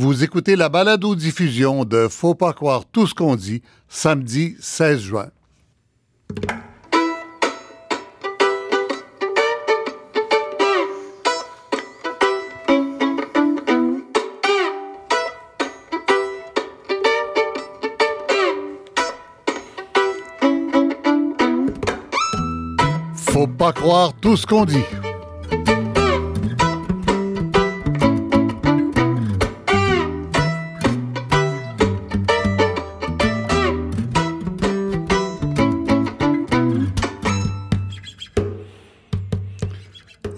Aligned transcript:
Vous 0.00 0.22
écoutez 0.22 0.54
la 0.54 0.68
balado-diffusion 0.68 1.84
de 1.84 2.06
Faut 2.06 2.36
pas 2.36 2.52
croire 2.52 2.84
tout 2.84 3.08
ce 3.08 3.14
qu'on 3.14 3.34
dit, 3.34 3.62
samedi 3.88 4.54
16 4.60 5.00
juin. 5.00 5.26
Faut 23.16 23.48
pas 23.48 23.72
croire 23.72 24.12
tout 24.14 24.36
ce 24.36 24.46
qu'on 24.46 24.64
dit. 24.64 24.84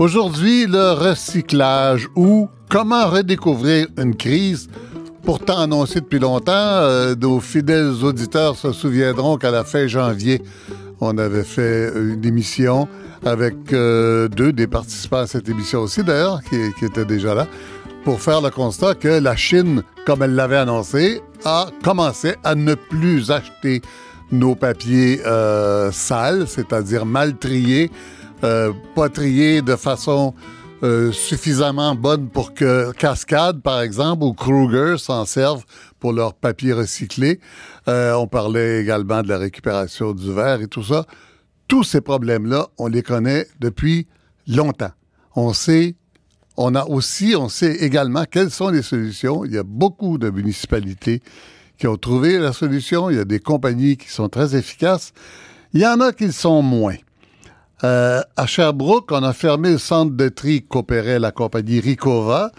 Aujourd'hui, 0.00 0.64
le 0.64 0.92
recyclage 0.92 2.08
ou 2.16 2.48
comment 2.70 3.06
redécouvrir 3.10 3.86
une 3.98 4.16
crise 4.16 4.70
pourtant 5.24 5.58
annoncée 5.58 6.00
depuis 6.00 6.18
longtemps. 6.18 6.52
Euh, 6.54 7.14
nos 7.14 7.38
fidèles 7.38 8.02
auditeurs 8.02 8.56
se 8.56 8.72
souviendront 8.72 9.36
qu'à 9.36 9.50
la 9.50 9.62
fin 9.62 9.86
janvier, 9.88 10.40
on 11.02 11.18
avait 11.18 11.44
fait 11.44 11.92
une 11.94 12.24
émission 12.24 12.88
avec 13.26 13.74
euh, 13.74 14.28
deux 14.28 14.54
des 14.54 14.66
participants 14.66 15.18
à 15.18 15.26
cette 15.26 15.50
émission 15.50 15.80
aussi, 15.80 16.02
d'ailleurs, 16.02 16.40
qui, 16.48 16.82
étaient 16.82 17.04
déjà 17.04 17.34
là, 17.34 17.46
pour 18.02 18.22
faire 18.22 18.40
le 18.40 18.48
constat 18.48 18.94
que 18.94 19.08
la 19.08 19.36
Chine, 19.36 19.82
comme 20.06 20.22
elle 20.22 20.34
l'avait 20.34 20.56
annoncé, 20.56 21.20
a 21.44 21.66
commencé 21.84 22.36
à 22.42 22.54
ne 22.54 22.74
plus 22.74 23.30
acheter 23.30 23.82
nos 24.32 24.54
papiers 24.54 25.20
euh, 25.26 25.92
sales, 25.92 26.46
c'est-à-dire 26.48 27.04
mal 27.04 27.36
triés, 27.36 27.90
euh, 28.42 28.72
pas 28.94 29.08
triés 29.08 29.62
de 29.62 29.76
façon 29.76 30.34
euh, 30.82 31.12
suffisamment 31.12 31.94
bonne 31.94 32.30
pour 32.30 32.54
que 32.54 32.92
Cascade, 32.92 33.60
par 33.60 33.82
exemple, 33.82 34.24
ou 34.24 34.32
Kruger 34.32 34.96
s'en 34.96 35.26
servent 35.26 35.64
pour 35.98 36.14
leur 36.14 36.32
papier 36.32 36.72
recyclé. 36.72 37.38
Euh, 37.86 38.14
on 38.14 38.26
parlait 38.26 38.80
également 38.80 39.22
de 39.22 39.28
la 39.28 39.36
récupération 39.36 40.12
du 40.14 40.32
verre 40.32 40.62
et 40.62 40.68
tout 40.68 40.82
ça. 40.82 41.04
Tous 41.68 41.84
ces 41.84 42.00
problèmes-là, 42.00 42.68
on 42.78 42.86
les 42.86 43.02
connaît 43.02 43.46
depuis 43.60 44.06
longtemps. 44.46 44.92
On 45.36 45.52
sait, 45.52 45.96
on 46.56 46.74
a 46.74 46.86
aussi, 46.86 47.34
on 47.36 47.50
sait 47.50 47.76
également 47.76 48.24
quelles 48.24 48.50
sont 48.50 48.70
les 48.70 48.82
solutions. 48.82 49.44
Il 49.44 49.52
y 49.52 49.58
a 49.58 49.62
beaucoup 49.62 50.16
de 50.16 50.30
municipalités 50.30 51.20
qui 51.76 51.88
ont 51.88 51.96
trouvé 51.96 52.38
la 52.38 52.54
solution. 52.54 53.10
Il 53.10 53.16
y 53.16 53.20
a 53.20 53.26
des 53.26 53.40
compagnies 53.40 53.98
qui 53.98 54.08
sont 54.08 54.30
très 54.30 54.56
efficaces. 54.56 55.12
Il 55.74 55.80
y 55.82 55.86
en 55.86 56.00
a 56.00 56.12
qui 56.12 56.32
sont 56.32 56.62
moins. 56.62 56.96
Euh, 57.82 58.20
à 58.36 58.46
Sherbrooke, 58.46 59.10
on 59.10 59.22
a 59.22 59.32
fermé 59.32 59.70
le 59.70 59.78
centre 59.78 60.14
de 60.14 60.28
tri 60.28 60.62
qu'opérait 60.62 61.18
la 61.18 61.32
compagnie 61.32 61.80
Ricova 61.80 62.52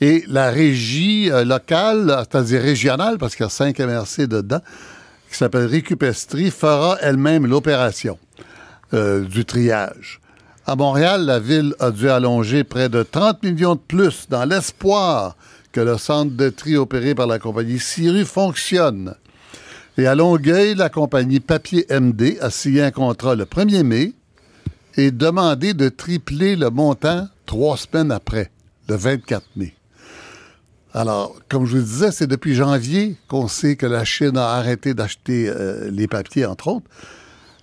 et 0.00 0.24
la 0.28 0.50
régie 0.50 1.30
euh, 1.32 1.44
locale, 1.44 2.14
c'est-à-dire 2.20 2.62
régionale, 2.62 3.18
parce 3.18 3.34
qu'il 3.34 3.44
y 3.44 3.46
a 3.46 3.50
cinq 3.50 3.80
MRC 3.80 4.28
dedans, 4.28 4.60
qui 5.30 5.36
s'appelle 5.36 5.66
Récupestrie, 5.66 6.50
fera 6.50 6.96
elle-même 7.00 7.46
l'opération 7.46 8.18
euh, 8.94 9.24
du 9.24 9.44
triage. 9.44 10.20
À 10.64 10.76
Montréal, 10.76 11.24
la 11.24 11.40
ville 11.40 11.74
a 11.80 11.90
dû 11.90 12.08
allonger 12.08 12.62
près 12.62 12.88
de 12.88 13.02
30 13.02 13.42
millions 13.42 13.74
de 13.74 13.80
plus 13.80 14.28
dans 14.28 14.44
l'espoir 14.44 15.36
que 15.72 15.80
le 15.80 15.98
centre 15.98 16.36
de 16.36 16.50
tri 16.50 16.76
opéré 16.76 17.16
par 17.16 17.26
la 17.26 17.40
compagnie 17.40 17.80
Siru 17.80 18.24
fonctionne. 18.24 19.16
Et 19.98 20.06
à 20.06 20.14
Longueuil, 20.14 20.76
la 20.76 20.88
compagnie 20.88 21.40
Papier 21.40 21.84
MD 21.90 22.38
a 22.40 22.50
signé 22.50 22.82
un 22.82 22.92
contrat 22.92 23.34
le 23.34 23.44
1er 23.44 23.82
mai 23.82 24.12
et 24.96 25.10
demandé 25.10 25.74
de 25.74 25.88
tripler 25.88 26.56
le 26.56 26.70
montant 26.70 27.28
trois 27.46 27.76
semaines 27.76 28.10
après, 28.10 28.50
le 28.88 28.96
24 28.96 29.44
mai. 29.56 29.74
Alors, 30.94 31.34
comme 31.48 31.64
je 31.64 31.78
vous 31.78 31.82
disais, 31.82 32.12
c'est 32.12 32.26
depuis 32.26 32.54
janvier 32.54 33.16
qu'on 33.28 33.48
sait 33.48 33.76
que 33.76 33.86
la 33.86 34.04
Chine 34.04 34.36
a 34.36 34.50
arrêté 34.50 34.92
d'acheter 34.92 35.48
euh, 35.48 35.90
les 35.90 36.06
papiers, 36.06 36.44
entre 36.44 36.68
autres. 36.68 36.86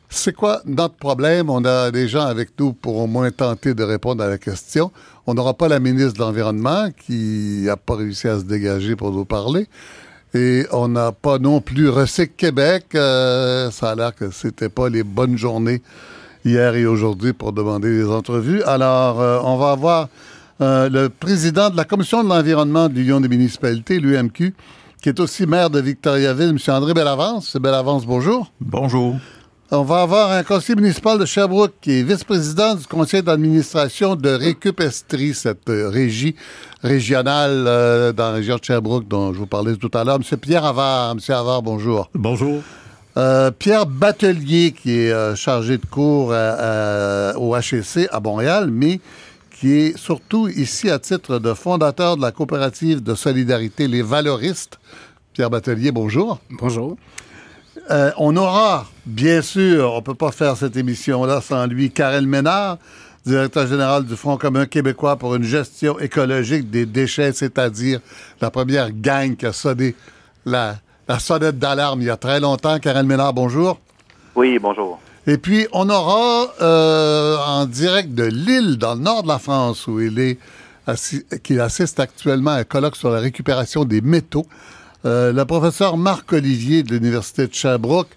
C'est 0.09 0.33
quoi 0.33 0.63
notre 0.65 0.95
problème? 0.95 1.51
On 1.51 1.63
a 1.63 1.91
des 1.91 2.07
gens 2.07 2.25
avec 2.25 2.49
nous 2.59 2.73
pour 2.73 2.97
au 2.97 3.05
moins 3.05 3.29
tenter 3.29 3.75
de 3.75 3.83
répondre 3.83 4.23
à 4.23 4.27
la 4.27 4.39
question. 4.39 4.91
On 5.27 5.35
n'aura 5.35 5.53
pas 5.53 5.67
la 5.67 5.79
ministre 5.79 6.13
de 6.13 6.19
l'Environnement 6.19 6.89
qui 7.05 7.61
n'a 7.65 7.77
pas 7.77 7.95
réussi 7.95 8.27
à 8.27 8.39
se 8.39 8.43
dégager 8.43 8.95
pour 8.95 9.11
nous 9.11 9.25
parler. 9.25 9.67
Et 10.33 10.65
on 10.71 10.87
n'a 10.87 11.11
pas 11.11 11.37
non 11.37 11.61
plus 11.61 11.89
Recyc 11.89 12.35
Québec. 12.35 12.85
Euh, 12.95 13.69
ça 13.69 13.91
a 13.91 13.95
l'air 13.95 14.15
que 14.15 14.31
c'était 14.31 14.69
pas 14.69 14.89
les 14.89 15.03
bonnes 15.03 15.37
journées 15.37 15.83
hier 16.45 16.75
et 16.75 16.85
aujourd'hui 16.85 17.33
pour 17.33 17.53
demander 17.53 17.89
des 17.89 18.07
entrevues. 18.07 18.63
Alors, 18.63 19.21
euh, 19.21 19.39
on 19.43 19.57
va 19.57 19.71
avoir 19.71 20.09
euh, 20.61 20.89
le 20.89 21.09
président 21.09 21.69
de 21.69 21.77
la 21.77 21.85
Commission 21.85 22.23
de 22.23 22.29
l'environnement 22.29 22.89
de 22.89 22.95
l'Union 22.95 23.21
des 23.21 23.29
municipalités, 23.29 23.99
l'UMQ, 23.99 24.53
qui 25.01 25.09
est 25.09 25.19
aussi 25.19 25.45
maire 25.45 25.69
de 25.69 25.79
Victoriaville, 25.79 26.49
M. 26.49 26.57
André 26.67 26.93
Bellavance. 26.93 27.55
Bellavance, 27.55 28.05
bonjour. 28.05 28.51
Bonjour. 28.59 29.15
On 29.71 29.83
va 29.83 30.01
avoir 30.01 30.31
un 30.31 30.41
conseiller 30.41 30.81
municipal 30.81 31.19
de 31.19 31.25
Sherbrooke 31.25 31.75
qui 31.79 31.99
est 31.99 32.03
vice-président 32.03 32.73
du 32.73 32.87
conseil 32.87 33.21
d'administration 33.21 34.15
de 34.15 34.29
Récupestrie, 34.29 35.35
cette 35.35 35.69
régie 35.69 36.35
régionale 36.81 37.65
euh, 37.67 38.11
dans 38.11 38.29
la 38.29 38.33
région 38.33 38.55
de 38.55 38.63
Sherbrooke 38.63 39.07
dont 39.07 39.31
je 39.31 39.37
vous 39.37 39.45
parlais 39.45 39.75
tout 39.75 39.91
à 39.93 40.03
l'heure. 40.03 40.15
M. 40.15 40.37
Pierre 40.39 40.65
Havard. 40.65 41.11
M. 41.11 41.19
Havard, 41.29 41.61
bonjour. 41.61 42.09
Bonjour. 42.15 42.63
Euh, 43.19 43.51
Pierre 43.51 43.85
Batelier, 43.85 44.71
qui 44.71 44.97
est 44.97 45.11
euh, 45.11 45.35
chargé 45.35 45.77
de 45.77 45.85
cours 45.85 46.29
euh, 46.31 47.33
au 47.33 47.53
HEC 47.53 48.07
à 48.13 48.21
Montréal, 48.21 48.69
mais 48.71 49.01
qui 49.51 49.73
est 49.73 49.97
surtout 49.97 50.47
ici 50.47 50.89
à 50.89 50.99
titre 50.99 51.37
de 51.37 51.53
fondateur 51.53 52.15
de 52.15 52.21
la 52.21 52.31
coopérative 52.31 53.03
de 53.03 53.15
solidarité 53.15 53.89
Les 53.89 54.03
Valoristes. 54.03 54.79
Pierre 55.33 55.49
Batelier, 55.49 55.91
bonjour. 55.91 56.39
Bonjour. 56.49 56.95
Euh, 57.91 58.11
on 58.17 58.37
aura, 58.37 58.87
bien 59.05 59.41
sûr, 59.41 59.91
on 59.91 59.97
ne 59.97 60.01
peut 60.01 60.13
pas 60.13 60.31
faire 60.31 60.55
cette 60.55 60.77
émission-là 60.77 61.41
sans 61.41 61.67
lui, 61.67 61.91
Karel 61.91 62.25
Ménard, 62.25 62.77
directeur 63.25 63.67
général 63.67 64.05
du 64.05 64.15
Front 64.15 64.37
commun 64.37 64.65
québécois 64.65 65.17
pour 65.17 65.35
une 65.35 65.43
gestion 65.43 65.99
écologique 65.99 66.69
des 66.69 66.85
déchets, 66.85 67.33
c'est-à-dire 67.33 67.99
la 68.39 68.49
première 68.49 68.91
gang 68.93 69.35
qui 69.35 69.45
a 69.45 69.51
sonné 69.51 69.93
la, 70.45 70.77
la 71.09 71.17
sonnette 71.19 71.57
d'alarme 71.57 72.01
il 72.01 72.05
y 72.05 72.09
a 72.09 72.17
très 72.17 72.39
longtemps. 72.39 72.79
Karel 72.79 73.05
Ménard, 73.05 73.33
bonjour. 73.33 73.79
Oui, 74.35 74.59
bonjour. 74.59 74.99
Et 75.25 75.37
puis, 75.37 75.67
on 75.73 75.89
aura 75.89 76.53
euh, 76.61 77.35
en 77.37 77.65
direct 77.65 78.13
de 78.13 78.23
Lille, 78.23 78.77
dans 78.77 78.93
le 78.93 79.01
nord 79.01 79.23
de 79.23 79.27
la 79.27 79.39
France, 79.39 79.87
où 79.87 79.99
il 79.99 80.19
est 80.19 80.37
assi- 80.87 81.25
assiste 81.59 81.99
actuellement 81.99 82.51
à 82.51 82.59
un 82.59 82.63
colloque 82.63 82.95
sur 82.95 83.09
la 83.09 83.19
récupération 83.19 83.85
des 83.85 84.01
métaux, 84.01 84.45
euh, 85.05 85.33
le 85.33 85.45
professeur 85.45 85.97
Marc 85.97 86.31
Olivier 86.31 86.83
de 86.83 86.93
l'Université 86.93 87.47
de 87.47 87.53
Sherbrooke, 87.53 88.15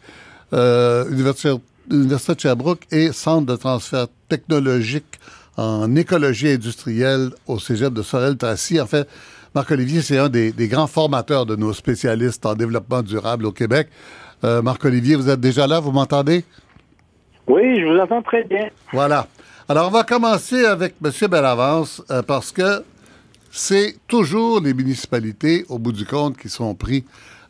euh, 0.53 1.09
Université, 1.11 1.55
Université 1.91 2.35
de 2.35 2.41
Sherbrooke 2.41 2.83
et 2.91 3.11
Centre 3.13 3.47
de 3.47 3.57
transfert 3.57 4.07
technologique 4.29 5.19
en 5.57 5.97
écologie 5.97 6.51
industrielle 6.51 7.31
au 7.47 7.59
cégep 7.59 7.93
de 7.93 8.03
Sorel-Tracy. 8.03 8.81
En 8.81 8.87
fait, 8.87 9.09
Marc 9.55 9.71
Olivier, 9.71 10.01
c'est 10.01 10.19
un 10.19 10.31
des, 10.31 10.51
des 10.51 10.69
grands 10.69 10.87
formateurs 10.87 11.45
de 11.45 11.57
nos 11.57 11.75
spécialistes 11.75 12.47
en 12.47 12.55
développement 12.55 13.03
durable 13.03 13.45
au 13.45 13.53
Québec. 13.53 13.89
Euh, 14.45 14.63
Marc 14.63 14.85
Olivier, 14.85 15.15
vous 15.15 15.29
êtes 15.29 15.41
déjà 15.41 15.67
là, 15.67 15.79
vous 15.79 15.93
m'entendez? 15.93 16.45
Oui, 17.47 17.81
je 17.81 17.87
vous 17.87 17.99
entends 17.99 18.23
très 18.23 18.45
bien. 18.45 18.69
Voilà. 18.93 19.27
Alors, 19.69 19.89
on 19.89 19.91
va 19.91 20.05
commencer 20.05 20.65
avec 20.65 20.95
M. 21.05 21.11
Bellavance 21.29 22.03
euh, 22.11 22.23
parce 22.23 22.51
que 22.51 22.83
c'est 23.51 23.97
toujours 24.09 24.61
les 24.61 24.73
municipalités, 24.75 25.65
au 25.69 25.79
bout 25.79 25.93
du 25.93 26.07
compte, 26.07 26.37
qui 26.39 26.49
sont 26.49 26.75
pris 26.75 27.05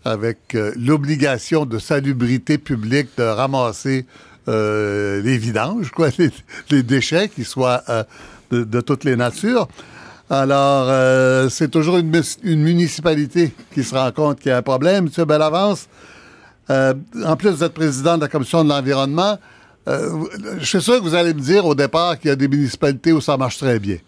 avec 0.04 0.54
euh, 0.54 0.72
l'obligation 0.76 1.66
de 1.66 1.78
salubrité 1.78 2.58
publique 2.58 3.10
de 3.16 3.22
ramasser 3.22 4.06
euh, 4.48 5.22
les 5.22 5.38
vidanges, 5.38 5.90
quoi, 5.90 6.08
les, 6.18 6.30
les 6.70 6.82
déchets 6.82 7.28
qui 7.28 7.44
soient 7.44 7.82
de, 8.50 8.64
de 8.64 8.80
toutes 8.80 9.04
les 9.04 9.14
natures. 9.14 9.68
Alors, 10.30 10.86
euh, 10.88 11.48
c'est 11.48 11.70
toujours 11.70 11.98
une, 11.98 12.10
municipalité 12.44 13.52
qui 13.74 13.84
se 13.84 13.94
rend 13.94 14.10
compte 14.12 14.40
qu'il 14.40 14.48
y 14.48 14.52
a 14.52 14.58
un 14.58 14.62
problème. 14.62 15.08
M. 15.14 15.24
Bellavance, 15.24 15.88
euh, 16.70 16.94
en 17.24 17.36
plus 17.36 17.58
d'être 17.58 17.74
président 17.74 18.16
de 18.16 18.22
la 18.22 18.28
Commission 18.28 18.64
de 18.64 18.68
l'environnement, 18.68 19.38
euh, 19.88 20.24
je 20.58 20.64
suis 20.64 20.80
sûr 20.80 20.98
que 20.98 21.02
vous 21.02 21.14
allez 21.14 21.34
me 21.34 21.40
dire 21.40 21.66
au 21.66 21.74
départ 21.74 22.18
qu'il 22.18 22.28
y 22.28 22.32
a 22.32 22.36
des 22.36 22.48
municipalités 22.48 23.12
où 23.12 23.20
ça 23.20 23.36
marche 23.36 23.58
très 23.58 23.78
bien. 23.78 23.98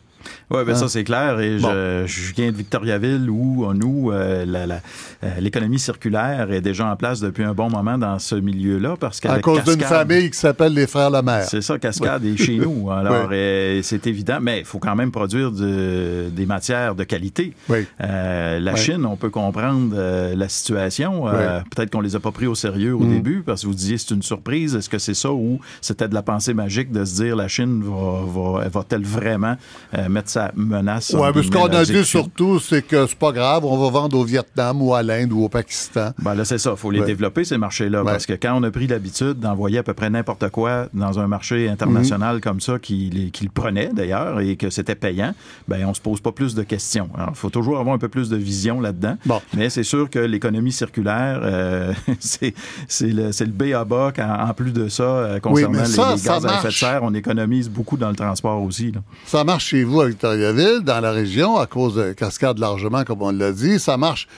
Oui, 0.50 0.60
Hein? 0.68 0.74
ça, 0.74 0.88
c'est 0.88 1.04
clair. 1.04 1.40
Et 1.40 1.58
Bon. 1.58 1.70
je, 1.70 2.04
je 2.06 2.34
viens 2.34 2.50
de 2.52 2.56
Victoriaville 2.56 3.28
où, 3.28 3.66
nous, 3.74 4.10
euh, 4.12 4.44
la- 4.46 4.66
la- 4.66 4.80
euh, 5.24 5.28
l'économie 5.40 5.78
circulaire 5.78 6.52
est 6.52 6.60
déjà 6.60 6.86
en 6.86 6.96
place 6.96 7.20
depuis 7.20 7.42
un 7.44 7.54
bon 7.54 7.70
moment 7.70 7.98
dans 7.98 8.18
ce 8.18 8.34
milieu-là. 8.36 8.96
Parce 8.98 9.18
À 9.18 9.20
qu'avec 9.22 9.42
cause 9.42 9.64
d'une 9.64 9.80
famille 9.80 10.30
qui 10.30 10.38
s'appelle 10.38 10.74
les 10.74 10.86
Frères 10.86 11.10
Lemaire. 11.10 11.44
C'est 11.48 11.62
ça, 11.62 11.78
Cascade 11.78 12.24
est 12.24 12.36
chez 12.36 12.58
nous. 12.58 12.90
Alors, 12.90 13.28
euh, 13.32 13.80
c'est 13.82 14.06
évident, 14.06 14.38
mais 14.40 14.60
il 14.60 14.64
faut 14.64 14.78
quand 14.78 14.94
même 14.94 15.10
produire 15.10 15.50
de- 15.50 16.28
des 16.30 16.46
matières 16.46 16.94
de 16.94 17.04
qualité. 17.04 17.54
Oui. 17.68 17.86
Euh, 18.00 18.60
la. 18.60 18.74
Chine, 18.76 19.06
on 19.06 19.16
peut 19.16 19.30
comprendre 19.30 19.94
euh, 19.94 20.34
la 20.34 20.48
situation. 20.48 21.26
Euh, 21.28 21.60
Peut-être 21.74 21.90
qu'on 21.90 22.00
les 22.00 22.16
a 22.16 22.20
pas 22.20 22.32
pris 22.32 22.46
au 22.46 22.54
sérieux 22.54 22.94
au 22.94 23.00
Mm. 23.04 23.08
début 23.14 23.42
parce 23.46 23.62
que 23.62 23.66
vous 23.68 23.74
disiez 23.74 23.96
c'est 23.98 24.10
une 24.14 24.22
surprise. 24.22 24.74
Est-ce 24.74 24.88
que 24.90 24.98
c'est 24.98 25.14
ça 25.14 25.32
ou 25.32 25.60
c'était 25.80 26.08
de 26.08 26.14
la 26.14 26.22
pensée 26.22 26.52
magique 26.54 26.90
de 26.92 27.04
se 27.04 27.14
dire 27.22 27.36
la 27.36 27.48
Chine 27.48 27.82
va, 27.82 28.20
va, 28.60 28.68
va-t-elle 28.68 29.04
vraiment 29.04 29.56
euh, 29.96 30.08
mettre 30.14 30.30
sa 30.30 30.52
menace 30.56 31.12
en 31.14 31.32
mais 31.34 31.42
ce 31.42 31.50
qu'on 31.50 31.66
a 31.66 31.84
dit 31.84 32.04
surtout, 32.04 32.58
c'est 32.60 32.82
que 32.86 33.06
c'est 33.06 33.18
pas 33.18 33.32
grave, 33.32 33.64
on 33.64 33.76
va 33.76 33.90
vendre 33.90 34.16
au 34.18 34.24
Vietnam 34.24 34.80
ou 34.80 34.94
à 34.94 35.02
l'Inde 35.02 35.32
ou 35.32 35.44
au 35.44 35.48
Pakistan. 35.48 36.12
Ben 36.22 36.34
là, 36.34 36.44
c'est 36.44 36.58
ça. 36.58 36.70
Il 36.70 36.76
faut 36.76 36.90
les 36.90 37.00
Ouais. 37.00 37.06
développer, 37.06 37.44
ces 37.44 37.58
marchés-là. 37.58 38.02
Ouais. 38.04 38.12
Parce 38.12 38.26
que 38.26 38.32
quand 38.34 38.54
on 38.58 38.62
a 38.62 38.70
pris 38.70 38.86
l'habitude 38.86 39.40
d'envoyer 39.40 39.78
à 39.78 39.82
peu 39.82 39.92
près 39.94 40.08
n'importe 40.10 40.48
quoi 40.50 40.86
dans 40.94 41.18
un 41.18 41.26
marché 41.26 41.66
Mhm. 41.66 41.72
international 41.72 42.40
comme 42.40 42.60
ça, 42.60 42.78
qui, 42.78 43.10
les- 43.10 43.30
qui 43.30 43.44
le 43.44 43.50
prenait 43.52 43.90
d'ailleurs, 43.92 44.40
et 44.40 44.56
que 44.56 44.70
c'était 44.70 44.94
payant, 44.94 45.34
ben 45.68 45.84
on 45.86 45.92
se 45.94 46.00
pose 46.00 46.20
pas 46.20 46.32
plus 46.32 46.54
de 46.54 46.62
questions. 46.62 47.08
Alors, 47.16 47.30
il 47.30 47.36
faut 47.36 47.50
toujours 47.50 47.78
avoir 47.78 47.94
un 47.94 47.98
peu 47.98 48.08
plus 48.08 48.28
de 48.28 48.36
vision 48.36 48.80
là-dedans. 48.80 49.16
Bon. 49.26 49.40
Mais 49.56 49.68
c'est 49.70 49.82
sûr 49.82 50.08
que 50.08 50.18
l'économie 50.20 50.72
circulaire, 50.72 51.40
euh, 51.42 51.92
c'est 52.20 52.54
le, 53.02 53.30
le 53.30 53.46
B 53.46 53.74
à 53.74 53.84
bas. 53.84 54.12
En 54.48 54.54
plus 54.54 54.72
de 54.72 54.88
ça, 54.88 55.02
euh, 55.02 55.40
concernant 55.40 55.80
les- 55.80 55.86
ça, 55.86 56.12
les, 56.12 56.18
ça 56.18 56.34
gaz 56.34 56.46
à 56.46 56.54
effet 56.58 56.68
de 56.68 56.72
serre, 56.72 57.00
on 57.02 57.14
économise 57.14 57.68
beaucoup 57.68 57.96
dans 57.96 58.08
le 58.10 58.16
transport 58.16 58.62
aussi. 58.62 58.92
là. 58.92 59.00
Ça 59.26 59.44
marche 59.44 59.66
chez 59.66 59.82
vous 59.84 60.00
Victoriaville, 60.06 60.80
dans 60.82 61.00
la 61.00 61.10
région, 61.12 61.56
à 61.58 61.66
cause 61.66 61.94
de 61.96 62.12
Cascade 62.12 62.58
Largement, 62.58 63.04
comme 63.04 63.22
on 63.22 63.30
l'a 63.32 63.52
dit. 63.52 63.78
Ça 63.78 63.96
marche 63.96 64.28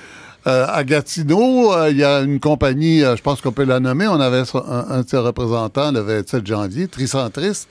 euh, 0.47 0.67
à 0.69 0.85
Gatineau. 0.85 1.73
euh, 1.75 1.91
Il 1.91 1.97
y 1.97 2.05
a 2.05 2.21
une 2.21 2.41
compagnie, 2.41 3.03
euh, 3.03 3.17
je 3.17 3.23
pense 3.23 3.41
qu'on 3.41 3.53
peut 3.53 3.65
la 3.65 3.81
nommer. 3.81 4.07
On 4.09 4.21
avait 4.21 4.43
un, 4.55 5.03
de 5.03 5.09
ses 5.09 5.19
représentants 5.19 5.93
le 5.93 6.01
27 6.01 6.47
janvier, 6.47 6.89
Tricentris, 6.89 7.67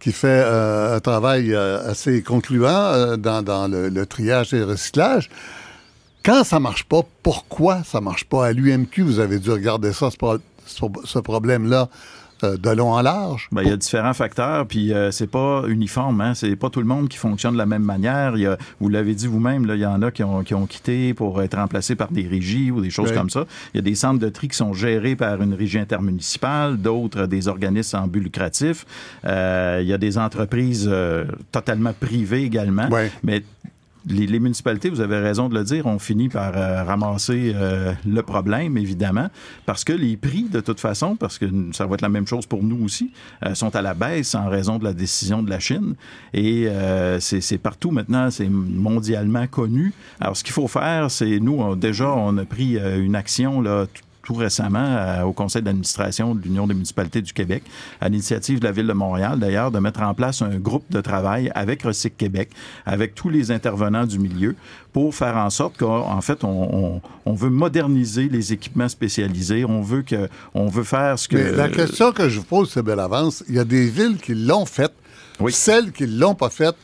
qui 0.00 0.12
fait 0.12 0.42
un 0.44 0.98
travail 1.00 1.54
assez 1.54 2.22
concluant 2.22 3.16
dans, 3.16 3.42
dans 3.42 3.68
le, 3.68 4.04
triage 4.06 4.52
et 4.52 4.58
le 4.58 4.64
recyclage. 4.66 5.30
Quand 6.24 6.44
ça 6.44 6.60
marche 6.60 6.84
pas, 6.84 7.02
pourquoi 7.22 7.82
ça 7.84 8.00
marche 8.00 8.24
pas? 8.24 8.46
À 8.46 8.52
l'UMQ, 8.52 9.02
vous 9.02 9.18
avez 9.18 9.38
dû 9.38 9.50
regarder 9.50 9.92
ça, 9.92 10.10
ce, 10.10 10.16
pro- 10.16 10.38
ce- 10.66 10.84
ce 11.04 11.18
problème-là, 11.18 11.88
euh, 11.88 12.21
de 12.42 12.70
long 12.70 12.92
en 12.92 13.02
large. 13.02 13.48
Ben, 13.52 13.62
il 13.62 13.68
y 13.68 13.72
a 13.72 13.76
différents 13.76 14.14
facteurs, 14.14 14.66
puis 14.66 14.92
euh, 14.92 15.10
c'est 15.10 15.26
pas 15.26 15.64
uniforme, 15.68 16.20
hein? 16.20 16.34
c'est 16.34 16.56
pas 16.56 16.70
tout 16.70 16.80
le 16.80 16.86
monde 16.86 17.08
qui 17.08 17.18
fonctionne 17.18 17.52
de 17.52 17.58
la 17.58 17.66
même 17.66 17.82
manière. 17.82 18.36
Il 18.36 18.42
y 18.42 18.46
a, 18.46 18.56
vous 18.80 18.88
l'avez 18.88 19.14
dit 19.14 19.26
vous-même, 19.26 19.66
il 19.68 19.80
y 19.80 19.86
en 19.86 20.02
a 20.02 20.10
qui 20.10 20.22
ont, 20.22 20.42
qui 20.42 20.54
ont 20.54 20.66
quitté 20.66 21.14
pour 21.14 21.42
être 21.42 21.56
remplacés 21.56 21.94
par 21.94 22.10
des 22.10 22.26
régies 22.26 22.70
ou 22.70 22.80
des 22.80 22.90
choses 22.90 23.12
comme 23.12 23.30
ça. 23.30 23.44
Il 23.74 23.78
y 23.78 23.80
a 23.80 23.82
des 23.82 23.94
centres 23.94 24.18
de 24.18 24.28
tri 24.28 24.48
qui 24.48 24.56
sont 24.56 24.72
gérés 24.72 25.16
par 25.16 25.42
une 25.42 25.54
régie 25.54 25.78
intermunicipale, 25.78 26.76
d'autres 26.76 27.26
des 27.26 27.48
organismes 27.48 27.98
en 27.98 28.06
but 28.06 28.20
lucratif. 28.20 28.86
Euh, 29.24 29.80
il 29.82 29.88
y 29.88 29.92
a 29.92 29.98
des 29.98 30.18
entreprises 30.18 30.88
euh, 30.90 31.24
totalement 31.50 31.92
privées 31.98 32.42
également. 32.42 32.88
Ouais. 32.88 33.10
Mais 33.22 33.42
les, 34.06 34.40
municipalités, 34.40 34.90
vous 34.90 35.00
avez 35.00 35.18
raison 35.18 35.48
de 35.48 35.54
le 35.54 35.64
dire, 35.64 35.86
ont 35.86 35.98
fini 35.98 36.28
par 36.28 36.56
euh, 36.56 36.82
ramasser 36.84 37.52
euh, 37.54 37.92
le 38.06 38.22
problème, 38.22 38.76
évidemment, 38.76 39.28
parce 39.66 39.84
que 39.84 39.92
les 39.92 40.16
prix, 40.16 40.44
de 40.44 40.60
toute 40.60 40.80
façon, 40.80 41.16
parce 41.16 41.38
que 41.38 41.46
ça 41.72 41.86
va 41.86 41.94
être 41.94 42.02
la 42.02 42.08
même 42.08 42.26
chose 42.26 42.46
pour 42.46 42.62
nous 42.62 42.84
aussi, 42.84 43.12
euh, 43.44 43.54
sont 43.54 43.74
à 43.76 43.82
la 43.82 43.94
baisse 43.94 44.34
en 44.34 44.48
raison 44.48 44.78
de 44.78 44.84
la 44.84 44.92
décision 44.92 45.42
de 45.42 45.50
la 45.50 45.58
Chine. 45.58 45.94
Et 46.34 46.68
c'est 47.20 47.58
partout 47.58 47.90
maintenant, 47.90 48.30
c'est 48.30 48.48
mondialement 48.48 49.46
connu. 49.46 49.92
Alors, 50.20 50.36
ce 50.36 50.44
qu'il 50.44 50.52
faut 50.52 50.68
faire, 50.68 51.10
c'est 51.10 51.38
nous, 51.40 51.76
déjà, 51.76 52.10
on 52.10 52.36
a 52.38 52.44
pris 52.44 52.76
une 52.76 53.14
action 53.14 53.60
là, 53.60 53.86
tout- 54.22 54.34
récemment 54.34 54.78
euh, 54.84 55.22
au 55.22 55.32
conseil 55.32 55.62
d'administration 55.62 56.34
de 56.34 56.42
l'Union 56.42 56.66
des 56.66 56.74
municipalités 56.74 57.22
du 57.22 57.32
Québec, 57.32 57.62
à 58.00 58.08
l'initiative 58.08 58.60
de 58.60 58.64
la 58.64 58.72
Ville 58.72 58.86
de 58.86 58.92
Montréal 58.92 59.38
d'ailleurs, 59.38 59.70
de 59.70 59.78
mettre 59.78 60.02
en 60.02 60.14
place 60.14 60.42
un 60.42 60.58
groupe 60.58 60.84
de 60.90 61.00
travail 61.00 61.50
avec 61.54 61.82
Recyc 61.82 62.16
Québec, 62.16 62.50
avec 62.86 63.14
tous 63.14 63.28
les 63.30 63.50
intervenants 63.50 64.06
du 64.06 64.18
milieu, 64.18 64.54
pour 64.92 65.14
faire 65.14 65.36
en 65.36 65.50
sorte 65.50 65.76
qu'en 65.78 66.20
fait, 66.20 66.44
on, 66.44 66.48
on- 66.96 67.00
on 67.24 67.34
veut 67.34 67.50
moderniser 67.50 68.28
les 68.28 68.52
équipements 68.52 68.88
spécialisés, 68.88 69.64
on 69.64 69.80
veut 69.82 70.02
que, 70.02 70.28
on 70.54 70.66
veut 70.68 70.84
faire 70.84 71.18
ce 71.18 71.28
que... 71.28 71.36
Mais 71.36 71.52
la 71.52 71.68
question 71.68 72.12
que 72.12 72.28
je 72.28 72.38
vous 72.40 72.44
pose, 72.44 72.70
c'est 72.70 72.82
belle 72.82 73.00
avance. 73.00 73.44
Il 73.48 73.54
y 73.54 73.58
a 73.58 73.64
des 73.64 73.88
villes 73.88 74.18
qui 74.18 74.34
l'ont 74.34 74.66
faite. 74.66 74.92
Oui. 75.40 75.52
Celles 75.52 75.92
qui 75.92 76.04
ne 76.04 76.18
l'ont 76.18 76.34
pas 76.34 76.50
faite, 76.50 76.76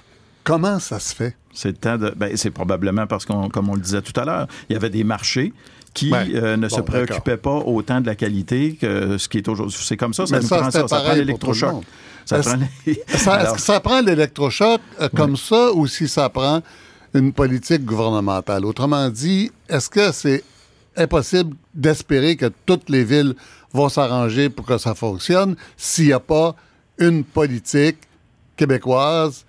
comment 0.45 0.79
ça 0.79 0.99
se 1.01 1.15
fait? 1.15 1.37
C'est. 1.53 1.77
Ben, 2.17 2.37
c'est 2.37 2.51
probablement 2.51 3.07
parce 3.07 3.25
qu'on, 3.27 3.49
comme 3.49 3.69
on 3.69 3.75
le 3.75 3.81
disait 3.81 4.01
tout 4.03 4.19
à 4.21 4.25
l'heure, 4.25 4.47
il 4.69 4.73
y 4.75 4.77
avait 4.77 4.91
des 4.91 5.03
marchés 5.05 5.53
qui 5.99 6.13
Ouais. 6.13 6.27
euh, 6.35 6.57
ne 6.57 6.69
Bon, 6.69 6.77
se 6.77 6.81
préoccupaient 6.83 7.37
pas 7.37 7.57
autant 7.57 8.01
de 8.01 8.07
la 8.07 8.15
qualité 8.15 8.77
que 8.81 9.19
ce 9.19 9.29
qui 9.29 9.39
est 9.39 9.49
aujourd'hui. 9.49 9.77
C'est 9.81 9.97
comme 9.97 10.15
ça, 10.15 10.27
ça 10.27 10.41
ça, 10.43 10.57
prend 10.59 10.71
ça. 10.71 10.89
Ça 10.89 11.01
prend 11.01 11.13
l'électrochoc. 11.15 11.83
Ça 12.25 12.39
Est-ce- 12.39 12.49
prend 12.49 12.59
les- 12.87 13.03
Alors, 13.27 13.55
que 13.57 13.61
ça 13.61 13.81
prend 13.81 14.01
l'électrochoc 14.01 14.81
euh, 15.01 15.09
comme 15.17 15.37
ça 15.37 15.73
ou 15.73 15.87
si 15.87 16.09
ça 16.09 16.29
prend 16.29 16.61
une 17.15 17.33
politique 17.33 17.85
gouvernementale? 17.85 18.65
Autrement 18.65 19.09
dit, 19.09 19.51
est-ce 19.69 19.89
que 19.89 20.13
c'est 20.13 20.45
impossible 20.97 21.55
d'espérer 21.75 22.37
que 22.37 22.51
toutes 22.67 22.89
les 22.91 23.05
villes 23.05 23.35
vont 23.73 23.89
s'arranger 23.89 24.49
pour 24.51 24.67
que 24.67 24.79
ça 24.79 24.95
fonctionne 24.95 25.55
s'il 25.77 26.07
n'y 26.07 26.13
a 26.13 26.21
pas 26.21 26.55
une 26.99 27.23
politique 27.25 27.99
québécoise 28.57 29.45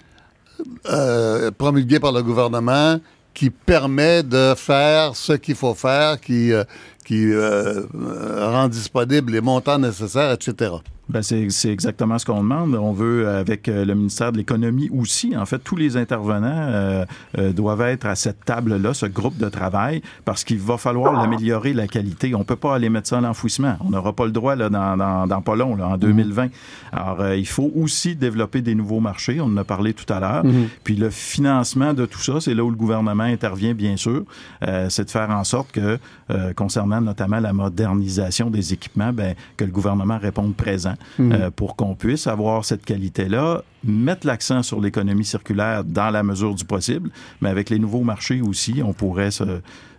euh, 0.89 1.51
promulguée 1.51 1.99
par 1.99 2.11
le 2.11 2.21
gouvernement 2.21 2.99
qui 3.33 3.49
permet 3.49 4.23
de 4.23 4.53
faire 4.55 5.15
ce 5.15 5.33
qu'il 5.33 5.55
faut 5.55 5.73
faire, 5.73 6.19
qui, 6.19 6.51
euh, 6.51 6.63
qui 7.05 7.31
euh, 7.31 7.83
euh, 7.95 8.49
rend 8.51 8.67
disponibles 8.67 9.31
les 9.31 9.41
montants 9.41 9.79
nécessaires, 9.79 10.31
etc. 10.31 10.71
Ben 11.09 11.23
c'est, 11.23 11.47
exactement 11.69 12.19
ce 12.19 12.25
qu'on 12.25 12.41
demande. 12.41 12.75
On 12.75 12.93
veut, 12.93 13.27
avec 13.27 13.67
euh, 13.67 13.83
le 13.83 13.95
ministère 13.95 14.31
de 14.31 14.37
l'Économie 14.37 14.89
aussi, 14.95 15.35
en 15.35 15.45
fait, 15.45 15.57
tous 15.57 15.75
les 15.75 15.97
intervenants 15.97 16.47
euh, 16.47 17.05
euh, 17.37 17.51
doivent 17.51 17.81
être 17.81 18.05
à 18.05 18.15
cette 18.15 18.45
table-là, 18.45 18.93
ce 18.93 19.07
groupe 19.07 19.37
de 19.37 19.49
travail, 19.49 20.01
parce 20.25 20.43
qu'il 20.43 20.59
va 20.59 20.77
falloir 20.77 21.13
l'améliorer, 21.13 21.73
la 21.73 21.87
qualité. 21.87 22.35
On 22.35 22.43
peut 22.43 22.55
pas 22.55 22.75
aller 22.75 22.89
mettre 22.89 23.07
ça 23.07 23.17
à 23.17 23.21
l'enfouissement. 23.21 23.77
On 23.81 23.89
n'aura 23.89 24.13
pas 24.13 24.25
le 24.25 24.31
droit 24.31 24.55
là, 24.55 24.69
dans, 24.69 24.97
dans, 24.97 25.25
dans 25.25 25.41
pas 25.41 25.55
long, 25.55 25.75
là, 25.75 25.87
en 25.87 25.97
2020. 25.97 26.49
Alors, 26.91 27.21
euh, 27.21 27.35
il 27.35 27.47
faut 27.47 27.71
aussi 27.75 28.15
développer 28.15 28.61
des 28.61 28.75
nouveaux 28.75 28.99
marchés. 28.99 29.39
On 29.41 29.45
en 29.45 29.57
a 29.57 29.63
parlé 29.63 29.93
tout 29.93 30.11
à 30.11 30.19
l'heure. 30.19 30.43
Puis 30.83 30.95
le 30.95 31.09
financement 31.09 31.93
de 31.93 32.05
tout 32.05 32.19
ça, 32.19 32.39
c'est 32.39 32.53
là 32.53 32.63
où 32.63 32.69
le 32.69 32.75
gouvernement 32.75 33.23
intervient, 33.23 33.73
bien 33.73 33.97
sûr. 33.97 34.23
Euh, 34.67 34.87
c'est 34.89 35.05
de 35.05 35.09
faire 35.09 35.29
en 35.29 35.43
sorte 35.43 35.71
que, 35.71 35.99
euh, 36.31 36.53
concernant 36.53 37.01
notamment 37.01 37.39
la 37.39 37.53
modernisation 37.53 38.49
des 38.49 38.73
équipements, 38.73 39.13
ben, 39.13 39.35
que 39.57 39.65
le 39.65 39.71
gouvernement 39.71 40.17
réponde 40.17 40.55
présent 40.55 40.95
euh, 41.19 41.49
pour 41.55 41.75
qu'on 41.75 41.95
puisse 41.95 42.27
avoir 42.27 42.65
cette 42.65 42.85
qualité-là, 42.85 43.63
mettre 43.83 44.27
l'accent 44.27 44.63
sur 44.63 44.81
l'économie 44.81 45.25
circulaire 45.25 45.83
dans 45.83 46.09
la 46.09 46.23
mesure 46.23 46.53
du 46.55 46.65
possible, 46.65 47.09
mais 47.41 47.49
avec 47.49 47.69
les 47.69 47.79
nouveaux 47.79 48.01
marchés 48.03 48.41
aussi, 48.41 48.81
on 48.83 48.93
pourrait 48.93 49.31
se, 49.31 49.43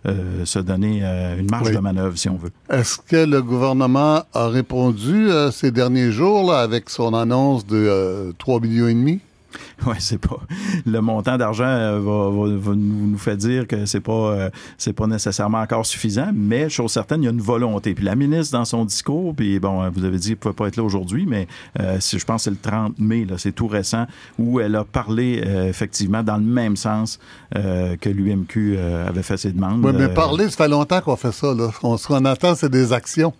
euh, 0.05 0.45
se 0.45 0.59
donner 0.59 1.01
euh, 1.03 1.39
une 1.39 1.49
marge 1.49 1.67
Oui. 1.69 1.75
de 1.75 1.79
manœuvre, 1.79 2.17
si 2.17 2.29
on 2.29 2.37
veut. 2.37 2.51
Est-ce 2.69 2.97
que 2.99 3.25
le 3.25 3.41
gouvernement 3.41 4.23
a 4.33 4.47
répondu 4.47 5.29
ces 5.51 5.71
derniers 5.71 6.11
jours 6.11 6.51
là, 6.51 6.59
avec 6.59 6.89
son 6.89 7.13
annonce 7.13 7.65
de 7.65 7.75
euh, 7.77 8.31
3 8.37 8.59
millions 8.61 8.87
et 8.87 8.93
demi? 8.93 9.19
Ouais, 9.87 9.95
c'est 9.99 10.19
pas 10.19 10.39
le 10.85 10.99
montant 11.01 11.37
d'argent 11.37 11.63
euh, 11.65 11.99
va, 11.99 12.29
va- 12.29 12.55
va 12.57 12.75
nous, 12.75 13.17
fait 13.17 13.35
dire 13.35 13.67
que 13.67 13.85
c'est 13.85 13.99
pas 13.99 14.11
euh, 14.13 14.49
c'est 14.77 14.93
pas 14.93 15.07
nécessairement 15.07 15.59
encore 15.59 15.85
suffisant, 15.85 16.29
mais 16.33 16.69
chose 16.69 16.91
certaine, 16.91 17.21
il 17.23 17.25
y 17.25 17.27
a 17.27 17.31
une 17.31 17.41
volonté. 17.41 17.93
Puis 17.95 18.05
la 18.05 18.15
ministre 18.15 18.57
dans 18.57 18.65
son 18.65 18.85
discours, 18.85 19.35
puis 19.35 19.59
bon, 19.59 19.81
euh, 19.83 19.89
vous 19.93 20.05
avez 20.05 20.17
dit 20.17 20.29
qu'elle 20.29 20.37
pouvait 20.37 20.53
pas 20.53 20.67
être 20.67 20.77
là 20.77 20.83
aujourd'hui, 20.83 21.25
mais 21.27 21.47
euh, 21.79 21.99
je 21.99 22.23
pense 22.23 22.41
que 22.41 22.43
c'est 22.43 22.49
le 22.51 22.57
30 22.61 22.99
mai, 22.99 23.25
là, 23.25 23.35
c'est 23.37 23.51
tout 23.51 23.67
récent, 23.67 24.05
où 24.37 24.59
elle 24.59 24.75
a 24.75 24.83
parlé 24.83 25.43
euh, 25.45 25.67
effectivement 25.67 26.21
dans 26.23 26.37
le 26.37 26.43
même 26.43 26.75
sens 26.75 27.19
que 27.53 28.09
l'UMQ 28.09 28.77
avait 28.77 29.23
fait 29.23 29.37
ses 29.37 29.51
demandes. 29.51 29.83
Oui, 29.83 29.91
mais 29.97 30.07
parler, 30.13 30.45
ça 30.49 30.57
fait 30.57 30.67
longtemps 30.69 31.01
qu'on 31.01 31.15
fait 31.15 31.31
ça. 31.33 31.53
Là. 31.53 31.69
On, 31.83 31.97
ce 31.97 32.07
qu'on 32.07 32.23
attend, 32.25 32.55
c'est 32.55 32.69
des 32.69 32.93
actions. 32.93 33.33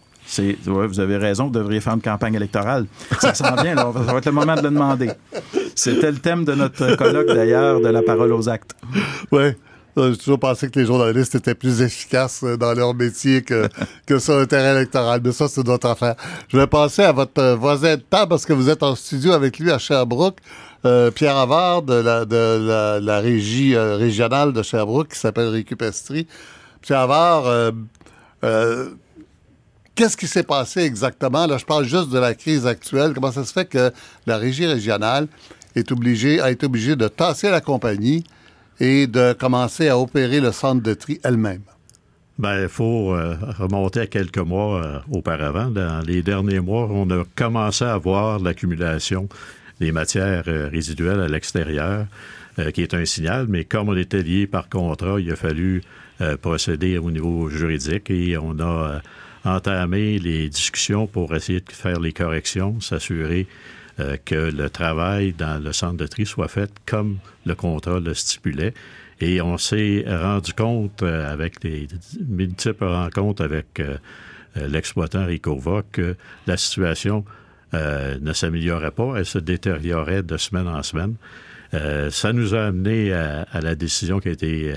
Vous 0.65 0.99
avez 0.99 1.17
raison, 1.17 1.45
vous 1.45 1.51
devriez 1.51 1.81
faire 1.81 1.93
une 1.93 2.01
campagne 2.01 2.35
électorale. 2.35 2.85
Ça 3.19 3.33
s'en 3.33 3.55
vient, 3.55 3.75
là, 3.75 3.91
ça 3.93 4.11
va 4.13 4.17
être 4.17 4.25
le 4.25 4.31
moment 4.31 4.55
de 4.55 4.61
le 4.61 4.69
demander. 4.69 5.11
C'était 5.75 6.11
le 6.11 6.19
thème 6.19 6.45
de 6.45 6.53
notre 6.53 6.95
colloque, 6.95 7.27
d'ailleurs, 7.27 7.81
de 7.81 7.89
la 7.89 8.01
parole 8.01 8.31
aux 8.33 8.47
actes. 8.47 8.75
Oui. 9.31 9.53
J'ai 9.97 10.17
toujours 10.17 10.39
pensé 10.39 10.69
que 10.69 10.79
les 10.79 10.85
journalistes 10.85 11.35
étaient 11.35 11.55
plus 11.55 11.81
efficaces 11.81 12.43
euh, 12.43 12.55
dans 12.55 12.73
leur 12.73 12.93
métier 12.93 13.41
que, 13.41 13.67
sur 14.19 14.37
un 14.37 14.45
terrain 14.45 14.75
électoral. 14.75 15.19
Mais 15.23 15.33
ça, 15.33 15.47
c'est 15.49 15.63
d'autres 15.63 15.89
affaire. 15.89 16.15
Je 16.47 16.57
vais 16.57 16.67
passer 16.67 17.03
à 17.03 17.11
votre 17.11 17.41
euh, 17.41 17.55
voisin 17.55 17.97
de 17.97 18.01
table 18.01 18.29
parce 18.29 18.45
que 18.45 18.53
vous 18.53 18.69
êtes 18.69 18.83
en 18.83 18.95
studio 18.95 19.33
avec 19.33 19.59
lui 19.59 19.69
à 19.69 19.77
Sherbrooke. 19.77 20.37
Euh, 20.85 21.11
Pierre 21.11 21.35
Havard 21.35 21.83
de 21.83 21.93
la, 21.93 23.19
régie 23.19 23.77
régionale 23.77 24.53
de 24.53 24.63
Sherbrooke 24.63 25.09
qui 25.09 25.19
s'appelle 25.19 25.49
Récupestrie. 25.49 26.25
Pierre 26.81 27.01
Havard, 27.01 27.73
qu'est-ce 30.01 30.17
qui 30.17 30.25
s'est 30.25 30.41
passé 30.41 30.79
exactement? 30.79 31.45
Là, 31.45 31.59
je 31.59 31.65
parle 31.65 31.85
juste 31.85 32.09
de 32.09 32.17
la 32.17 32.33
crise 32.33 32.65
actuelle. 32.65 33.13
Comment 33.13 33.31
ça 33.31 33.45
se 33.45 33.53
fait 33.53 33.65
que 33.65 33.91
la 34.25 34.37
régie 34.37 34.65
régionale 34.65 35.27
est 35.75 35.91
obligé, 35.91 36.41
a 36.41 36.49
été 36.49 36.65
obligée 36.65 36.95
de 36.95 37.07
tasser 37.07 37.51
la 37.51 37.61
compagnie 37.61 38.23
et 38.79 39.05
de 39.05 39.33
commencer 39.33 39.89
à 39.89 39.99
opérer 39.99 40.39
le 40.39 40.51
centre 40.51 40.81
de 40.81 40.95
tri 40.95 41.19
elle-même? 41.23 41.61
Ben, 42.39 42.63
il 42.63 42.67
faut 42.67 43.13
euh, 43.13 43.35
remonter 43.59 43.99
à 43.99 44.07
quelques 44.07 44.39
mois 44.39 44.83
euh, 44.83 44.99
auparavant. 45.11 45.67
Dans 45.67 46.03
les 46.03 46.23
derniers 46.23 46.61
mois, 46.61 46.87
on 46.89 47.07
a 47.11 47.23
commencé 47.35 47.85
à 47.85 47.97
voir 47.97 48.39
l'accumulation 48.39 49.29
des 49.79 49.91
matières 49.91 50.45
euh, 50.47 50.67
résiduelles 50.67 51.21
à 51.21 51.27
l'extérieur, 51.27 52.07
qui 52.73 52.81
est 52.81 52.95
un 52.95 53.05
signal, 53.05 53.45
mais 53.47 53.65
comme 53.65 53.87
on 53.87 53.95
était 53.95 54.23
lié 54.23 54.47
par 54.47 54.67
contrat, 54.67 55.19
il 55.19 55.31
a 55.31 55.35
fallu 55.35 55.83
procéder 56.41 56.97
au 56.97 57.09
niveau 57.09 57.49
juridique 57.49 58.11
et 58.11 58.37
on 58.37 58.59
a 58.59 59.01
entamé 59.43 60.19
les 60.19 60.49
discussions 60.49 61.07
pour 61.07 61.33
essayer 61.35 61.61
de 61.61 61.71
faire 61.71 61.99
les 61.99 62.13
corrections, 62.13 62.79
s'assurer 62.79 63.47
que 64.25 64.35
le 64.35 64.69
travail 64.69 65.33
dans 65.33 65.63
le 65.63 65.73
centre 65.73 65.97
de 65.97 66.07
tri 66.07 66.25
soit 66.25 66.47
fait 66.47 66.71
comme 66.87 67.19
le 67.45 67.53
contrat 67.53 67.99
le 67.99 68.13
stipulait. 68.15 68.73
Et 69.21 69.39
on 69.39 69.57
s'est 69.57 70.03
rendu 70.07 70.51
compte, 70.53 71.03
euh, 71.03 71.31
avec 71.31 71.61
des 71.61 71.87
multiples 72.27 72.85
rencontres 72.85 73.43
avec 73.43 73.79
euh, 73.79 73.97
euh, 74.57 74.67
l'exploitant 74.67 75.25
Ricova, 75.25 75.83
que 75.91 76.15
la 76.47 76.57
situation 76.57 77.23
ne 77.73 78.33
s'améliorait 78.33 78.91
pas, 78.91 79.13
elle 79.15 79.25
se 79.25 79.37
détériorait 79.37 80.23
de 80.23 80.35
semaine 80.35 80.67
en 80.67 80.83
semaine. 80.83 81.15
ça 82.09 82.33
nous 82.33 82.53
a 82.53 82.65
amené 82.65 83.13
à, 83.13 83.61
la 83.61 83.75
décision 83.75 84.19
qui 84.19 84.27
a 84.27 84.31
été 84.33 84.73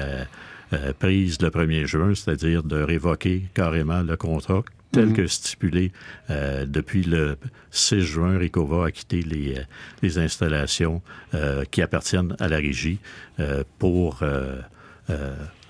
prise 0.99 1.41
le 1.41 1.51
1er 1.51 1.87
juin, 1.87 2.15
c'est-à-dire 2.15 2.63
de 2.63 2.81
révoquer 2.83 3.45
carrément 3.55 4.03
le 4.03 4.17
contrat 4.17 4.63
tel 4.95 5.07
mhm. 5.07 5.13
que 5.13 5.27
stipulé 5.27 5.93
euh, 6.31 6.65
depuis 6.67 7.03
le 7.03 7.37
6 7.71 8.01
juin, 8.01 8.39
Ricova 8.39 8.87
a 8.87 8.91
quitté 8.91 9.23
les, 9.23 9.59
euh, 9.59 9.63
les 10.03 10.19
installations 10.19 11.03
euh, 11.35 11.65
qui 11.71 11.83
appartiennent 11.83 12.37
à 12.39 12.49
la 12.49 12.57
régie 12.57 12.99
pour 13.79 14.23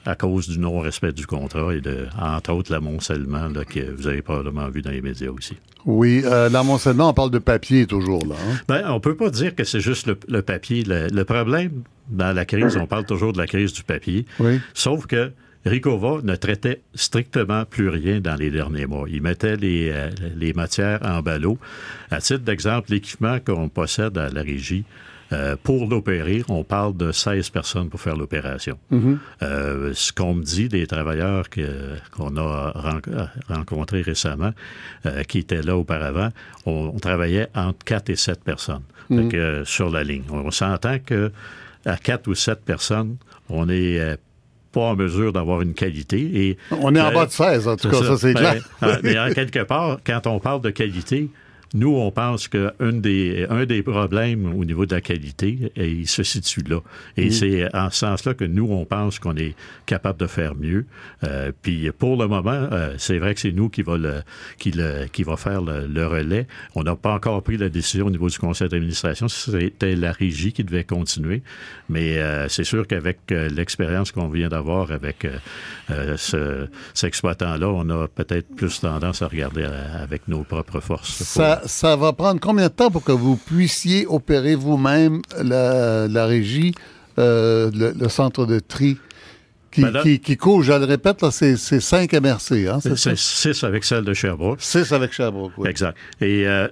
à 0.06 0.14
cause 0.16 0.48
du 0.48 0.58
non-respect 0.58 1.12
du 1.12 1.26
contrat 1.26 1.74
et 1.74 1.80
de, 1.80 2.06
entre 2.20 2.52
autres, 2.52 2.70
l'amoncellement 2.70 3.50
que 3.66 3.90
vous 3.90 4.06
avez 4.06 4.20
probablement 4.20 4.68
vu 4.68 4.82
dans 4.82 4.90
les 4.90 5.00
médias 5.00 5.30
aussi. 5.30 5.56
Oui, 5.86 6.22
l'amoncellement, 6.22 7.08
on 7.08 7.14
parle 7.14 7.30
de 7.30 7.38
papier 7.38 7.86
toujours 7.86 8.26
là. 8.26 8.34
Hein? 8.34 8.56
Ben, 8.68 8.90
on 8.90 9.00
peut 9.00 9.16
pas 9.16 9.30
dire 9.30 9.54
que 9.54 9.64
c'est 9.64 9.80
juste 9.80 10.06
le, 10.06 10.42
papier. 10.42 10.84
Le, 10.84 11.08
le, 11.08 11.24
problème 11.24 11.82
dans 12.08 12.34
la 12.34 12.44
crise, 12.44 12.76
on 12.76 12.86
parle 12.86 13.06
toujours 13.06 13.32
de 13.32 13.38
la 13.38 13.46
crise 13.46 13.72
du 13.72 13.82
papier. 13.82 14.26
Oui. 14.38 14.60
Sauf 14.74 15.06
que 15.06 15.32
Ricova 15.64 16.20
ne 16.22 16.36
traitait 16.36 16.82
strictement 16.94 17.64
plus 17.64 17.88
rien 17.88 18.20
dans 18.20 18.34
les 18.34 18.50
derniers 18.50 18.86
mois. 18.86 19.06
Il 19.08 19.22
mettait 19.22 19.56
les, 19.56 19.90
euh, 19.90 20.10
les 20.36 20.52
matières 20.52 21.00
en 21.02 21.22
ballot. 21.22 21.58
À 22.10 22.20
titre 22.20 22.44
d'exemple, 22.44 22.90
l'équipement 22.90 23.38
qu'on 23.40 23.68
possède 23.68 24.18
à 24.18 24.28
la 24.28 24.42
régie, 24.42 24.84
euh, 25.32 25.56
pour 25.62 25.86
l'opérer, 25.86 26.42
on 26.48 26.64
parle 26.64 26.96
de 26.96 27.10
16 27.10 27.50
personnes 27.50 27.88
pour 27.88 28.00
faire 28.00 28.16
l'opération. 28.16 28.78
Mm-hmm. 28.92 29.18
euh, 29.42 29.92
ce 29.94 30.12
qu'on 30.12 30.34
me 30.34 30.42
dit 30.42 30.68
des 30.68 30.86
travailleurs 30.86 31.46
qu'on 32.10 32.36
a 32.36 33.00
rencontrés 33.48 34.02
récemment, 34.02 34.52
euh, 35.06 35.22
qui 35.24 35.38
étaient 35.38 35.62
là 35.62 35.76
auparavant, 35.76 36.28
on, 36.66 36.98
travaillait 36.98 37.48
entre 37.54 37.84
4 37.84 38.10
et 38.10 38.16
7 38.16 38.44
personnes 38.44 38.82
mm-hmm. 39.10 39.28
que, 39.28 39.64
sur 39.64 39.90
la 39.90 40.04
ligne. 40.04 40.24
On 40.30 40.50
s'entend 40.50 40.98
que 40.98 41.32
à 41.86 41.96
4 41.96 42.28
ou 42.28 42.34
7 42.34 42.64
personnes, 42.64 43.16
on 43.48 43.68
est 43.68 44.18
pas 44.74 44.80
en 44.80 44.96
mesure 44.96 45.32
d'avoir 45.32 45.62
une 45.62 45.72
qualité. 45.72 46.18
Et, 46.18 46.58
on 46.70 46.94
est 46.94 47.00
en 47.00 47.12
bas 47.12 47.26
de 47.26 47.30
16, 47.30 47.68
en 47.68 47.76
tout 47.76 47.88
cas, 47.88 48.02
ça, 48.02 48.16
c'est 48.16 48.34
ben, 48.34 48.40
clair. 48.40 48.68
Euh, 48.82 48.98
mais 49.02 49.18
en 49.18 49.30
quelque 49.30 49.62
part, 49.62 49.98
quand 50.04 50.26
on 50.26 50.40
parle 50.40 50.60
de 50.60 50.70
qualité, 50.70 51.30
nous, 51.74 51.96
on 51.96 52.12
pense 52.12 52.46
qu'un 52.46 52.70
des, 52.80 53.46
un 53.50 53.66
des 53.66 53.82
problèmes 53.82 54.54
au 54.54 54.64
niveau 54.64 54.86
de 54.86 54.94
la 54.94 55.00
qualité, 55.00 55.72
il 55.76 56.06
se 56.06 56.22
situe 56.22 56.62
là. 56.62 56.78
Et 57.16 57.26
mm. 57.26 57.30
c'est 57.32 57.74
en 57.74 57.90
ce 57.90 57.98
sens-là 57.98 58.34
que 58.34 58.44
nous, 58.44 58.68
on 58.70 58.84
pense 58.84 59.18
qu'on 59.18 59.36
est 59.36 59.56
capable 59.84 60.20
de 60.20 60.28
faire 60.28 60.54
mieux. 60.54 60.86
Euh, 61.24 61.50
puis 61.62 61.90
pour 61.90 62.16
le 62.16 62.28
moment, 62.28 62.52
euh, 62.52 62.94
c'est 62.98 63.18
vrai 63.18 63.34
que 63.34 63.40
c'est 63.40 63.50
nous 63.50 63.68
qui 63.68 63.82
va, 63.82 63.98
le, 63.98 64.22
qui, 64.58 64.70
le, 64.70 65.06
qui 65.06 65.24
va 65.24 65.36
faire 65.36 65.62
le, 65.62 66.06
relais. 66.06 66.46
On 66.76 66.84
n'a 66.84 66.94
pas 66.94 67.12
encore 67.12 67.42
pris 67.42 67.56
la 67.56 67.68
décision 67.68 68.06
au 68.06 68.10
niveau 68.10 68.28
du 68.28 68.38
conseil 68.38 68.68
d'administration. 68.68 69.26
C'était 69.26 69.96
la 69.96 70.12
régie 70.12 70.52
qui 70.52 70.62
devait 70.62 70.84
continuer. 70.84 71.42
Mais 71.88 72.18
euh, 72.18 72.48
c'est 72.48 72.64
sûr 72.64 72.86
qu'avec 72.86 73.18
l'expérience 73.30 74.12
qu'on 74.12 74.28
vient 74.28 74.48
d'avoir 74.48 74.92
avec 74.92 75.26
ce, 75.88 76.68
cet 76.92 77.08
exploitant-là, 77.08 77.68
on 77.68 77.88
a 77.90 78.06
peut-être 78.06 78.54
plus 78.54 78.80
tendance 78.80 79.22
à 79.22 79.26
regarder 79.26 79.64
avec 79.64 80.28
nos 80.28 80.44
propres 80.44 80.80
forces. 80.80 81.22
Ça, 81.24 81.62
ça 81.64 81.96
va 81.96 82.12
prendre 82.12 82.40
combien 82.40 82.68
de 82.68 82.72
temps 82.72 82.90
pour 82.90 83.02
que 83.02 83.12
vous 83.12 83.36
puissiez 83.36 84.06
opérer 84.06 84.54
vous-même 84.54 85.22
la, 85.42 86.26
régie, 86.26 86.74
euh, 87.18 87.70
le, 87.72 88.08
centre 88.08 88.46
de 88.46 88.58
tri? 88.60 88.98
Qui, 89.70 89.82
ben 89.82 90.02
qui, 90.02 90.36
court, 90.36 90.62
je 90.62 90.72
le 90.72 90.84
répète, 90.84 91.24
c'est 91.30 91.56
5 91.56 92.12
MRC. 92.12 92.68
Hein, 92.68 92.78
c'est 92.80 93.16
6 93.16 93.64
avec 93.64 93.82
celle 93.84 94.04
de 94.04 94.14
Sherbrooke. 94.14 94.60
6 94.60 94.92
avec 94.92 95.12
Sherbrooke, 95.12 95.52
oui. 95.58 95.68
Exact. 95.68 95.98
Et 96.20 96.46
euh, 96.46 96.68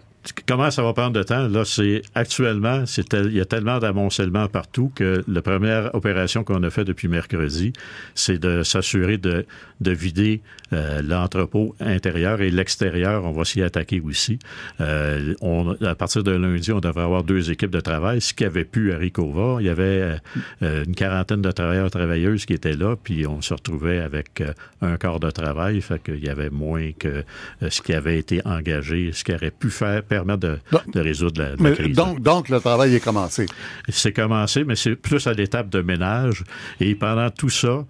comment 0.46 0.70
ça 0.70 0.82
va 0.82 0.92
prendre 0.92 1.12
de 1.12 1.22
temps? 1.22 1.48
Là, 1.48 1.64
c'est 1.64 2.02
actuellement, 2.14 2.84
il 3.12 3.32
y 3.34 3.40
a 3.40 3.44
tellement 3.44 3.78
d'amoncellement 3.78 4.48
partout 4.48 4.92
que 4.94 5.24
la 5.26 5.42
première 5.42 5.94
opération 5.94 6.44
qu'on 6.44 6.62
a 6.62 6.70
fait 6.70 6.84
depuis 6.84 7.08
mercredi, 7.08 7.72
c'est 8.14 8.38
de 8.38 8.62
s'assurer 8.62 9.18
de, 9.18 9.46
de 9.80 9.90
vider 9.90 10.40
euh, 10.72 11.02
l'entrepôt 11.02 11.74
intérieur 11.80 12.40
et 12.40 12.50
l'extérieur. 12.50 13.24
On 13.24 13.32
va 13.32 13.44
s'y 13.44 13.62
attaquer 13.62 14.00
aussi. 14.00 14.38
Euh, 14.80 15.34
on, 15.40 15.76
à 15.82 15.94
partir 15.94 16.22
de 16.22 16.32
lundi, 16.32 16.72
on 16.72 16.80
devrait 16.80 17.02
avoir 17.02 17.24
deux 17.24 17.50
équipes 17.50 17.70
de 17.70 17.80
travail. 17.80 18.20
Ce 18.20 18.32
qui 18.32 18.44
avait 18.44 18.64
pu 18.64 18.92
à 18.92 18.96
Ricova, 18.96 19.56
il 19.60 19.66
y 19.66 19.68
avait 19.68 20.18
euh, 20.62 20.84
une 20.84 20.94
quarantaine 20.94 21.42
de 21.42 21.50
travailleurs 21.50 21.90
travailleuses 21.90 22.46
qui 22.46 22.54
étaient 22.54 22.76
là, 22.76 22.96
puis 22.96 23.26
on 23.26 23.40
se 23.42 23.54
retrouvait 23.54 23.98
avec 23.98 24.42
un 24.80 24.96
quart 24.96 25.20
de 25.20 25.30
travail, 25.30 25.80
fait 25.80 26.02
qu'il 26.02 26.24
y 26.24 26.28
avait 26.28 26.50
moins 26.50 26.92
que 26.92 27.24
ce 27.68 27.82
qui 27.82 27.92
avait 27.92 28.18
été 28.18 28.40
engagé, 28.44 29.10
ce 29.12 29.24
qui 29.24 29.34
aurait 29.34 29.50
pu 29.50 29.70
faire 29.70 30.02
permettre 30.14 30.40
de, 30.40 30.58
de 30.92 31.00
résoudre 31.00 31.42
la, 31.42 31.74
crise. 31.74 31.96
Donc, 31.96 32.20
donc, 32.20 32.48
le 32.48 32.60
travail 32.60 32.94
est 32.94 33.00
commencé. 33.00 33.46
C'est 33.88 34.12
commencé, 34.12 34.64
mais 34.64 34.76
c'est 34.76 34.96
plus 34.96 35.26
à 35.26 35.32
l'étape 35.32 35.68
de 35.70 35.80
ménage. 35.80 36.44
Et 36.80 36.94
pendant 36.94 37.30
tout 37.30 37.50
ça, 37.50 37.84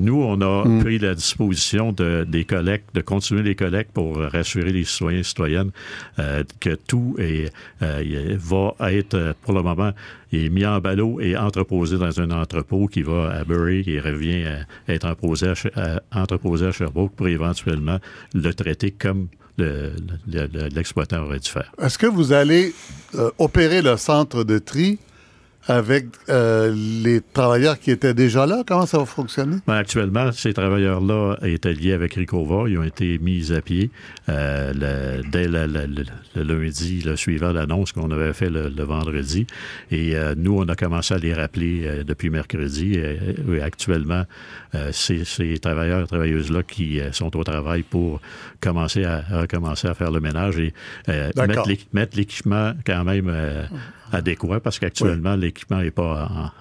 nous, 0.00 0.22
on 0.22 0.40
a 0.40 0.64
hmm. 0.64 0.82
pris 0.82 0.98
la 0.98 1.14
disposition 1.14 1.92
de, 1.92 2.26
des 2.28 2.44
collectes, 2.44 2.94
de 2.94 3.00
continuer 3.00 3.42
les 3.42 3.54
collectes 3.54 3.92
pour 3.92 4.18
rassurer 4.18 4.72
les 4.72 4.84
citoyens 4.84 5.20
et 5.20 5.22
citoyennes 5.22 5.70
euh, 6.18 6.44
que 6.60 6.74
tout 6.74 7.16
est, 7.18 7.52
euh, 7.82 8.36
va 8.38 8.74
être, 8.92 9.34
pour 9.42 9.54
le 9.54 9.62
moment, 9.62 9.92
est 10.32 10.48
mis 10.48 10.66
en 10.66 10.78
ballot 10.80 11.20
et 11.20 11.36
entreposé 11.36 11.98
dans 11.98 12.20
un 12.20 12.30
entrepôt 12.30 12.86
qui 12.86 13.02
va 13.02 13.30
à 13.30 13.44
Bury 13.44 13.84
et 13.86 14.00
revient 14.00 14.44
à 14.44 14.92
être 14.92 15.06
entreposé 15.06 15.52
à, 15.76 16.00
entreposé 16.12 16.66
à 16.66 16.72
Sherbrooke 16.72 17.14
pour 17.14 17.28
éventuellement 17.28 17.98
le 18.34 18.52
traiter 18.54 18.90
comme 18.90 19.28
l'exploitant 19.58 21.22
aurait 21.24 21.38
dû 21.38 21.50
faire. 21.50 21.72
Est-ce 21.80 21.98
que 21.98 22.06
vous 22.06 22.32
allez 22.32 22.74
euh, 23.14 23.30
opérer 23.38 23.82
le 23.82 23.96
centre 23.96 24.44
de 24.44 24.58
tri 24.58 24.98
avec 25.68 26.06
euh, 26.28 26.74
les 26.74 27.20
travailleurs 27.20 27.78
qui 27.78 27.90
étaient 27.90 28.14
déjà 28.14 28.46
là? 28.46 28.62
Comment 28.66 28.86
ça 28.86 28.98
va 28.98 29.04
fonctionner? 29.04 29.58
Ben, 29.66 29.74
actuellement, 29.74 30.32
ces 30.32 30.52
travailleurs-là 30.52 31.36
étaient 31.42 31.72
liés 31.72 31.92
avec 31.92 32.14
Ricova. 32.14 32.68
Ils 32.68 32.78
ont 32.78 32.82
été 32.82 33.18
mis 33.18 33.52
à 33.52 33.60
pied 33.60 33.90
euh, 34.28 35.22
dès 35.30 35.46
le, 35.46 35.66
lundi 36.34 37.02
le 37.02 37.16
suivant 37.16 37.52
l'annonce 37.52 37.92
qu'on 37.92 38.10
avait 38.10 38.32
fait 38.32 38.50
le, 38.50 38.82
vendredi. 38.82 39.46
Et 39.92 40.16
euh, 40.16 40.34
nous, 40.36 40.58
on 40.58 40.68
a 40.68 40.74
commencé 40.74 41.14
à 41.14 41.18
les 41.18 41.32
rappeler 41.32 42.02
depuis 42.04 42.30
mercredi. 42.30 42.94
Et, 42.94 43.62
actuellement, 43.62 44.24
ces, 44.90 45.24
ces 45.24 45.58
travailleurs 45.58 46.02
et 46.02 46.06
travailleuses-là 46.06 46.62
qui 46.64 47.00
sont 47.12 47.36
au 47.36 47.44
travail 47.44 47.82
pour 47.82 48.20
commencer 48.60 49.04
à, 49.04 49.22
recommencer 49.30 49.86
à 49.86 49.94
faire 49.94 50.10
le 50.10 50.20
ménage 50.20 50.58
et 50.58 50.74
mettre 51.92 52.16
l'équipement 52.16 52.72
quand 52.84 53.04
même 53.04 53.30
adéquat 54.12 54.60
parce 54.60 54.78
qu'actuellement, 54.78 55.36
l'équipement 55.52 55.82
n'est 55.82 55.90
pas 55.90 56.52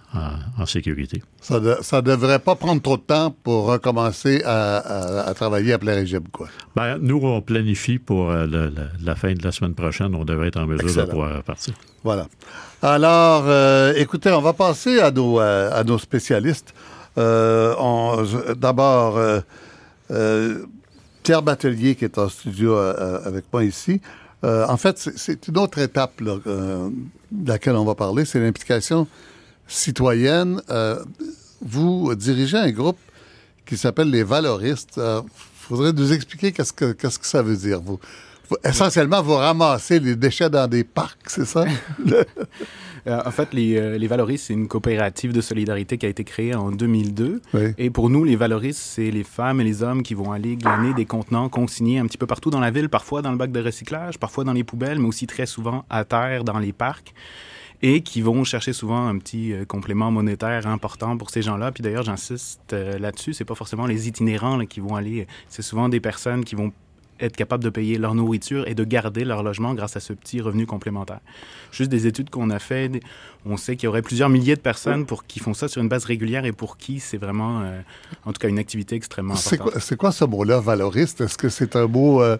en, 0.57 0.65
sécurité. 0.65 1.23
Ça 1.41 1.59
ne 1.59 2.01
devrait 2.01 2.39
pas 2.39 2.55
prendre 2.55 2.81
trop 2.81 2.97
de 2.97 3.01
temps 3.01 3.33
pour 3.43 3.65
recommencer 3.65 4.41
à, 4.45 5.31
travailler 5.35 5.73
à 5.73 5.79
plein 5.79 5.95
régime, 5.95 6.27
quoi. 6.31 6.47
Ben, 6.75 6.97
nous, 6.99 7.19
on 7.23 7.41
planifie 7.41 7.99
pour 7.99 8.31
euh, 8.31 8.47
la 9.03 9.15
fin 9.15 9.33
de 9.33 9.43
la 9.43 9.51
semaine 9.51 9.73
prochaine, 9.73 10.15
on 10.15 10.25
devrait 10.25 10.49
être 10.49 10.59
en 10.59 10.67
mesure 10.67 11.05
de 11.05 11.09
pouvoir 11.09 11.37
repartir. 11.37 11.73
Voilà. 12.03 12.27
Alors, 12.81 13.43
euh, 13.47 13.93
écoutez, 13.95 14.31
on 14.31 14.41
va 14.41 14.53
passer 14.53 14.99
à 14.99 15.11
nos, 15.11 15.39
euh, 15.39 15.69
à 15.71 15.83
nos 15.83 15.97
spécialistes. 15.97 16.73
D'abord, 17.15 19.19
Pierre 21.23 21.41
Batelier, 21.41 21.95
qui 21.95 22.05
est 22.05 22.17
en 22.17 22.29
studio 22.29 22.77
avec 22.77 23.45
moi 23.51 23.63
ici. 23.63 24.01
en 24.43 24.77
fait, 24.77 24.97
c'est 24.97 25.47
une 25.47 25.57
autre 25.57 25.79
étape 25.79 26.21
là, 26.21 26.37
laquelle 27.45 27.75
on 27.75 27.85
va 27.85 27.95
parler, 27.95 28.25
c'est 28.25 28.39
l'implication 28.39 29.07
citoyenne. 29.67 30.61
Euh, 30.69 31.03
vous 31.61 32.13
dirigez 32.15 32.57
un 32.57 32.71
groupe 32.71 32.97
qui 33.65 33.77
s'appelle 33.77 34.09
les 34.09 34.23
valoristes. 34.23 34.93
Il 34.97 35.01
euh, 35.01 35.21
faudrait 35.59 35.93
nous 35.93 36.11
expliquer 36.11 36.51
qu'est-ce 36.51 36.73
que, 36.73 36.91
qu'est-ce 36.91 37.19
que 37.19 37.25
ça 37.25 37.41
veut 37.41 37.55
dire. 37.55 37.81
Vous, 37.81 37.99
essentiellement, 38.63 39.21
vous 39.21 39.35
ramassez 39.35 39.99
les 39.99 40.15
déchets 40.15 40.49
dans 40.49 40.67
des 40.67 40.83
parcs, 40.83 41.29
c'est 41.29 41.45
ça? 41.45 41.65
Euh, 43.07 43.21
en 43.25 43.31
fait, 43.31 43.53
les, 43.53 43.97
les 43.97 44.07
Valoristes, 44.07 44.47
c'est 44.47 44.53
une 44.53 44.67
coopérative 44.67 45.33
de 45.33 45.41
solidarité 45.41 45.97
qui 45.97 46.05
a 46.05 46.09
été 46.09 46.23
créée 46.23 46.55
en 46.55 46.71
2002. 46.71 47.41
Et 47.77 47.89
pour 47.89 48.09
nous, 48.09 48.23
les 48.23 48.35
Valoristes, 48.35 48.81
c'est 48.81 49.11
les 49.11 49.23
femmes 49.23 49.61
et 49.61 49.63
les 49.63 49.83
hommes 49.83 50.03
qui 50.03 50.13
vont 50.13 50.31
aller 50.31 50.55
glaner 50.55 50.93
des 50.93 51.05
contenants 51.05 51.49
consignés 51.49 51.99
un 51.99 52.05
petit 52.05 52.17
peu 52.17 52.27
partout 52.27 52.49
dans 52.49 52.59
la 52.59 52.71
ville, 52.71 52.89
parfois 52.89 53.21
dans 53.21 53.31
le 53.31 53.37
bac 53.37 53.51
de 53.51 53.61
recyclage, 53.61 54.17
parfois 54.17 54.43
dans 54.43 54.53
les 54.53 54.63
poubelles, 54.63 54.99
mais 54.99 55.07
aussi 55.07 55.27
très 55.27 55.45
souvent 55.45 55.85
à 55.89 56.05
terre 56.05 56.43
dans 56.43 56.59
les 56.59 56.73
parcs 56.73 57.13
et 57.81 58.01
qui 58.01 58.21
vont 58.21 58.43
chercher 58.43 58.73
souvent 58.73 59.07
un 59.07 59.17
petit 59.17 59.53
euh, 59.53 59.65
complément 59.65 60.11
monétaire 60.11 60.67
important 60.67 61.17
pour 61.17 61.29
ces 61.29 61.41
gens-là. 61.41 61.71
Puis 61.71 61.83
d'ailleurs, 61.83 62.03
j'insiste 62.03 62.73
euh, 62.73 62.99
là-dessus, 62.99 63.33
c'est 63.33 63.45
pas 63.45 63.55
forcément 63.55 63.85
les 63.85 64.07
itinérants 64.07 64.65
qui 64.65 64.79
vont 64.79 64.95
aller, 64.95 65.27
c'est 65.47 65.61
souvent 65.61 65.89
des 65.89 65.99
personnes 65.99 66.45
qui 66.45 66.55
vont 66.55 66.71
être 67.21 67.35
capables 67.35 67.63
de 67.63 67.69
payer 67.69 67.97
leur 67.97 68.15
nourriture 68.15 68.67
et 68.67 68.75
de 68.75 68.83
garder 68.83 69.23
leur 69.23 69.43
logement 69.43 69.73
grâce 69.73 69.95
à 69.95 69.99
ce 69.99 70.13
petit 70.13 70.41
revenu 70.41 70.65
complémentaire. 70.65 71.19
Juste 71.71 71.89
des 71.89 72.07
études 72.07 72.29
qu'on 72.29 72.49
a 72.49 72.59
faites, 72.59 73.01
on 73.45 73.57
sait 73.57 73.75
qu'il 73.75 73.85
y 73.85 73.87
aurait 73.87 74.01
plusieurs 74.01 74.29
milliers 74.29 74.55
de 74.55 74.61
personnes 74.61 75.05
pour 75.05 75.25
qui 75.25 75.39
font 75.39 75.53
ça 75.53 75.67
sur 75.67 75.81
une 75.81 75.89
base 75.89 76.05
régulière 76.05 76.45
et 76.45 76.51
pour 76.51 76.77
qui 76.77 76.99
c'est 76.99 77.17
vraiment, 77.17 77.61
euh, 77.61 77.81
en 78.25 78.33
tout 78.33 78.39
cas, 78.39 78.47
une 78.47 78.59
activité 78.59 78.95
extrêmement 78.95 79.33
importante. 79.33 79.79
C'est 79.79 79.97
quoi, 79.97 80.11
ce 80.11 80.25
mot-là, 80.25 80.59
valoriste? 80.59 81.21
Est-ce 81.21 81.37
que 81.37 81.49
c'est 81.49 81.75
un 81.75 81.87
mot... 81.87 82.21
Euh, 82.21 82.37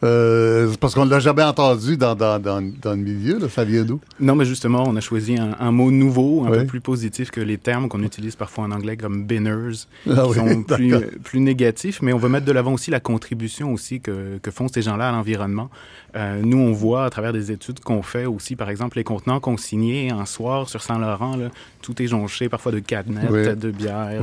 parce 0.00 0.94
qu'on 0.94 1.04
ne 1.04 1.10
l'a 1.10 1.18
jamais 1.18 1.42
entendu 1.42 1.96
dans, 1.96 2.14
dans, 2.14 2.40
dans, 2.40 2.62
dans, 2.62 2.92
le 2.92 2.96
milieu, 2.96 3.38
là. 3.38 3.48
ça 3.48 3.64
vient 3.64 3.84
d'où? 3.84 4.00
Non, 4.20 4.34
mais 4.34 4.44
justement, 4.44 4.84
on 4.86 4.96
a 4.96 5.00
choisi 5.00 5.36
un, 5.38 5.72
mot 5.72 5.90
nouveau, 5.90 6.44
un 6.46 6.50
peu 6.50 6.66
plus 6.66 6.80
positif 6.80 7.30
que 7.30 7.40
les 7.40 7.58
termes 7.58 7.88
qu'on 7.88 8.02
utilise 8.02 8.36
parfois 8.36 8.64
en 8.64 8.70
anglais 8.70 8.96
comme 8.96 9.24
binners, 9.24 9.86
ah 10.08 10.24
qui 10.28 10.34
sont 10.34 10.62
plus, 10.62 10.94
plus 11.22 11.40
négatifs, 11.40 12.00
mais 12.02 12.12
on 12.12 12.18
veut 12.18 12.28
mettre 12.28 12.46
de 12.46 12.52
l'avant 12.52 12.72
aussi 12.72 12.90
la 12.90 13.00
contribution 13.00 13.72
aussi 13.72 14.00
que, 14.00 14.38
que 14.38 14.50
font 14.50 14.68
ces 14.68 14.82
gens-là 14.82 15.08
à 15.08 15.12
l'environnement. 15.12 15.70
Euh, 16.16 16.40
nous, 16.42 16.58
on 16.58 16.72
voit 16.72 17.04
à 17.04 17.10
travers 17.10 17.32
des 17.32 17.52
études 17.52 17.80
qu'on 17.80 18.02
fait 18.02 18.24
aussi, 18.24 18.56
par 18.56 18.70
exemple, 18.70 18.96
les 18.96 19.04
contenants 19.04 19.40
consignés 19.40 20.10
un 20.10 20.24
soir 20.24 20.68
sur 20.68 20.82
Saint-Laurent, 20.82 21.36
tout 21.82 22.00
est 22.02 22.06
jonché 22.06 22.48
parfois 22.48 22.72
de 22.72 22.78
cadenettes, 22.78 23.58
de 23.58 23.70
bières, 23.70 24.20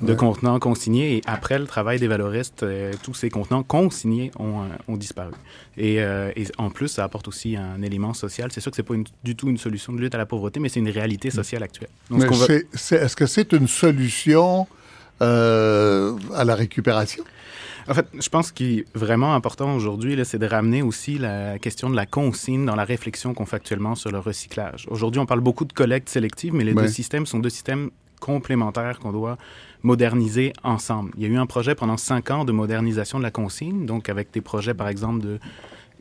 de, 0.00 0.14
contenants 0.14 0.58
consignés. 0.58 1.16
Et 1.16 1.22
après 1.26 1.58
le 1.58 1.66
travail 1.66 1.98
des 1.98 2.06
valoristes, 2.06 2.62
euh, 2.62 2.92
tous 3.02 3.14
ces 3.14 3.30
contenants 3.30 3.62
consignés 3.62 4.30
ont, 4.38 4.62
euh, 4.62 4.95
ont 4.96 4.98
disparu. 4.98 5.32
Et, 5.76 5.96
et, 5.96 6.44
en 6.58 6.70
plus, 6.70 6.88
ça 6.88 7.04
apporte 7.04 7.28
aussi 7.28 7.56
un 7.56 7.80
élément 7.82 8.14
social. 8.14 8.50
C'est 8.52 8.60
sûr 8.60 8.70
que 8.72 8.76
c'est 8.76 8.82
pas 8.82 8.94
du 9.22 9.36
tout 9.36 9.48
une 9.48 9.58
solution 9.58 9.92
de 9.92 10.00
lutte 10.00 10.14
à 10.14 10.18
la 10.18 10.26
pauvreté, 10.26 10.58
mais 10.60 10.68
c'est 10.68 10.80
une 10.80 10.88
réalité 10.88 11.30
sociale 11.30 11.62
actuelle. 11.62 11.90
Est-ce 12.10 13.16
que 13.16 13.26
c'est 13.26 13.52
une 13.52 13.68
solution 13.68 14.66
à 15.20 16.44
la 16.44 16.54
récupération? 16.54 17.24
En 17.88 17.94
fait, 17.94 18.06
je 18.18 18.28
pense 18.28 18.50
qu'il 18.50 18.80
est 18.80 18.84
vraiment 18.94 19.34
important 19.36 19.76
aujourd'hui, 19.76 20.18
c'est 20.24 20.38
de 20.38 20.46
ramener 20.46 20.82
aussi 20.82 21.18
la 21.18 21.58
question 21.60 21.88
de 21.88 21.94
la 21.94 22.04
consigne 22.04 22.66
dans 22.66 22.74
la 22.74 22.84
réflexion 22.84 23.32
qu'on 23.32 23.46
fait 23.46 23.56
actuellement 23.56 23.94
sur 23.94 24.10
le 24.10 24.18
recyclage. 24.18 24.86
Aujourd'hui, 24.90 25.20
on 25.20 25.26
parle 25.26 25.40
beaucoup 25.40 25.64
de 25.64 25.72
collecte 25.72 26.08
sélective, 26.08 26.52
mais 26.52 26.64
les 26.64 26.74
deux 26.74 26.88
systèmes 26.88 27.26
sont 27.26 27.38
deux 27.38 27.50
systèmes 27.50 27.90
complémentaires 28.18 28.98
qu'on 28.98 29.12
doit 29.12 29.38
moderniser 29.86 30.52
ensemble. 30.64 31.12
Il 31.16 31.22
y 31.22 31.26
a 31.26 31.28
eu 31.28 31.36
un 31.36 31.46
projet 31.46 31.76
pendant 31.76 31.96
cinq 31.96 32.32
ans 32.32 32.44
de 32.44 32.50
modernisation 32.50 33.18
de 33.18 33.22
la 33.22 33.30
consigne, 33.30 33.86
donc 33.86 34.08
avec 34.08 34.32
des 34.32 34.40
projets, 34.40 34.74
par 34.74 34.88
exemple, 34.88 35.20
de 35.20 35.38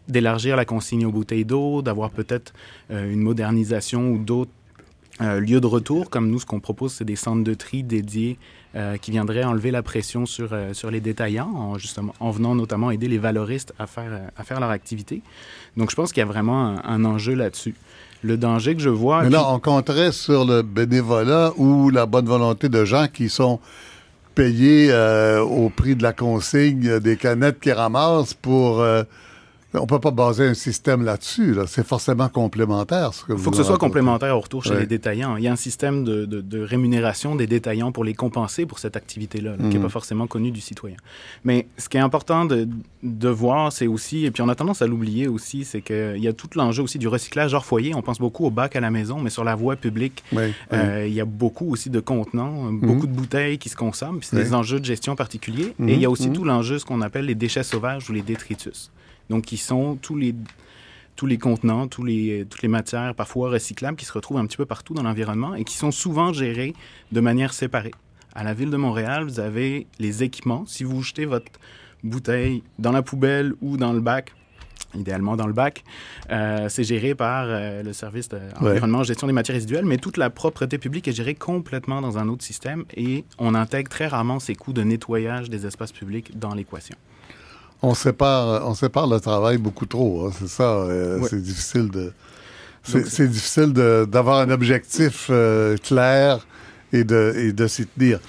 d'élargir 0.07 0.55
la 0.55 0.65
consigne 0.65 1.03
aux 1.07 1.11
bouteilles 1.11 1.45
d'eau, 1.45 1.81
d'avoir 1.81 2.11
peut-être 2.11 2.53
euh, 2.91 3.11
une 3.11 3.21
modernisation 3.21 4.11
ou 4.11 4.19
d'autres 4.19 4.51
euh, 5.21 5.39
lieux 5.39 5.59
de 5.59 5.65
retour, 5.65 6.11
comme 6.11 6.29
nous, 6.29 6.39
ce 6.39 6.45
qu'on 6.45 6.59
propose, 6.59 6.93
c'est 6.93 7.05
des 7.05 7.15
centres 7.15 7.43
de 7.43 7.55
tri 7.55 7.81
dédiés 7.81 8.37
euh, 8.75 8.97
qui 8.97 9.09
viendraient 9.09 9.43
enlever 9.43 9.71
la 9.71 9.81
pression 9.81 10.27
sur, 10.27 10.55
sur 10.73 10.91
les 10.91 10.99
détaillants, 10.99 11.49
en, 11.49 11.79
justement, 11.79 12.13
en 12.19 12.29
venant 12.29 12.53
notamment 12.53 12.91
aider 12.91 13.07
les 13.07 13.17
valoristes 13.17 13.73
à 13.79 13.87
faire, 13.87 14.29
à 14.37 14.43
faire 14.43 14.59
leur 14.59 14.69
activité. 14.69 15.23
Donc, 15.75 15.89
je 15.89 15.95
pense 15.95 16.11
qu'il 16.11 16.21
y 16.21 16.23
a 16.23 16.27
vraiment 16.27 16.75
un, 16.83 17.03
enjeu 17.03 17.33
là-dessus. 17.33 17.73
Le 18.24 18.38
danger 18.38 18.75
que 18.75 18.81
je 18.81 18.89
vois... 18.89 19.24
Mais 19.24 19.29
là, 19.29 19.45
on 19.50 19.60
compterait 19.60 20.12
sur 20.12 20.45
le 20.45 20.62
bénévolat 20.62 21.53
ou 21.57 21.89
la 21.89 22.05
bonne 22.05 22.25
volonté 22.25 22.69
de 22.69 22.84
gens 22.86 23.07
qui 23.07 23.29
sont 23.29 23.60
payés 24.34 24.91
au 25.41 25.69
prix 25.69 25.95
de 25.95 26.03
la 26.03 26.13
consigne 26.13 27.00
des 27.00 27.17
canettes 27.17 27.60
qu'ils 27.60 27.74
ramassent 27.74 28.34
pour 28.34 28.84
on 29.79 29.88
peut 29.88 30.00
pas 30.00 30.12
baser 30.12 30.48
un 30.48 30.53
système 30.53 31.03
là-dessus. 31.03 31.55
C'est 31.67 31.86
forcément 31.86 32.29
complémentaire. 32.29 33.12
Il 33.29 33.38
faut 33.38 33.51
que 33.51 33.58
ce 33.58 33.63
soit 33.63 33.77
complémentaire 33.77 34.36
au 34.38 34.41
retour 34.41 34.63
chez 34.63 34.75
les 34.75 34.86
détaillants. 34.86 35.38
Il 35.38 35.44
y 35.44 35.48
a 35.48 35.51
un 35.51 35.58
système 35.58 36.03
de, 36.03 36.62
rémunération 36.62 37.36
des 37.36 37.48
détaillants 37.48 37.91
pour 37.91 38.03
les 38.03 38.13
compenser 38.13 38.65
pour 38.65 38.79
cette 38.79 38.96
activité-là, 38.96 39.55
qui 39.58 39.63
n'est 39.63 39.75
mhm. 39.75 39.84
pas 39.84 39.89
forcément 39.89 40.27
connu 40.27 40.51
du 40.51 40.62
citoyen. 40.62 40.98
Mais 41.44 41.67
ce 41.77 41.89
qui 41.89 41.98
est 41.98 42.01
important 42.01 42.46
de, 42.46 43.29
voir, 43.29 43.72
c'est 43.72 43.88
aussi, 43.88 44.25
et 44.25 44.31
puis 44.31 44.42
on 44.42 44.50
a 44.50 44.55
tendance 44.55 44.81
à 44.81 44.88
l'oublier 44.88 45.27
aussi, 45.27 45.66
c'est 45.66 45.81
qu'il 45.81 46.18
y 46.18 46.27
a 46.27 46.33
tout 46.33 46.50
l'enjeu 46.55 46.83
aussi 46.83 46.98
du 46.98 47.07
recyclage 47.07 47.53
hors 47.53 47.66
foyer. 47.66 47.94
On 47.96 48.01
pense 48.01 48.20
beaucoup 48.20 48.46
au 48.46 48.51
bac 48.51 48.75
à 48.75 48.79
la 48.79 48.92
maison, 48.92 49.20
mais 49.20 49.29
sur 49.29 49.44
la 49.44 49.55
voie 49.55 49.75
publique, 49.75 50.24
euh, 50.74 51.05
il 51.07 51.14
y 51.14 51.22
a 51.22 51.25
beaucoup 51.25 51.72
aussi 51.72 51.90
de 51.90 52.00
contenants, 52.00 52.72
mhm. 52.72 52.79
beaucoup 52.79 53.07
de 53.07 53.14
bouteilles 53.14 53.57
qui 53.57 53.70
se 53.70 53.75
consomment. 53.75 54.20
C'est 54.22 54.35
des 54.35 54.53
enjeux 54.53 54.79
de 54.79 54.85
gestion 54.85 55.16
particuliers. 55.16 55.74
Et 55.79 55.94
il 55.94 56.00
y 56.00 56.05
a 56.05 56.07
mhm. 56.07 56.14
aussi 56.14 56.29
tout 56.31 56.44
l'enjeu, 56.44 56.79
ce 56.79 56.85
qu'on 56.85 57.01
appelle 57.01 57.25
les 57.25 57.35
déchets 57.35 57.64
sauvages 57.64 58.09
ou 58.09 58.14
les 58.14 58.22
détritus 58.22 58.92
donc 59.29 59.46
qui 59.46 59.57
sont 59.57 59.96
tous 59.96 60.16
les 60.16 60.35
tous 61.16 61.25
les 61.25 61.38
contenants, 61.38 61.88
tous 61.88 62.03
les, 62.03 62.46
toutes 62.50 62.61
les 62.61 62.68
matières 62.68 63.16
parfois 63.16 63.50
recyclables 63.50 63.98
qui 63.98 64.05
se 64.05 64.11
retrouvent 64.11 64.38
un 64.38 64.46
petit 64.46 64.57
peu 64.57 64.66
partout 64.66 64.94
dans 64.94 65.03
l'environnement 65.03 65.55
et 65.55 65.64
qui 65.64 65.77
sont 65.77 65.92
souvent 65.92 66.33
gérées 66.33 66.74
de 67.11 67.20
manière 67.22 67.53
séparée. 67.53 67.94
À 68.33 68.44
la 68.44 68.53
ville 68.53 68.70
de 68.70 68.77
Montréal, 68.77 69.24
vous 69.24 69.40
avez 69.40 69.88
les 69.98 70.24
équipements. 70.24 70.66
Si 70.68 70.83
vous 70.83 71.01
jetez 71.01 71.25
votre 71.25 71.51
bouteille 72.03 72.64
dans 72.79 72.92
la 72.92 73.01
poubelle 73.01 73.53
ou 73.61 73.77
dans 73.77 73.94
le 73.94 74.01
bac, 74.01 74.33
idéalement 74.94 75.38
dans 75.38 75.48
le 75.48 75.53
bac, 75.53 75.83
euh, 76.31 76.68
c'est 76.68 76.83
géré 76.83 77.16
par 77.16 77.46
euh, 77.48 77.81
le 77.81 77.94
service 77.94 78.27
d'environnement, 78.27 79.00
de 79.00 79.05
gestion 79.05 79.27
des 79.27 79.33
matières 79.33 79.55
résiduelles, 79.55 79.85
mais 79.85 79.98
toute 79.98 80.18
la 80.18 80.29
propreté 80.29 80.77
publique 80.77 81.07
est 81.07 81.14
gérée 81.14 81.35
complètement 81.35 82.01
dans 82.01 82.18
un 82.18 82.27
autre 82.27 82.44
système 82.44 82.83
et 82.96 83.24
on 83.38 83.55
intègre 83.55 83.90
très 83.90 84.07
rarement 84.07 84.40
ces 84.40 84.55
coûts 84.55 84.74
de 84.74 84.83
nettoyage 84.83 85.50
des 85.50 85.66
espaces 85.66 85.94
publics 85.94 86.38
dans 86.38 86.53
l'équation 86.53 86.98
on 87.81 87.94
sépare, 87.94 88.68
on 88.68 88.74
sépare 88.74 89.07
le 89.07 89.20
travail 89.20 89.57
beaucoup 89.57 89.85
trop. 89.85 90.25
Hein, 90.27 90.31
c'est 90.38 90.48
ça. 90.48 90.64
Euh, 90.64 91.20
c'est 91.27 91.42
difficile 91.42 91.90
de. 91.90 92.14
C'est 92.83 93.27
difficile 93.27 93.74
d'avoir 93.74 94.42
un 94.42 94.51
objectif 94.51 95.27
euh, 95.31 95.75
clair 95.77 96.46
et 96.94 97.03
de, 97.03 97.33
et 97.35 97.51
de 97.51 97.66
s'y 97.66 97.88
tenir. 97.88 98.20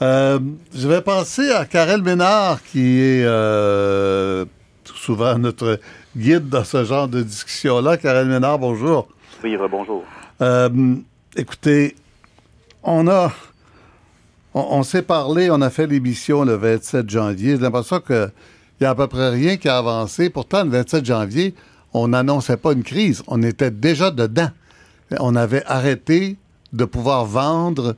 Euh, 0.00 0.38
je 0.74 0.88
vais 0.88 1.02
passer 1.02 1.50
à 1.50 1.66
Karel 1.66 2.02
Ménard, 2.02 2.62
qui 2.62 3.00
est 3.00 3.24
souvent 4.94 5.38
notre 5.38 5.78
guide 6.16 6.48
dans 6.48 6.64
ce 6.64 6.84
genre 6.84 7.06
de 7.06 7.22
discussion-là. 7.22 7.98
Karel 7.98 8.28
Ménard, 8.28 8.58
bonjour. 8.58 9.08
Oui, 9.44 9.56
bonjour. 9.70 10.04
écoutez, 11.36 11.94
on 12.82 13.08
a. 13.08 13.30
On, 14.54 14.66
on 14.70 14.82
s'est 14.84 15.02
parlé, 15.02 15.50
on 15.50 15.60
a 15.60 15.68
fait 15.68 15.86
l'émission 15.86 16.44
le 16.44 16.54
27 16.54 17.10
janvier. 17.10 17.56
J'ai 17.56 17.62
l'impression 17.62 18.00
que 18.00 18.30
il 18.78 18.84
n'y 18.84 18.86
a 18.86 18.90
à 18.90 18.94
peu 18.94 19.08
près 19.08 19.30
rien 19.30 19.56
qui 19.56 19.68
a 19.68 19.78
avancé. 19.78 20.30
Pourtant, 20.30 20.64
le 20.64 20.70
27 20.70 21.04
janvier, 21.04 21.54
on 21.92 22.08
n'annonçait 22.08 22.56
pas 22.56 22.72
une 22.72 22.84
crise. 22.84 23.22
On 23.26 23.42
était 23.42 23.70
déjà 23.70 24.10
dedans. 24.10 24.50
On 25.18 25.34
avait 25.34 25.64
arrêté 25.66 26.36
de 26.72 26.84
pouvoir 26.84 27.24
vendre 27.24 27.96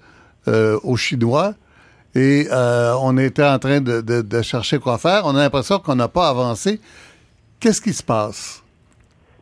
euh, 0.48 0.78
aux 0.82 0.96
Chinois 0.96 1.54
et 2.14 2.46
euh, 2.50 2.94
on 3.00 3.18
était 3.18 3.44
en 3.44 3.58
train 3.58 3.80
de, 3.80 4.42
chercher 4.42 4.78
quoi 4.78 4.96
faire. 4.96 5.22
On 5.26 5.36
a 5.36 5.40
l'impression 5.40 5.78
qu'on 5.80 5.96
n'a 5.96 6.08
pas 6.08 6.28
avancé. 6.28 6.80
Qu'est-ce 7.58 7.80
qui 7.80 7.92
se 7.92 8.02
passe? 8.02 8.62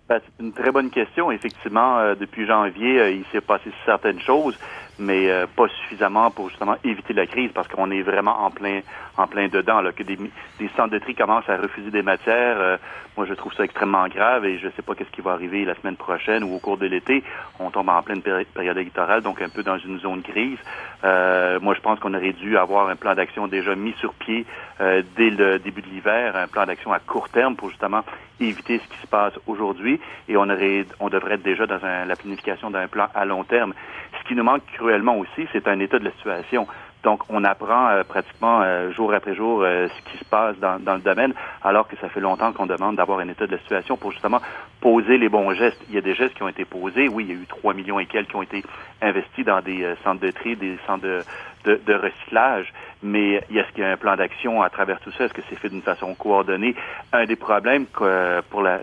Ben, 0.09 0.21
c'est 0.25 0.43
une 0.43 0.53
très 0.53 0.73
bonne 0.73 0.91
question. 0.91 1.31
Effectivement, 1.31 1.99
euh, 1.99 2.15
depuis 2.15 2.47
janvier, 2.47 3.13
il 3.13 3.25
s'est 3.31 3.43
passé 3.43 3.71
certaines 3.85 4.21
choses 4.21 4.57
mais 4.99 5.31
euh, 5.31 5.47
pas 5.47 5.69
suffisamment 5.69 6.31
pour 6.31 6.49
justement 6.49 6.77
éviter 6.85 7.13
la 7.13 7.27
crise 7.27 7.51
parce 7.55 7.69
qu'on 7.69 7.91
est 7.91 8.03
vraiment 8.03 8.45
en 8.45 8.51
plein 8.51 8.81
en 9.17 9.27
plein 9.27 9.49
dedans 9.49 9.81
là 9.81 9.93
que 9.93 10.03
des, 10.03 10.17
des 10.17 10.71
centres 10.77 10.91
de 10.91 10.99
tri 10.99 11.15
commencent 11.15 11.49
à 11.49 11.57
refuser 11.57 11.91
des 11.91 12.03
matières 12.03 12.57
euh, 12.59 12.77
moi 13.17 13.27
je 13.27 13.35
trouve 13.35 13.53
ça 13.55 13.65
extrêmement 13.65 14.07
grave 14.09 14.45
et 14.45 14.59
je 14.59 14.69
sais 14.77 14.83
pas 14.83 14.95
qu'est-ce 14.95 15.11
qui 15.11 15.21
va 15.21 15.33
arriver 15.33 15.65
la 15.65 15.75
semaine 15.75 15.97
prochaine 15.97 16.45
ou 16.45 16.55
au 16.55 16.59
cours 16.59 16.79
de 16.79 16.87
l'été. 16.87 17.25
On 17.59 17.71
tombe 17.71 17.89
en 17.89 18.03
pleine 18.03 18.23
période 18.23 18.77
électorale 18.77 19.23
donc 19.23 19.41
un 19.41 19.49
peu 19.49 19.63
dans 19.63 19.79
une 19.79 19.99
zone 20.01 20.23
crise 20.23 20.59
euh, 21.05 21.59
moi 21.61 21.75
je 21.75 21.81
pense 21.81 21.99
qu'on 22.01 22.15
aurait 22.15 22.33
dû 22.33 22.57
avoir 22.57 22.89
un 22.89 22.97
plan 22.97 23.15
d'action 23.15 23.47
déjà 23.47 23.75
mis 23.75 23.95
sur 24.01 24.15
pied 24.15 24.47
dès 24.81 25.31
le 25.31 25.59
début 25.59 25.83
de 25.83 25.89
l'hiver 25.89 26.37
un 26.37 26.47
plan 26.47 26.65
d'action 26.65 26.93
à 26.93 26.99
court 27.01 27.29
terme 27.29 27.57
pour 27.57 27.71
justement 27.71 28.05
éviter 28.41 28.79
ce 28.79 28.89
qui 28.95 29.01
se 29.01 29.07
passe 29.07 29.33
aujourd'hui 29.47 30.01
et 30.29 30.37
on 30.37 30.49
aurait 30.49 30.87
on 31.01 31.09
devrait 31.09 31.35
être 31.35 31.43
déjà 31.43 31.67
dans 31.67 31.85
un, 31.85 32.05
la 32.05 32.17
planification 32.17 32.71
d'un 32.71 32.89
plan 32.89 33.09
à 33.15 33.25
long 33.25 33.45
terme. 33.45 33.75
Ce 34.21 34.29
qui 34.29 34.35
nous 34.35 34.45
manque 34.45 34.63
cruellement 34.89 35.19
aussi, 35.19 35.47
c'est 35.53 35.69
un 35.69 35.81
état 35.81 35.99
de 35.99 36.05
la 36.05 36.13
situation. 36.13 36.67
Donc, 37.03 37.21
on 37.29 37.45
apprend 37.45 37.89
euh, 37.89 38.05
pratiquement 38.05 38.63
euh, 38.63 38.91
jour 38.93 39.13
après 39.13 39.35
jour 39.35 39.61
euh, 39.63 39.87
ce 39.87 40.11
qui 40.11 40.19
se 40.19 40.25
passe 40.25 40.57
dans, 40.59 40.95
le 40.95 41.01
domaine, 41.01 41.35
alors 41.63 41.87
que 41.87 41.95
ça 41.99 42.09
fait 42.09 42.21
longtemps 42.21 42.53
qu'on 42.53 42.65
demande 42.65 42.97
d'avoir 42.97 43.19
un 43.19 43.29
état 43.29 43.47
de 43.47 43.53
la 43.53 43.59
situation 43.59 43.99
pour 43.99 44.13
justement 44.13 44.41
poser 44.81 45.19
les 45.19 45.29
bons 45.29 45.53
gestes. 45.53 45.79
Il 45.91 45.95
y 45.95 45.99
a 45.99 46.01
des 46.01 46.15
gestes 46.15 46.35
qui 46.35 46.43
ont 46.43 46.49
été 46.49 46.65
posés. 46.65 47.07
Oui, 47.07 47.27
il 47.29 47.35
y 47.35 47.39
a 47.39 47.43
eu 47.43 47.47
3 47.47 47.75
millions 47.75 48.01
et 48.01 48.07
quelques 48.07 48.31
qui 48.31 48.37
ont 48.37 48.43
été 48.43 48.65
investis 49.03 49.45
dans 49.45 49.61
des 49.61 49.95
centres 50.03 50.23
de 50.23 50.31
tri, 50.31 50.57
des 50.57 50.79
centres 50.87 51.05
de, 51.05 51.95
recyclage. 51.95 52.73
Mais 53.03 53.35
est-ce 53.35 53.71
qu'il 53.75 53.85
y 53.85 53.87
a 53.87 53.91
un 53.91 53.97
plan 53.99 54.17
d'action 54.17 54.63
à 54.63 54.71
travers 54.71 55.01
tout 55.01 55.13
ça? 55.13 55.25
Est-ce 55.25 55.35
que 55.35 55.43
c'est 55.51 55.57
fait 55.57 55.69
d'une 55.69 55.83
façon 55.83 56.15
coordonnée? 56.15 56.75
Un 57.13 57.27
des 57.27 57.37
problèmes 57.37 57.85
pour 57.87 58.63
la, 58.63 58.81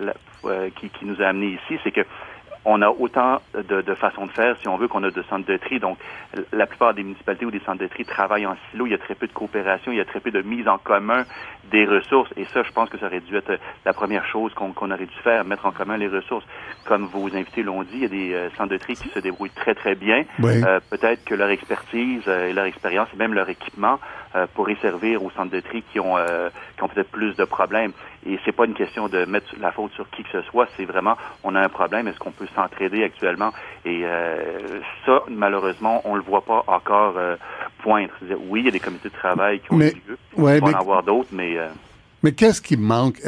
qui, 0.76 0.90
qui 0.90 1.06
nous 1.06 1.20
a 1.22 1.26
amenés 1.26 1.58
ici, 1.58 1.80
c'est 1.84 1.92
que 1.92 2.06
on 2.66 2.82
a 2.82 2.90
autant 2.90 3.42
de, 3.54 3.82
de, 3.82 3.96
façons 3.96 4.26
de 4.26 4.32
faire, 4.32 4.58
si 4.60 4.68
on 4.68 4.78
veut, 4.78 4.88
qu'on 4.88 5.04
a 5.04 5.12
de 5.12 5.22
centres 5.24 5.46
de 5.46 5.58
tri. 5.58 5.80
Donc, 5.80 5.98
la 6.52 6.66
plupart 6.66 6.94
des 6.94 7.04
municipalités 7.04 7.46
ou 7.46 7.52
des 7.52 7.60
centres 7.60 7.80
de 7.80 7.88
tri 7.88 8.06
travaillent 8.06 8.48
en 8.48 8.56
silo. 8.72 8.88
Il 8.88 8.92
y 8.92 8.96
a 8.96 8.98
très 8.98 9.16
peu 9.16 9.28
de 9.28 9.34
coopération, 9.34 9.92
il 9.92 9.98
y 9.98 10.02
a 10.02 10.06
très 10.06 10.20
peu 10.20 10.32
de 10.32 10.42
mise 10.42 10.68
en 10.68 10.78
commun 10.78 11.26
des 11.72 11.86
ressources. 11.86 12.32
Et 12.38 12.46
ça, 12.46 12.64
je 12.64 12.72
pense 12.72 12.90
que 12.90 12.98
ça 12.98 13.06
aurait 13.06 13.20
dû 13.22 13.36
être 13.36 13.60
la 13.86 13.94
première 13.94 14.26
chose 14.26 14.54
qu'on 14.54 14.92
aurait 14.92 15.06
dû 15.06 15.18
faire, 15.24 15.46
mettre 15.46 15.66
en 15.66 15.72
commun 15.72 15.98
les 15.98 16.08
ressources. 16.08 16.46
Comme 16.86 17.06
vos 17.06 17.28
invités 17.36 17.64
l'ont 17.64 17.84
dit, 17.84 17.94
il 17.94 18.02
y 18.02 18.06
a 18.06 18.10
des 18.10 18.34
euh, 18.34 18.50
centres 18.58 18.72
de 18.72 18.78
tri 18.78 18.96
qui 18.96 19.10
se 19.10 19.20
débrouillent 19.20 19.50
très, 19.52 19.76
très 19.76 19.96
bien. 19.96 20.24
Euh, 20.44 20.80
Peut-être 20.90 21.24
que 21.24 21.36
leur 21.36 21.50
expertise 21.50 22.24
euh, 22.28 22.50
et 22.50 22.54
leur 22.54 22.66
expérience 22.66 23.08
et 23.14 23.18
même 23.18 23.34
leur 23.34 23.50
équipement 23.50 24.00
euh, 24.36 24.46
pourraient 24.54 24.78
servir 24.82 25.24
aux 25.24 25.32
centres 25.32 25.52
de 25.52 25.60
tri 25.60 25.84
qui 25.92 26.00
ont, 26.00 26.16
qui 26.76 26.84
ont 26.84 26.88
peut-être 26.88 27.12
plus 27.12 27.36
de 27.36 27.46
problèmes. 27.46 27.92
Et 28.28 28.40
c'est 28.44 28.52
pas 28.52 28.66
une 28.66 28.74
question 28.74 29.08
de 29.08 29.26
mettre 29.26 29.48
la 29.60 29.72
faute 29.72 29.92
sur 29.94 30.10
qui 30.10 30.24
que 30.24 30.30
ce 30.32 30.42
soit, 30.44 30.68
c'est 30.76 30.86
vraiment, 30.86 31.16
on 31.44 31.56
a 31.56 31.62
un 31.62 31.70
problème, 31.70 32.08
est-ce 32.08 32.20
qu'on 32.20 32.32
peut 32.32 32.48
s'entraider 32.56 33.04
actuellement? 33.04 33.52
Et 33.86 34.04
ça, 35.06 35.24
malheureusement, 35.30 36.02
on 36.06 36.16
le 36.16 36.22
voit 36.22 36.42
pas 36.42 36.64
encore 36.68 37.16
poindre. 37.84 38.10
Oui, 38.50 38.62
il 38.62 38.66
y 38.66 38.70
a 38.70 38.72
des 38.72 38.80
comités 38.80 39.10
de 39.10 39.14
travail 39.14 39.60
qui 39.60 39.72
ont 39.72 39.78
lieu. 39.78 39.94
Ouais, 40.38 40.60
va 40.60 40.68
en 40.68 40.74
avoir 40.74 41.04
d'autres, 41.04 41.30
mais... 41.32 41.58
Mais 42.24 42.32
qu'est-ce 42.32 42.62
qui 42.62 42.78
manque? 42.78 43.20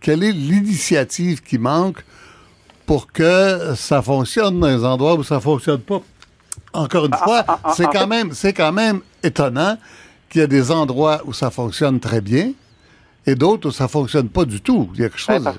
quelle 0.00 0.22
est 0.22 0.32
l'initiative 0.32 1.42
qui 1.42 1.58
manque 1.58 2.04
pour 2.86 3.12
que 3.12 3.74
ça 3.74 4.00
fonctionne 4.02 4.60
dans 4.60 4.68
les 4.68 4.84
endroits 4.84 5.14
où 5.14 5.22
ça 5.22 5.40
fonctionne 5.40 5.80
pas? 5.80 6.00
Encore 6.72 7.06
une 7.06 7.14
ah, 7.14 7.24
fois, 7.24 7.44
ah, 7.48 7.58
ah, 7.64 7.72
c'est 7.74 7.86
quand 7.86 8.06
même, 8.06 8.32
c'est 8.32 8.52
quand 8.52 8.72
même 8.72 9.00
étonnant 9.22 9.76
qu'il 10.28 10.40
y 10.40 10.44
a 10.44 10.46
des 10.46 10.70
endroits 10.70 11.20
où 11.24 11.32
ça 11.32 11.50
fonctionne 11.50 12.00
très 12.00 12.20
bien 12.20 12.52
et 13.26 13.34
d'autres 13.34 13.68
où 13.68 13.72
ça 13.72 13.88
fonctionne 13.88 14.28
pas 14.28 14.44
du 14.44 14.60
tout. 14.60 14.90
Il 14.94 15.00
y 15.00 15.04
a 15.04 15.08
quelque 15.08 15.20
chose 15.20 15.58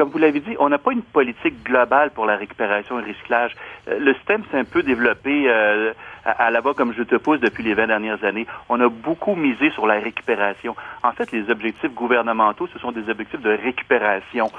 comme 0.00 0.08
vous 0.08 0.18
l'avez 0.18 0.40
dit, 0.40 0.56
on 0.58 0.70
n'a 0.70 0.78
pas 0.78 0.92
une 0.92 1.02
politique 1.02 1.62
globale 1.62 2.10
pour 2.10 2.24
la 2.24 2.34
récupération 2.34 2.98
et 2.98 3.02
le 3.02 3.08
recyclage. 3.08 3.54
Euh, 3.86 3.98
le 3.98 4.14
système 4.14 4.42
s'est 4.50 4.56
un 4.56 4.64
peu 4.64 4.82
développé 4.82 5.44
euh, 5.46 5.92
à, 6.24 6.50
la 6.50 6.62
bas 6.62 6.72
comme 6.74 6.94
je 6.96 7.02
te 7.02 7.16
pousse 7.16 7.38
depuis 7.38 7.62
les 7.62 7.74
20 7.74 7.88
dernières 7.88 8.24
années. 8.24 8.46
On 8.70 8.80
a 8.80 8.88
beaucoup 8.88 9.34
misé 9.34 9.70
sur 9.72 9.86
la 9.86 10.00
récupération. 10.00 10.74
En 11.02 11.12
fait, 11.12 11.30
les 11.32 11.50
objectifs 11.50 11.92
gouvernementaux, 11.92 12.66
ce 12.72 12.78
sont 12.78 12.92
des 12.92 13.10
objectifs 13.10 13.42
de 13.42 13.50
récupération. 13.50 14.50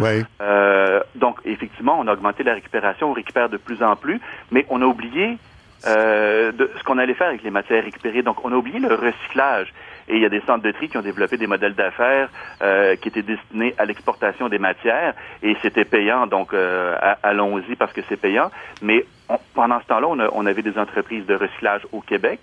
Euh, 0.41 1.01
donc, 1.15 1.39
effectivement, 1.43 1.97
on 1.99 2.05
a 2.05 2.13
augmenté 2.13 2.43
la 2.43 2.53
récupération, 2.53 3.09
on 3.09 3.13
récupère 3.13 3.49
de 3.49 3.57
plus 3.57 3.81
en 3.81 3.95
plus, 3.95 4.21
mais 4.51 4.67
on 4.69 4.83
a 4.83 4.85
oublié 4.85 5.39
euh, 5.85 6.51
de 6.51 6.69
ce 6.77 6.83
qu'on 6.83 6.97
allait 6.97 7.13
faire 7.13 7.27
avec 7.27 7.43
les 7.43 7.51
matières 7.51 7.83
récupérées. 7.83 8.21
Donc, 8.21 8.43
on 8.45 8.51
a 8.51 8.55
oublié 8.55 8.79
le 8.79 8.93
recyclage. 8.93 9.73
Et 10.07 10.15
il 10.15 10.21
y 10.21 10.25
a 10.25 10.29
des 10.29 10.41
centres 10.41 10.63
de 10.63 10.71
tri 10.71 10.89
qui 10.89 10.97
ont 10.97 11.01
développé 11.01 11.37
des 11.37 11.47
modèles 11.47 11.75
d'affaires 11.75 12.29
euh, 12.61 12.95
qui 12.95 13.07
étaient 13.07 13.21
destinés 13.21 13.73
à 13.77 13.85
l'exportation 13.85 14.49
des 14.49 14.59
matières 14.59 15.13
et 15.41 15.55
c'était 15.61 15.85
payant. 15.85 16.27
Donc, 16.27 16.53
euh, 16.53 16.95
allons-y 17.23 17.75
parce 17.75 17.93
que 17.93 18.01
c'est 18.09 18.17
payant. 18.17 18.51
Mais 18.81 19.05
pendant 19.53 19.79
ce 19.79 19.85
temps-là, 19.87 20.07
on, 20.07 20.19
on, 20.33 20.45
avait 20.45 20.63
des 20.63 20.77
entreprises 20.77 21.25
de 21.25 21.35
recyclage 21.35 21.87
au 21.91 22.01
Québec. 22.01 22.41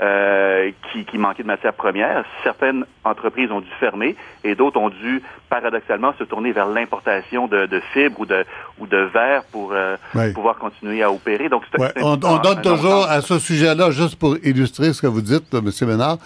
Euh, 0.00 0.70
qui, 0.90 1.04
qui 1.04 1.18
manquaient 1.18 1.42
de 1.42 1.48
matières 1.48 1.74
premières. 1.74 2.24
Certaines 2.42 2.86
entreprises 3.04 3.50
ont 3.50 3.60
dû 3.60 3.68
fermer 3.78 4.16
et 4.44 4.54
d'autres 4.54 4.80
ont 4.80 4.88
dû 4.88 5.20
paradoxalement 5.50 6.14
se 6.18 6.24
tourner 6.24 6.52
vers 6.52 6.68
l'importation 6.68 7.48
de, 7.48 7.66
de, 7.66 7.82
fibres 7.92 8.18
ou 8.20 8.24
de, 8.24 8.46
ou 8.78 8.86
de 8.86 8.96
verre 8.96 9.42
pour 9.52 9.72
euh, 9.74 9.96
pouvoir 10.32 10.56
continuer 10.56 11.02
à 11.02 11.12
opérer. 11.12 11.50
Donc, 11.50 11.64
on, 12.00 12.18
on, 12.22 12.38
donne 12.38 12.62
toujours 12.62 13.10
à 13.10 13.20
ce 13.20 13.38
sujet-là, 13.38 13.90
juste 13.90 14.16
pour 14.16 14.38
illustrer 14.42 14.94
ce 14.94 15.02
que 15.02 15.06
vous 15.06 15.20
dites, 15.20 15.52
M. 15.52 15.70
Ménard, 15.86 16.16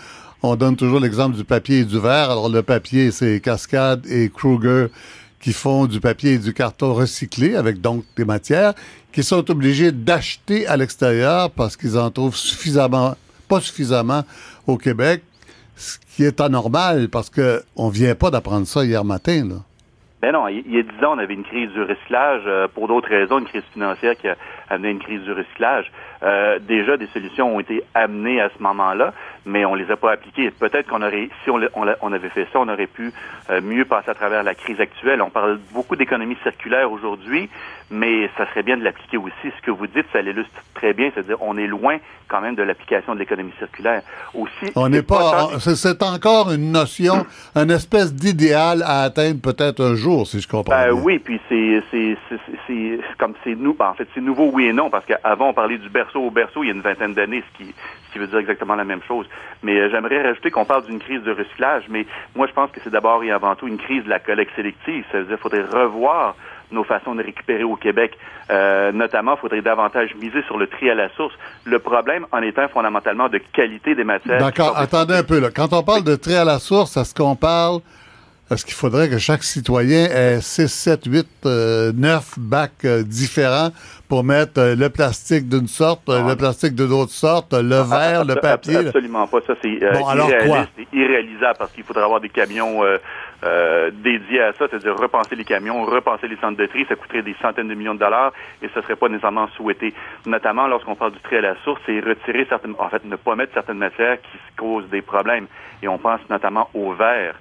on 0.44 0.54
donne 0.54 0.76
toujours 0.76 1.00
l'exemple 1.00 1.34
du 1.34 1.44
papier 1.44 1.80
et 1.80 1.84
du 1.84 1.98
verre. 1.98 2.30
Alors, 2.30 2.48
le 2.48 2.62
papier, 2.62 3.10
c'est 3.10 3.40
Cascade 3.40 4.06
et 4.06 4.30
Kruger 4.30 4.87
qui 5.40 5.52
font 5.52 5.87
du 5.87 5.98
papier 5.98 6.34
et 6.34 6.38
du 6.38 6.54
carton 6.54 6.94
recyclé 6.94 7.56
avec 7.56 7.80
donc 7.80 8.04
des 8.16 8.24
matières 8.24 8.72
qui 9.12 9.24
sont 9.24 9.50
obligés 9.50 9.90
d'acheter 9.90 10.66
à 10.68 10.76
l'extérieur 10.76 11.50
parce 11.50 11.76
qu'ils 11.76 11.98
en 11.98 12.10
trouvent 12.10 12.37
suffisamment, 12.37 13.16
pas 13.48 13.61
suffisamment 13.61 14.22
au 14.66 14.76
Québec, 14.76 15.22
ce 15.76 15.98
qui 16.16 16.24
est 16.24 16.40
anormal 16.40 17.09
parce 17.11 17.30
qu'on 17.30 17.88
vient 17.88 18.14
pas 18.14 18.30
d'apprendre 18.30 18.66
ça 18.66 18.85
hier 18.85 19.04
matin. 19.04 19.48
Là. 19.48 19.57
Ben 20.24 20.33
non, 20.33 20.48
il 20.48 20.74
y 20.74 20.78
a 20.78 20.83
dix 20.83 21.04
ans, 21.04 21.16
on 21.16 21.18
avait 21.18 21.35
une 21.35 21.44
crise 21.44 21.70
du 21.72 21.83
recyclage 21.83 22.44
euh, 22.46 22.66
pour 22.66 22.88
d'autres 22.88 23.11
raisons, 23.11 23.40
une 23.40 23.44
crise 23.44 23.64
financière 23.74 24.16
qui 24.16 24.26
a 24.26 24.37
amené 24.68 24.90
une 24.90 24.98
crise 24.98 25.22
du 25.22 25.33
recyclage. 25.33 25.90
Euh, 26.22 26.59
déjà, 26.59 26.96
des 26.96 27.07
solutions 27.09 27.55
ont 27.55 27.61
été 27.61 27.83
amenées 27.94 28.40
à 28.40 28.48
ce 28.57 28.62
moment-là, 28.62 29.12
mais 29.44 29.64
on 29.64 29.74
les 29.74 29.90
a 29.90 29.96
pas 29.96 30.12
appliquées. 30.12 30.50
Peut-être 30.50 30.88
qu'on 30.88 31.03
aurait, 31.03 31.29
si 31.42 31.50
on, 31.50 31.61
on, 31.74 32.12
avait 32.12 32.29
fait 32.31 32.46
ça, 32.53 32.61
on 32.61 32.68
aurait 32.68 32.87
pu 32.87 33.12
euh, 33.50 33.61
mieux 33.61 33.85
passer 33.85 34.11
à 34.11 34.14
travers 34.14 34.42
la 34.42 34.55
crise 34.55 34.81
actuelle. 34.81 35.20
On 35.20 35.31
parle 35.31 35.59
beaucoup 35.72 35.96
d'économie 35.96 36.37
circulaire 36.42 36.90
aujourd'hui, 36.90 37.50
mais 37.90 38.31
ça 38.38 38.46
serait 38.48 38.62
bien 38.62 38.77
de 38.77 38.85
l'appliquer 38.85 39.18
aussi. 39.18 39.33
Ce 39.44 39.62
que 39.62 39.70
vous 39.70 39.87
dites, 39.87 40.07
ça 40.12 40.22
l'illustre 40.22 40.62
très 40.74 40.94
bien, 40.94 41.11
c'est-à-dire 41.12 41.37
on 41.40 41.59
est 41.59 41.66
loin 41.66 41.98
quand 42.29 42.40
même 42.40 42.55
de 42.55 42.62
l'application 42.62 43.14
de 43.14 43.18
l'économie 43.18 43.53
circulaire. 43.59 44.03
Aussi, 44.33 44.72
on 44.74 44.88
n'est 44.88 45.03
pas, 45.03 45.50
c'est 45.59 46.03
encore 46.03 46.50
une 46.50 46.72
notion, 46.72 47.27
une 47.55 47.70
espèce 47.70 48.14
d'idéal 48.14 48.83
à 48.83 49.03
atteindre 49.03 49.40
peut-être 49.42 49.85
un 49.85 49.94
jour, 49.94 50.27
si 50.27 50.40
je 50.40 50.48
comprends. 50.48 50.74
Ben, 50.74 50.92
oui, 50.92 51.18
puis 51.18 51.38
c'est, 51.48 51.83
c'est, 51.90 52.16
c'est, 52.66 52.98
comme 53.18 53.35
c'est 53.44 53.55
nous, 53.55 53.77
en 53.79 53.94
fait, 53.94 54.09
c'est 54.14 54.20
nouveau 54.22 54.50
oui 54.53 54.63
et 54.64 54.72
non, 54.72 54.90
parce 54.90 55.05
qu'avant 55.07 55.48
on 55.48 55.55
parlait 55.55 55.79
du 55.79 55.88
berceau 55.88 56.20
au 56.20 56.31
berceau 56.31 56.62
il 56.62 56.68
y 56.68 56.70
a 56.70 56.74
une 56.74 56.81
vingtaine 56.81 57.14
d'années, 57.14 57.42
ce 57.53 57.59
qui, 57.59 57.74
ce 58.07 58.12
qui 58.12 58.18
veut 58.18 58.27
dire 58.27 58.38
exactement 58.38 58.74
la 58.74 58.85
même 58.85 59.03
chose. 59.07 59.27
Mais 59.62 59.79
euh, 59.79 59.88
j'aimerais 59.90 60.22
rajouter 60.22 60.50
qu'on 60.50 60.64
parle 60.64 60.85
d'une 60.85 61.00
crise 61.00 61.22
de 61.22 61.33
recyclage, 61.33 61.85
mais 61.88 62.07
moi 62.35 62.46
je 62.46 62.53
pense 62.53 62.70
que 62.70 62.81
c'est 62.83 62.90
d'abord 62.90 63.22
et 63.22 63.31
avant 63.31 63.55
tout 63.55 63.68
une 63.68 63.79
crise 63.79 64.05
de 64.05 64.11
la 64.11 64.18
collecte 64.18 64.55
sélective. 64.57 65.05
Ça 65.12 65.18
veut 65.18 65.24
dire 65.24 65.37
qu'il 65.37 65.50
faudrait 65.50 65.62
revoir 65.62 66.35
nos 66.70 66.85
façons 66.85 67.14
de 67.14 67.22
récupérer 67.22 67.64
au 67.64 67.77
Québec. 67.77 68.18
Euh, 68.50 68.92
notamment, 68.92 69.37
il 69.37 69.40
faudrait 69.40 69.62
davantage 69.62 70.14
miser 70.16 70.42
sur 70.42 70.59
le 70.59 70.66
tri 70.66 70.90
à 70.90 70.94
la 70.94 71.09
source. 71.11 71.35
Le 71.64 71.79
problème 71.79 72.27
en 72.33 72.42
étant 72.42 72.68
fondamentalement 72.68 73.29
de 73.29 73.38
qualité 73.38 73.94
des 73.94 74.05
matières. 74.05 74.38
D'accord, 74.38 74.77
attendez 74.77 75.14
un 75.14 75.22
peu. 75.22 75.40
Là. 75.40 75.48
Quand 75.55 75.72
on 75.72 75.83
parle 75.83 76.05
de 76.05 76.16
tri 76.16 76.35
à 76.35 76.44
la 76.44 76.59
source, 76.59 76.96
est-ce 76.96 77.14
qu'on 77.14 77.37
parle 77.37 77.81
est-ce 78.50 78.66
qu'il 78.66 78.74
faudrait 78.74 79.09
que 79.09 79.16
chaque 79.16 79.42
citoyen 79.42 80.04
ait 80.04 80.40
6, 80.42 80.68
7, 80.68 81.07
8, 81.07 81.26
9 81.96 82.35
bacs 82.38 82.72
euh, 82.85 83.02
différents 83.02 83.70
pour 84.07 84.22
mettre 84.22 84.61
euh, 84.61 84.74
le 84.76 84.90
plastique 84.90 85.48
d'une 85.48 85.66
sorte, 85.66 86.07
euh, 86.11 86.28
le 86.28 86.37
plastique 86.37 86.74
d'une 86.74 86.92
autre 86.92 87.11
sorte, 87.11 87.54
le 87.54 87.76
ah, 87.76 87.85
verre, 87.85 88.24
le 88.26 88.35
papier? 88.35 88.76
Absolument 88.76 89.26
pas. 89.26 89.40
Ça, 89.46 89.54
c'est 89.62 89.70
irréaliste 89.70 90.68
irréalisable 90.92 91.57
parce 91.59 91.72
qu'il 91.72 91.85
faudrait 91.85 92.04
avoir 92.04 92.20
des 92.20 92.28
camions 92.28 92.83
dédiés 94.02 94.42
à 94.42 94.52
ça, 94.52 94.66
c'est-à-dire 94.70 94.96
repenser 94.96 95.37
les 95.37 95.44
camions, 95.44 95.85
repenser 95.85 96.28
les 96.28 96.37
centres 96.37 96.59
de 96.59 96.66
tri. 96.66 96.85
Ça 96.87 96.96
coûterait 96.96 97.22
des 97.22 97.37
centaines 97.40 97.68
de 97.68 97.74
millions 97.74 97.94
de 97.94 98.00
dollars 98.00 98.33
et 98.62 98.68
ce 98.74 98.80
serait 98.83 98.96
pas 98.96 99.09
nécessairement 99.09 99.48
souhaité. 99.57 99.94
Notamment 100.26 100.66
lorsqu'on 100.66 100.96
parle 100.96 101.12
du 101.12 101.20
tri 101.20 101.37
à 101.37 101.40
la 101.40 101.57
source, 101.64 101.80
c'est 101.87 102.00
retirer 102.00 102.46
certaines, 102.48 102.74
en 102.78 102.88
fait, 102.90 103.04
ne 103.04 103.16
pas 103.16 103.37
mettre 103.37 103.54
certaines 103.54 103.78
matières 103.78 104.20
qui 104.20 104.38
causent 104.57 104.88
des 104.90 105.02
problèmes. 105.02 105.46
Et 105.83 105.88
on 105.88 105.98
pense 105.98 106.20
notamment 106.28 106.68
au 106.74 106.92
verre. 106.92 107.35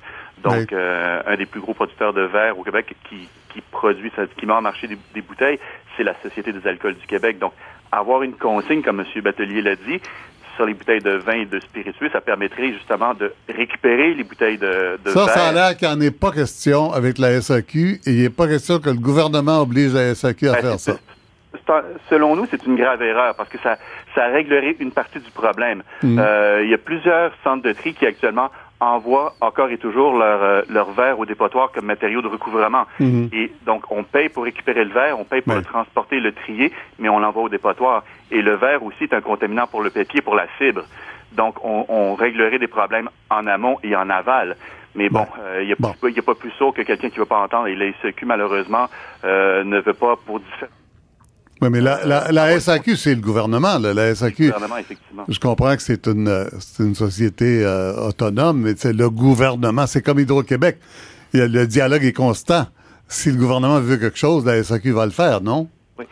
Donc, 0.43 0.73
euh, 0.73 1.21
un 1.25 1.35
des 1.37 1.45
plus 1.45 1.61
gros 1.61 1.73
producteurs 1.73 2.13
de 2.13 2.21
verre 2.21 2.57
au 2.57 2.63
Québec 2.63 2.95
qui, 3.09 3.27
qui 3.49 3.61
produit, 3.61 4.11
qui 4.37 4.45
met 4.45 4.53
en 4.53 4.61
marché 4.61 4.87
des, 4.87 5.21
bouteilles, 5.21 5.59
c'est 5.95 6.03
la 6.03 6.15
Société 6.21 6.51
des 6.51 6.67
alcools 6.67 6.95
du 6.95 7.07
Québec. 7.07 7.39
Donc, 7.39 7.53
avoir 7.91 8.23
une 8.23 8.33
consigne, 8.33 8.81
comme 8.81 8.99
M. 8.99 9.21
Batelier 9.21 9.61
l'a 9.61 9.75
dit, 9.75 10.01
sur 10.55 10.65
les 10.65 10.73
bouteilles 10.73 11.01
de 11.01 11.11
vin 11.11 11.41
et 11.41 11.45
de 11.45 11.59
spiritueux, 11.59 12.09
ça 12.11 12.21
permettrait 12.21 12.73
justement 12.73 13.13
de 13.13 13.33
récupérer 13.49 14.13
les 14.13 14.23
bouteilles 14.23 14.57
de, 14.57 14.99
de 15.03 15.09
ça, 15.09 15.25
verre. 15.25 15.33
Ça 15.33 15.47
a 15.47 15.51
l'air 15.51 15.77
qu'il 15.77 15.87
n'y 15.87 15.93
en 15.95 16.01
ait 16.01 16.11
pas 16.11 16.31
question 16.31 16.91
avec 16.91 17.17
la 17.17 17.41
SAQ 17.41 18.01
et 18.05 18.11
il 18.11 18.21
n'est 18.21 18.29
pas 18.29 18.47
question 18.47 18.79
que 18.79 18.89
le 18.89 18.97
gouvernement 18.97 19.61
oblige 19.61 19.93
la 19.93 20.13
SAQ 20.13 20.49
à 20.49 20.53
ben, 20.53 20.61
faire 20.61 20.79
ça. 20.79 20.93
Selon 22.09 22.35
nous, 22.35 22.45
c'est 22.51 22.65
une 22.65 22.75
grave 22.75 23.01
erreur 23.01 23.35
parce 23.35 23.49
que 23.49 23.57
ça, 23.59 23.77
ça 24.13 24.27
réglerait 24.27 24.75
une 24.79 24.91
partie 24.91 25.19
du 25.19 25.31
problème. 25.31 25.81
Mm. 26.01 26.19
Euh, 26.19 26.61
il 26.63 26.69
y 26.69 26.73
a 26.73 26.77
plusieurs 26.77 27.31
centres 27.43 27.63
de 27.63 27.73
tri 27.73 27.93
qui 27.93 28.05
actuellement 28.05 28.49
envoient 28.83 29.35
encore 29.41 29.69
et 29.69 29.77
toujours 29.77 30.17
leur, 30.17 30.43
euh, 30.43 30.61
leur 30.69 30.91
verre 30.91 31.19
au 31.19 31.25
dépotoir 31.25 31.71
comme 31.71 31.85
matériau 31.85 32.21
de 32.21 32.27
recouvrement. 32.27 32.85
Mhm. 32.99 33.29
Et 33.31 33.51
donc, 33.65 33.83
on 33.91 34.03
paye 34.03 34.29
pour 34.29 34.43
récupérer 34.43 34.83
le 34.83 34.91
verre, 34.91 35.19
on 35.19 35.23
paye 35.23 35.41
pour 35.41 35.55
le 35.55 35.63
transporter, 35.63 36.19
le 36.19 36.33
trier, 36.33 36.71
mais 36.99 37.09
on 37.09 37.19
l'envoie 37.19 37.43
au 37.43 37.49
dépotoir. 37.49 38.03
Et 38.31 38.41
le 38.41 38.55
verre 38.55 38.83
aussi 38.83 39.05
est 39.05 39.13
un 39.13 39.21
contaminant 39.21 39.67
pour 39.67 39.81
le 39.81 39.89
papier, 39.89 40.21
pour 40.21 40.35
la 40.35 40.47
fibre. 40.59 40.83
Donc, 41.33 41.55
on, 41.63 42.13
réglerait 42.13 42.59
des 42.59 42.67
problèmes 42.67 43.09
en 43.31 43.47
amont 43.47 43.79
et 43.83 43.95
en 43.95 44.09
aval. 44.09 44.55
Mais 44.95 45.09
bon, 45.09 45.25
il 45.59 45.65
n'y 45.65 45.71
euh, 45.71 45.75
a, 46.19 46.21
pas 46.21 46.35
plus 46.35 46.51
sourd 46.51 46.75
que 46.75 46.83
quelqu'un 46.83 47.09
qui 47.09 47.15
ne 47.15 47.21
veut 47.21 47.27
pas 47.27 47.41
entendre. 47.41 47.67
Et 47.67 47.75
la 47.75 47.87
SEQ, 48.01 48.27
malheureusement, 48.27 48.87
euh, 49.23 49.63
ne 49.63 49.79
veut 49.79 49.95
pas, 49.95 50.15
pour 50.15 50.39
différents 50.39 50.69
oui, 51.63 51.69
mais 51.71 51.79
la, 51.79 52.29
la, 52.29 52.59
SAQ, 52.59 52.97
c'est 52.97 53.15
le 53.15 53.21
gouvernement. 53.21 53.77
La 53.79 54.13
SAQ, 54.13 54.47
le 54.47 54.51
gouvernement, 54.51 54.77
effectivement. 54.77 55.23
Je 55.29 55.39
comprends 55.39 55.75
que 55.75 55.81
c'est 55.81 56.07
une, 56.07 56.27
une 56.79 56.95
société 56.95 57.63
euh, 57.63 57.93
autonome, 58.09 58.61
mais 58.61 58.73
c'est 58.75 58.91
le 58.91 59.09
gouvernement. 59.09 59.87
C'est 59.87 60.01
comme 60.01 60.19
Hydro-Québec. 60.19 60.77
Le 61.33 61.65
dialogue 61.65 62.03
est 62.03 62.13
constant. 62.13 62.65
Si 63.07 63.31
le 63.31 63.37
gouvernement 63.37 63.79
veut 63.79 63.95
quelque 63.95 64.17
chose, 64.17 64.45
la 64.45 64.61
SAQ 64.61 64.91
va 64.91 65.05
le 65.05 65.11
faire, 65.11 65.39
non? 65.39 65.69
Oui, 65.97 66.05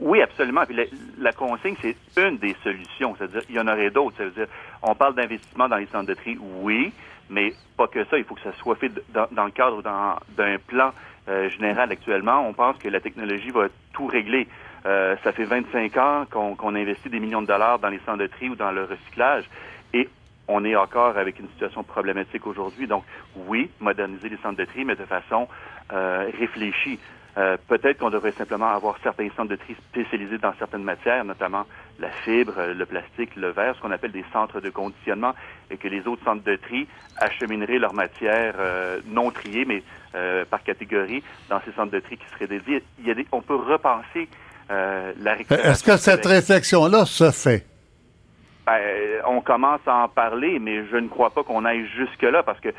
oui 0.00 0.22
absolument. 0.22 0.62
Puis 0.66 0.76
la, 1.20 1.32
consigne, 1.32 1.76
c'est 1.80 1.96
une 2.16 2.38
des 2.38 2.56
solutions. 2.64 3.14
C'est-à-dire, 3.16 3.42
il 3.48 3.54
y 3.54 3.60
en 3.60 3.68
aurait 3.68 3.90
d'autres. 3.90 4.16
C'est-à-dire, 4.18 4.46
on 4.82 4.96
parle 4.96 5.14
d'investissement 5.14 5.68
dans 5.68 5.76
les 5.76 5.86
centres 5.86 6.08
de 6.08 6.14
tri, 6.14 6.36
oui, 6.62 6.92
mais 7.30 7.54
pas 7.76 7.86
que 7.86 8.04
ça. 8.06 8.18
Il 8.18 8.24
faut 8.24 8.34
que 8.34 8.42
ça 8.42 8.52
soit 8.60 8.74
fait 8.74 8.90
dans, 9.14 9.28
dans 9.30 9.44
le 9.44 9.52
cadre 9.52 9.82
d'un 9.82 10.56
plan 10.66 10.90
euh, 11.28 11.48
général 11.50 11.92
actuellement. 11.92 12.46
On 12.48 12.52
pense 12.52 12.76
que 12.78 12.88
la 12.88 13.00
technologie 13.00 13.50
va 13.50 13.68
tout 13.92 14.06
régler. 14.06 14.48
Euh, 14.86 15.16
ça 15.24 15.32
fait 15.32 15.44
25 15.44 15.96
ans 15.96 16.26
qu'on 16.30 16.74
investit 16.76 17.08
des 17.08 17.18
millions 17.18 17.42
de 17.42 17.46
dollars 17.48 17.80
dans 17.80 17.88
les 17.88 17.98
centres 18.06 18.18
de 18.18 18.28
tri 18.28 18.48
ou 18.48 18.54
dans 18.54 18.70
le 18.70 18.84
recyclage 18.84 19.44
et 19.92 20.08
on 20.46 20.64
est 20.64 20.76
encore 20.76 21.18
avec 21.18 21.40
une 21.40 21.48
situation 21.48 21.82
problématique 21.82 22.46
aujourd'hui. 22.46 22.86
Donc, 22.86 23.02
oui, 23.48 23.68
moderniser 23.80 24.28
les 24.28 24.36
centres 24.36 24.58
de 24.58 24.64
tri, 24.64 24.84
mais 24.84 24.94
de 24.94 25.04
façon 25.04 25.48
euh, 25.92 26.30
réfléchie. 26.38 27.00
Euh, 27.36 27.56
peut-être 27.66 27.98
qu'on 27.98 28.10
devrait 28.10 28.30
simplement 28.30 28.68
avoir 28.68 28.96
certains 29.02 29.28
centres 29.36 29.50
de 29.50 29.56
tri 29.56 29.74
spécialisés 29.90 30.38
dans 30.38 30.54
certaines 30.54 30.84
matières, 30.84 31.24
notamment 31.24 31.66
la 31.98 32.08
fibre, 32.08 32.54
le 32.74 32.86
plastique, 32.86 33.34
le 33.34 33.48
verre, 33.48 33.74
ce 33.74 33.80
qu'on 33.80 33.90
appelle 33.90 34.12
des 34.12 34.24
centres 34.32 34.60
de 34.60 34.70
conditionnement, 34.70 35.34
et 35.68 35.76
que 35.78 35.88
les 35.88 36.06
autres 36.06 36.24
centres 36.24 36.44
de 36.44 36.54
tri 36.54 36.86
achemineraient 37.16 37.80
leurs 37.80 37.92
matières 37.92 38.54
non 39.08 39.30
triées, 39.30 39.66
mais 39.66 39.82
par 40.48 40.62
catégorie, 40.62 41.22
dans 41.50 41.60
ces 41.60 41.72
centres 41.72 41.92
de 41.92 42.00
tri 42.00 42.16
qui 42.16 42.26
seraient 42.32 42.46
dédiés. 42.46 42.82
On 43.32 43.42
peut 43.42 43.56
repenser 43.56 44.28
la 44.68 45.34
récupération. 45.34 45.70
Est-ce 45.70 45.84
que 45.84 45.96
cette 45.96 46.26
réflexion-là 46.26 47.04
se 47.04 47.30
fait? 47.30 47.66
Ben, 48.66 48.80
on 49.26 49.40
commence 49.40 49.80
à 49.86 49.94
en 49.94 50.08
parler, 50.08 50.58
mais 50.58 50.84
je 50.90 50.96
ne 50.96 51.08
crois 51.08 51.30
pas 51.30 51.44
qu'on 51.44 51.64
aille 51.64 51.86
jusque-là 51.96 52.42
parce 52.42 52.60
que 52.60 52.70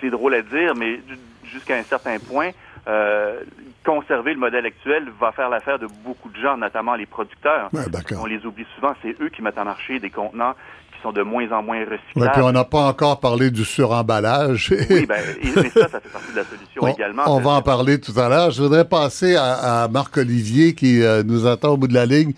c'est 0.00 0.10
drôle 0.10 0.34
à 0.34 0.42
dire, 0.42 0.74
mais 0.76 1.00
jusqu'à 1.44 1.76
un 1.76 1.82
certain 1.82 2.18
point, 2.18 2.50
euh, 2.86 3.40
conserver 3.84 4.34
le 4.34 4.40
modèle 4.40 4.66
actuel 4.66 5.08
va 5.18 5.32
faire 5.32 5.48
l'affaire 5.48 5.78
de 5.78 5.86
beaucoup 6.04 6.28
de 6.28 6.36
gens, 6.36 6.56
notamment 6.56 6.94
les 6.94 7.06
producteurs. 7.06 7.70
on 8.18 8.26
les 8.26 8.44
oublie 8.44 8.66
souvent, 8.74 8.94
c'est 9.02 9.20
eux 9.20 9.28
qui 9.28 9.42
mettent 9.42 9.58
en 9.58 9.64
marché 9.64 10.00
des 10.00 10.10
contenants 10.10 10.54
sont 11.04 11.12
de 11.12 11.22
moins 11.22 11.50
en 11.52 11.62
moins 11.62 11.80
recyclables. 11.80 12.32
puis 12.32 12.42
on 12.42 12.52
n'a 12.52 12.64
pas 12.64 12.86
encore 12.88 13.20
parlé 13.20 13.50
du 13.50 13.64
suremballage. 13.64 14.74
oui, 14.90 15.06
ben, 15.06 15.20
et, 15.40 15.48
ça, 15.70 15.88
ça 15.88 16.00
fait 16.00 16.08
partie 16.08 16.32
de 16.32 16.36
la 16.36 16.44
solution 16.44 16.88
également. 16.96 17.22
On 17.26 17.40
va 17.40 17.50
en 17.52 17.62
parler 17.62 18.00
tout 18.00 18.18
à 18.18 18.28
l'heure. 18.28 18.50
Je 18.50 18.62
voudrais 18.62 18.84
passer 18.84 19.36
à, 19.36 19.86
Marc-Olivier 19.90 20.74
qui 20.74 21.02
euh, 21.02 21.22
nous 21.22 21.46
attend 21.46 21.70
au 21.70 21.76
bout 21.76 21.88
de 21.88 21.94
la 21.94 22.06
ligne. 22.06 22.32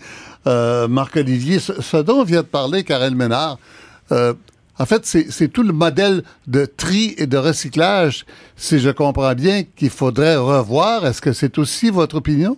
Euh, 0.45 0.87
Marc-Olivier, 0.87 1.59
ce, 1.59 1.97
dont 1.97 2.23
vient 2.23 2.41
de 2.41 2.47
parler 2.47 2.83
Karel 2.83 3.15
Ménard, 3.15 3.57
en 4.79 4.85
fait, 4.85 5.05
c'est 5.05 5.47
tout 5.47 5.63
le 5.63 5.73
modèle 5.73 6.23
de 6.45 6.65
tri 6.65 7.15
et 7.17 7.25
de 7.25 7.37
recyclage, 7.37 8.25
si 8.55 8.79
je 8.79 8.91
comprends 8.91 9.33
bien, 9.33 9.63
qu'il 9.63 9.89
faudrait 9.89 10.35
revoir. 10.35 11.05
Est-ce 11.05 11.19
que 11.19 11.33
c'est 11.33 11.57
aussi 11.57 11.89
votre 11.89 12.17
opinion? 12.17 12.57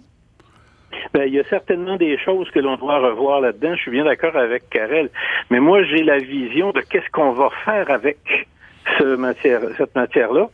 Bien, 1.14 1.24
il 1.26 1.34
y 1.34 1.40
a 1.40 1.44
certainement 1.46 1.96
des 1.96 2.18
choses 2.20 2.50
que 2.52 2.60
l'on 2.60 2.78
doit 2.78 3.00
revoir 3.00 3.42
là-dedans. 3.42 3.76
Je 3.76 3.82
suis 3.82 3.92
bien 3.92 4.06
d'accord 4.06 4.36
avec 4.36 4.70
Karel. 4.70 5.10
Mais 5.50 5.60
moi, 5.60 5.84
j'ai 5.84 6.04
la 6.04 6.20
vision 6.20 6.72
de 6.72 6.82
qu'est-ce 6.82 7.10
qu'on 7.12 7.32
va 7.32 7.50
faire 7.66 7.90
avec 7.90 8.18
ce 8.98 9.16
matière, 9.16 9.62
cette 9.78 9.96
matière-là. 9.96 10.50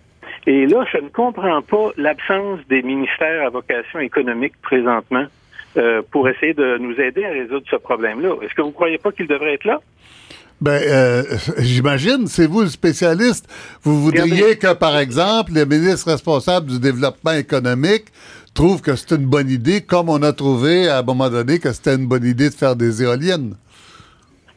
Et 0.47 0.65
là, 0.67 0.85
je 0.91 0.97
ne 0.99 1.09
comprends 1.09 1.61
pas 1.61 1.91
l'absence 1.97 2.59
des 2.69 2.83
ministères 2.83 3.45
à 3.45 3.49
vocation 3.49 3.99
économique 3.99 4.53
présentement 4.61 5.25
euh, 5.77 6.01
pour 6.11 6.29
essayer 6.29 6.53
de 6.53 6.77
nous 6.77 6.99
aider 6.99 7.25
à 7.25 7.31
résoudre 7.31 7.65
ce 7.69 7.75
problème-là. 7.75 8.35
Est-ce 8.41 8.53
que 8.53 8.61
vous 8.61 8.69
ne 8.69 8.73
croyez 8.73 8.97
pas 8.97 9.11
qu'ils 9.11 9.27
devraient 9.27 9.55
être 9.55 9.65
là? 9.65 9.81
Ben, 10.61 10.81
euh, 10.87 11.23
j'imagine, 11.59 12.27
c'est 12.27 12.47
vous 12.47 12.61
le 12.61 12.67
spécialiste. 12.67 13.47
Vous 13.83 14.01
voudriez 14.01 14.57
que, 14.57 14.73
par 14.73 14.97
exemple, 14.97 15.51
les 15.53 15.65
ministres 15.65 16.11
responsables 16.11 16.67
du 16.67 16.79
développement 16.79 17.33
économique 17.33 18.05
trouvent 18.55 18.81
que 18.81 18.95
c'est 18.95 19.13
une 19.15 19.27
bonne 19.27 19.49
idée, 19.49 19.81
comme 19.81 20.09
on 20.09 20.23
a 20.23 20.33
trouvé 20.33 20.87
à 20.87 20.99
un 20.99 21.03
moment 21.03 21.29
donné 21.29 21.59
que 21.59 21.71
c'était 21.71 21.95
une 21.95 22.07
bonne 22.07 22.25
idée 22.25 22.49
de 22.49 22.55
faire 22.55 22.75
des 22.75 23.03
éoliennes. 23.03 23.55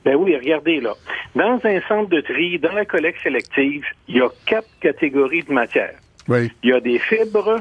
Ben 0.04 0.14
oui, 0.14 0.34
regardez 0.36 0.80
là. 0.80 0.94
Dans 1.34 1.60
un 1.64 1.80
centre 1.86 2.08
de 2.08 2.20
tri, 2.22 2.58
dans 2.58 2.72
la 2.72 2.86
collecte 2.86 3.20
sélective, 3.22 3.84
il 4.06 4.16
y 4.16 4.20
a 4.20 4.28
quatre 4.46 4.68
catégories 4.80 5.42
de 5.42 5.52
matières. 5.52 5.98
Oui. 6.28 6.50
Il 6.62 6.70
y 6.70 6.72
a 6.72 6.80
des 6.80 6.98
fibres, 6.98 7.60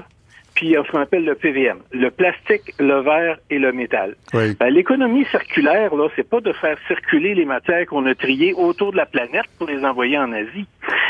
puis 0.57 0.73
ce 0.73 0.91
qu'on 0.91 1.01
appelle 1.01 1.23
le 1.23 1.35
PVM, 1.35 1.77
le 1.91 2.09
plastique, 2.09 2.73
le 2.79 3.01
verre 3.01 3.37
et 3.51 3.59
le 3.59 3.71
métal. 3.71 4.15
Oui. 4.33 4.55
Ben, 4.59 4.73
l'économie 4.73 5.23
circulaire, 5.25 5.93
là, 5.93 6.07
c'est 6.15 6.27
pas 6.27 6.41
de 6.41 6.51
faire 6.51 6.75
circuler 6.87 7.35
les 7.35 7.45
matières 7.45 7.85
qu'on 7.85 8.07
a 8.07 8.15
triées 8.15 8.55
autour 8.55 8.91
de 8.91 8.97
la 8.97 9.05
planète 9.05 9.45
pour 9.59 9.67
les 9.67 9.85
envoyer 9.85 10.17
en 10.17 10.31
Asie. 10.31 10.65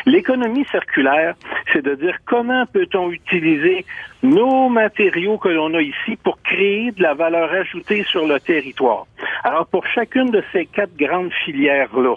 L'économie 0.05 0.65
circulaire, 0.65 1.35
c'est 1.71 1.81
de 1.81 1.95
dire 1.95 2.17
comment 2.25 2.65
peut-on 2.65 3.09
utiliser 3.09 3.85
nos 4.21 4.67
matériaux 4.67 5.37
que 5.37 5.47
l'on 5.47 5.73
a 5.75 5.81
ici 5.81 6.17
pour 6.21 6.41
créer 6.41 6.91
de 6.91 7.01
la 7.01 7.13
valeur 7.13 7.49
ajoutée 7.49 8.03
sur 8.03 8.27
le 8.27 8.41
territoire. 8.41 9.05
Alors, 9.45 9.65
pour 9.67 9.87
chacune 9.87 10.29
de 10.29 10.43
ces 10.51 10.65
quatre 10.65 10.97
grandes 10.97 11.31
filières-là, 11.45 12.15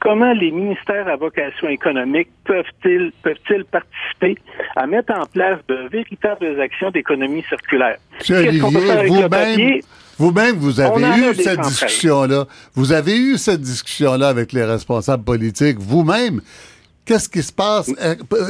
Comment 0.00 0.32
les 0.32 0.50
ministères 0.50 1.08
à 1.08 1.16
vocation 1.16 1.68
économique 1.68 2.28
peuvent-ils 2.44 3.12
peuvent-ils 3.22 3.64
participer 3.64 4.36
à 4.76 4.86
mettre 4.86 5.12
en 5.14 5.26
place 5.26 5.58
de 5.68 5.88
véritables 5.90 6.60
actions 6.60 6.90
d'économie 6.90 7.42
circulaire? 7.48 7.96
vous-même, 8.28 9.80
vous-même, 10.18 10.56
vous 10.56 10.80
avez 10.80 11.02
eu 11.20 11.34
cette 11.34 11.60
discussion-là. 11.60 12.46
Vous 12.74 12.92
avez 12.92 13.16
eu 13.16 13.38
cette 13.38 13.60
discussion-là 13.60 14.28
avec 14.28 14.52
les 14.52 14.64
responsables 14.64 15.24
politiques. 15.24 15.78
Vous-même, 15.78 16.40
Qu'est-ce 17.04 17.28
qui 17.28 17.42
se 17.42 17.52
passe? 17.52 17.88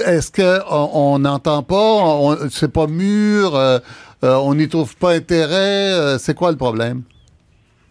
Est-ce 0.07 0.31
qu'on 0.31 1.19
n'entend 1.19 1.63
pas? 1.63 2.37
C'est 2.51 2.73
pas 2.73 2.87
mûr? 2.87 3.57
Euh, 3.57 3.79
euh, 4.25 4.35
on 4.37 4.55
n'y 4.55 4.69
trouve 4.69 4.95
pas 4.97 5.13
intérêt? 5.13 5.95
Euh, 5.95 6.19
c'est 6.19 6.37
quoi 6.37 6.51
le 6.51 6.59
problème? 6.59 7.03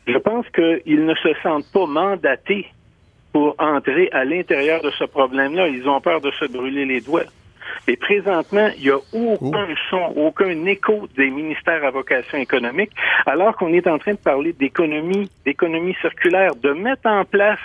Je 0.05 0.17
pense 0.17 0.45
qu'ils 0.53 1.05
ne 1.05 1.15
se 1.15 1.29
sentent 1.41 1.71
pas 1.73 1.87
mandatés 1.87 2.67
pour 3.31 3.55
entrer 3.59 4.09
à 4.11 4.25
l'intérieur 4.25 4.81
de 4.81 4.91
ce 4.91 5.03
problème-là. 5.05 5.67
Ils 5.67 5.87
ont 5.87 6.01
peur 6.01 6.21
de 6.21 6.31
se 6.31 6.45
brûler 6.45 6.85
les 6.85 7.01
doigts. 7.01 7.23
Et 7.87 7.97
présentement, 7.97 8.69
il 8.77 8.83
n'y 8.83 8.89
a 8.89 8.97
aucun 8.97 9.67
oh. 9.69 9.75
son, 9.89 10.13
aucun 10.15 10.65
écho 10.65 11.07
des 11.17 11.29
ministères 11.29 11.83
à 11.83 11.91
vocation 11.91 12.37
économique, 12.37 12.91
alors 13.25 13.55
qu'on 13.55 13.73
est 13.73 13.87
en 13.87 13.97
train 13.97 14.13
de 14.13 14.17
parler 14.17 14.53
d'économie, 14.53 15.29
d'économie 15.45 15.95
circulaire, 16.01 16.55
de 16.55 16.71
mettre 16.71 17.07
en 17.07 17.25
place 17.25 17.59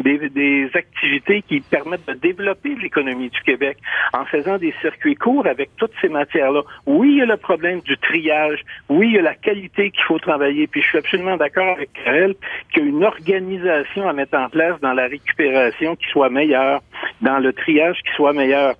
des, 0.00 0.28
des 0.30 0.70
activités 0.74 1.42
qui 1.42 1.60
permettent 1.60 2.06
de 2.06 2.14
développer 2.14 2.74
l'économie 2.80 3.30
du 3.30 3.40
Québec 3.42 3.78
en 4.12 4.24
faisant 4.24 4.58
des 4.58 4.74
circuits 4.80 5.14
courts 5.14 5.46
avec 5.46 5.70
toutes 5.76 5.92
ces 6.00 6.08
matières-là. 6.08 6.62
Oui, 6.86 7.10
il 7.12 7.18
y 7.18 7.22
a 7.22 7.26
le 7.26 7.36
problème 7.36 7.80
du 7.80 7.96
triage. 7.98 8.62
Oui, 8.88 9.08
il 9.08 9.14
y 9.14 9.18
a 9.18 9.22
la 9.22 9.34
qualité 9.34 9.90
qu'il 9.90 10.02
faut 10.04 10.18
travailler. 10.18 10.66
Puis 10.66 10.82
je 10.82 10.88
suis 10.88 10.98
absolument 10.98 11.36
d'accord 11.36 11.76
avec 11.76 11.90
elle 12.04 12.34
qu'il 12.72 12.84
y 12.84 12.86
a 12.86 12.88
une 12.88 13.04
organisation 13.04 14.08
à 14.08 14.12
mettre 14.12 14.36
en 14.36 14.48
place 14.48 14.80
dans 14.80 14.92
la 14.92 15.06
récupération 15.06 15.96
qui 15.96 16.06
soit 16.08 16.30
meilleure, 16.30 16.80
dans 17.20 17.38
le 17.38 17.52
triage 17.52 17.98
qui 18.02 18.12
soit 18.14 18.32
meilleur. 18.32 18.74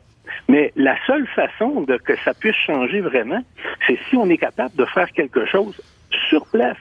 Mais 0.49 0.73
la 0.77 0.97
seule 1.07 1.27
façon 1.29 1.83
de 1.83 1.97
que 1.97 2.17
ça 2.25 2.35
puisse 2.35 2.57
changer 2.67 3.01
vraiment, 3.01 3.43
c'est 3.87 3.99
si 4.09 4.17
on 4.17 4.29
est 4.29 4.39
capable 4.39 4.75
de 4.77 4.85
faire 4.87 5.11
quelque 5.13 5.47
chose 5.47 5.81
sur 6.29 6.47
place 6.47 6.77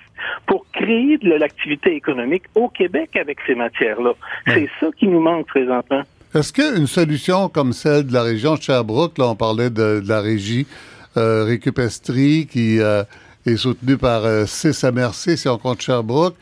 pour 0.46 0.66
créer 0.72 1.18
de 1.18 1.34
l'activité 1.34 1.96
économique 1.96 2.44
au 2.56 2.70
Québec 2.70 3.16
avec 3.16 3.40
ces 3.46 3.56
matières-là. 3.56 4.14
C'est 4.48 4.70
ça 4.80 4.88
qui 4.98 5.08
nous 5.08 5.20
manque 5.20 5.48
présentement. 5.48 6.02
Est-ce 6.34 6.54
qu'une 6.54 6.88
solution 6.88 7.50
comme 7.50 7.74
celle 7.74 8.08
de 8.08 8.14
la 8.14 8.24
région 8.24 8.56
de 8.56 8.62
Sherbrooke, 8.62 9.18
là 9.18 9.30
on 9.30 9.36
parlait 9.36 9.70
de, 9.70 10.02
la 10.08 10.22
régie 10.22 10.68
euh, 11.16 11.44
Récupestrie 11.46 12.48
qui 12.48 12.80
euh, 12.80 13.04
est 13.46 13.58
soutenue 13.58 13.98
par 13.98 14.26
euh, 14.26 14.46
si 14.46 15.48
on 15.48 15.58
compte 15.58 15.82
Sherbrooke, 15.82 16.36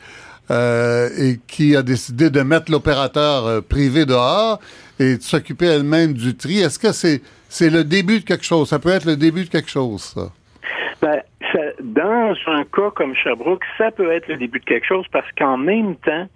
euh, 0.50 1.08
et 1.18 1.40
qui 1.48 1.74
a 1.74 1.82
décidé 1.82 2.30
de 2.30 2.40
mettre 2.42 2.70
l'opérateur 2.70 3.46
euh, 3.46 3.60
privé 3.60 4.06
dehors 4.06 4.60
et 4.98 5.16
de 5.16 5.22
s'occuper 5.22 5.66
elle-même 5.66 6.12
du 6.12 6.36
tri. 6.36 6.58
Est-ce 6.58 6.78
que 6.78 6.92
c'est 6.92 7.20
c'est 7.48 7.70
le 7.70 7.84
début 7.84 8.20
de 8.20 8.24
quelque 8.24 8.44
chose? 8.44 8.68
Ça 8.68 8.78
peut 8.78 8.90
être 8.90 9.04
le 9.04 9.16
début 9.16 9.44
de 9.44 9.48
quelque 9.48 9.70
chose, 9.70 10.02
ça? 10.02 10.32
Ben, 11.00 11.22
dans 11.80 12.34
un 12.46 12.64
cas 12.64 12.90
comme 12.94 13.14
Sherbrooke, 13.14 13.64
ça 13.78 13.90
peut 13.90 14.10
être 14.10 14.28
le 14.28 14.36
début 14.36 14.60
de 14.60 14.64
quelque 14.64 14.86
chose 14.86 15.06
parce 15.12 15.30
qu'en 15.38 15.56
même 15.56 15.96
temps, 15.96 16.26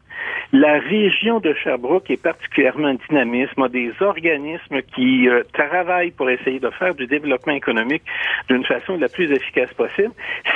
la 0.53 0.79
région 0.81 1.39
de 1.39 1.55
Sherbrooke 1.55 2.11
est 2.11 2.23
particulièrement 2.23 2.95
dynamique, 3.09 3.51
a 3.57 3.69
des 3.69 3.93
organismes 4.01 4.83
qui 4.95 5.29
euh, 5.29 5.43
travaillent 5.53 6.11
pour 6.11 6.29
essayer 6.29 6.59
de 6.59 6.71
faire 6.71 6.95
du 6.95 7.07
développement 7.07 7.53
économique 7.53 8.03
d'une 8.49 8.65
façon 8.65 8.97
la 8.97 9.09
plus 9.09 9.31
efficace 9.33 9.73
possible. 9.75 10.13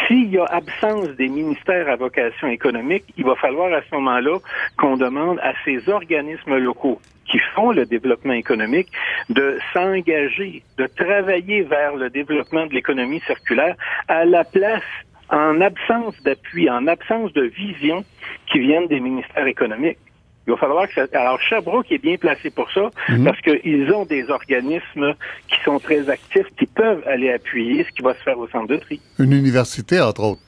S'il 0.06 0.30
y 0.30 0.38
a 0.38 0.44
absence 0.46 1.08
des 1.10 1.28
ministères 1.28 1.88
à 1.88 1.96
vocation 1.96 2.48
économique, 2.48 3.04
il 3.16 3.24
va 3.24 3.36
falloir 3.36 3.72
à 3.72 3.82
ce 3.82 3.94
moment-là 3.94 4.38
qu'on 4.76 4.96
demande 4.96 5.38
à 5.40 5.52
ces 5.64 5.88
organismes 5.88 6.56
locaux 6.56 7.00
qui 7.30 7.38
font 7.54 7.70
le 7.70 7.86
développement 7.86 8.34
économique 8.34 8.88
de 9.30 9.58
s'engager, 9.72 10.62
de 10.76 10.86
travailler 10.86 11.62
vers 11.62 11.94
le 11.96 12.10
développement 12.10 12.66
de 12.66 12.74
l'économie 12.74 13.20
circulaire 13.20 13.76
à 14.08 14.24
la 14.24 14.44
place 14.44 14.82
en 15.30 15.60
absence 15.60 16.14
d'appui, 16.22 16.68
en 16.70 16.86
absence 16.86 17.32
de 17.32 17.42
vision 17.42 18.04
qui 18.50 18.58
viennent 18.60 18.86
des 18.86 19.00
ministères 19.00 19.46
économiques. 19.46 19.98
Il 20.46 20.50
va 20.50 20.58
falloir 20.58 20.86
que 20.86 20.94
ça... 20.94 21.06
Alors, 21.14 21.40
Sherbrooke 21.40 21.90
est 21.90 21.98
bien 21.98 22.16
placé 22.16 22.50
pour 22.50 22.70
ça, 22.70 22.90
mhm. 23.08 23.24
parce 23.24 23.40
qu'ils 23.40 23.90
ont 23.92 24.04
des 24.04 24.28
organismes 24.30 25.14
qui 25.48 25.58
sont 25.64 25.78
très 25.78 26.10
actifs, 26.10 26.46
qui 26.58 26.66
peuvent 26.66 27.02
aller 27.06 27.32
appuyer 27.32 27.84
ce 27.84 27.90
qui 27.90 28.02
va 28.02 28.14
se 28.14 28.22
faire 28.22 28.38
au 28.38 28.46
centre 28.48 28.68
de 28.68 28.76
tri. 28.76 29.00
Une 29.18 29.32
université, 29.32 30.00
entre 30.00 30.22
autres. 30.22 30.42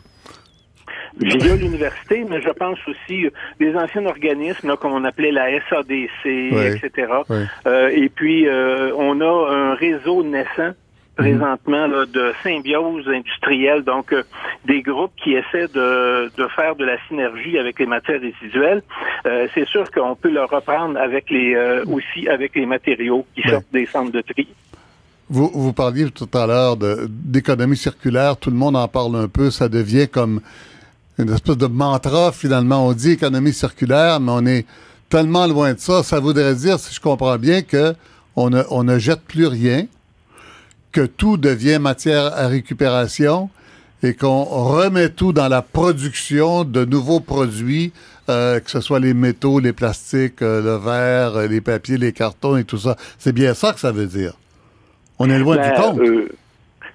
Via 1.18 1.56
l'université, 1.56 2.26
mais 2.28 2.42
je 2.42 2.50
pense 2.50 2.78
aussi 2.86 3.24
euh, 3.24 3.30
des 3.58 3.74
anciens 3.74 4.04
organismes 4.04 4.76
comme 4.76 4.92
on 4.92 5.04
appelait 5.04 5.32
la 5.32 5.46
SADC, 5.70 6.26
etc. 6.26 6.90
Euh, 7.66 7.88
et 7.88 8.10
puis, 8.10 8.46
euh, 8.46 8.92
on 8.96 9.22
a 9.22 9.50
un 9.50 9.74
réseau 9.74 10.22
naissant 10.22 10.72
présentement 11.16 11.88
de 11.88 12.32
symbiose 12.42 13.08
industrielle, 13.08 13.82
donc 13.82 14.12
euh, 14.12 14.22
des 14.66 14.82
groupes 14.82 15.12
qui 15.22 15.32
essaient 15.32 15.68
de, 15.68 16.30
de, 16.36 16.48
faire 16.48 16.76
de 16.76 16.84
la 16.84 16.96
synergie 17.08 17.58
avec 17.58 17.78
les 17.78 17.86
matières 17.86 18.20
résiduelles. 18.20 18.82
Euh, 19.26 19.48
c'est 19.54 19.66
sûr 19.66 19.90
qu'on 19.90 20.14
peut 20.14 20.30
le 20.30 20.44
reprendre 20.44 20.98
avec 21.00 21.30
les 21.30 21.54
euh, 21.54 21.84
aussi 21.86 22.28
avec 22.28 22.54
les 22.54 22.66
matériaux 22.66 23.24
qui 23.34 23.48
sortent 23.48 23.72
des 23.72 23.86
centres 23.86 24.12
de 24.12 24.20
tri. 24.20 24.46
Vous, 25.28 25.50
vous 25.52 25.72
parliez 25.72 26.08
tout 26.10 26.28
à 26.34 26.46
l'heure 26.46 26.76
d'économie 26.76 27.76
circulaire, 27.76 28.36
tout 28.36 28.50
le 28.50 28.56
monde 28.56 28.76
en 28.76 28.86
parle 28.86 29.16
un 29.16 29.28
peu, 29.28 29.50
ça 29.50 29.68
devient 29.68 30.08
comme 30.08 30.40
une 31.18 31.32
espèce 31.32 31.56
de 31.56 31.66
mantra 31.66 32.30
finalement. 32.30 32.86
On 32.86 32.92
dit 32.92 33.12
économie 33.12 33.52
circulaire, 33.52 34.20
mais 34.20 34.32
on 34.32 34.46
est 34.46 34.66
tellement 35.08 35.46
loin 35.46 35.72
de 35.72 35.78
ça. 35.78 36.02
Ça 36.02 36.20
voudrait 36.20 36.54
dire, 36.54 36.78
si 36.78 36.94
je 36.94 37.00
comprends 37.00 37.38
bien, 37.38 37.62
que 37.62 37.94
on 38.36 38.50
ne, 38.50 38.62
on 38.70 38.84
ne 38.84 38.98
jette 38.98 39.22
plus 39.22 39.46
rien, 39.46 39.86
que 40.96 41.04
tout 41.04 41.36
devient 41.36 41.78
matière 41.78 42.32
à 42.34 42.48
récupération 42.48 43.50
et 44.02 44.14
qu'on 44.14 44.44
remet 44.44 45.10
tout 45.10 45.34
dans 45.34 45.48
la 45.48 45.60
production 45.60 46.64
de 46.64 46.86
nouveaux 46.86 47.20
produits, 47.20 47.92
euh, 48.30 48.60
que 48.60 48.70
ce 48.70 48.80
soit 48.80 48.98
les 48.98 49.12
métaux, 49.12 49.60
les 49.60 49.74
plastiques, 49.74 50.40
euh, 50.40 50.62
le 50.62 50.82
verre, 50.82 51.36
euh, 51.36 51.48
les 51.48 51.60
papiers, 51.60 51.98
les 51.98 52.12
cartons 52.12 52.56
et 52.56 52.64
tout 52.64 52.78
ça. 52.78 52.96
C'est 53.18 53.34
bien 53.34 53.52
ça 53.52 53.74
que 53.74 53.78
ça 53.78 53.92
veut 53.92 54.06
dire. 54.06 54.32
On 55.18 55.28
est 55.28 55.38
loin 55.38 55.56
du 55.56 55.68
ben, 55.68 55.74
compte. 55.74 56.00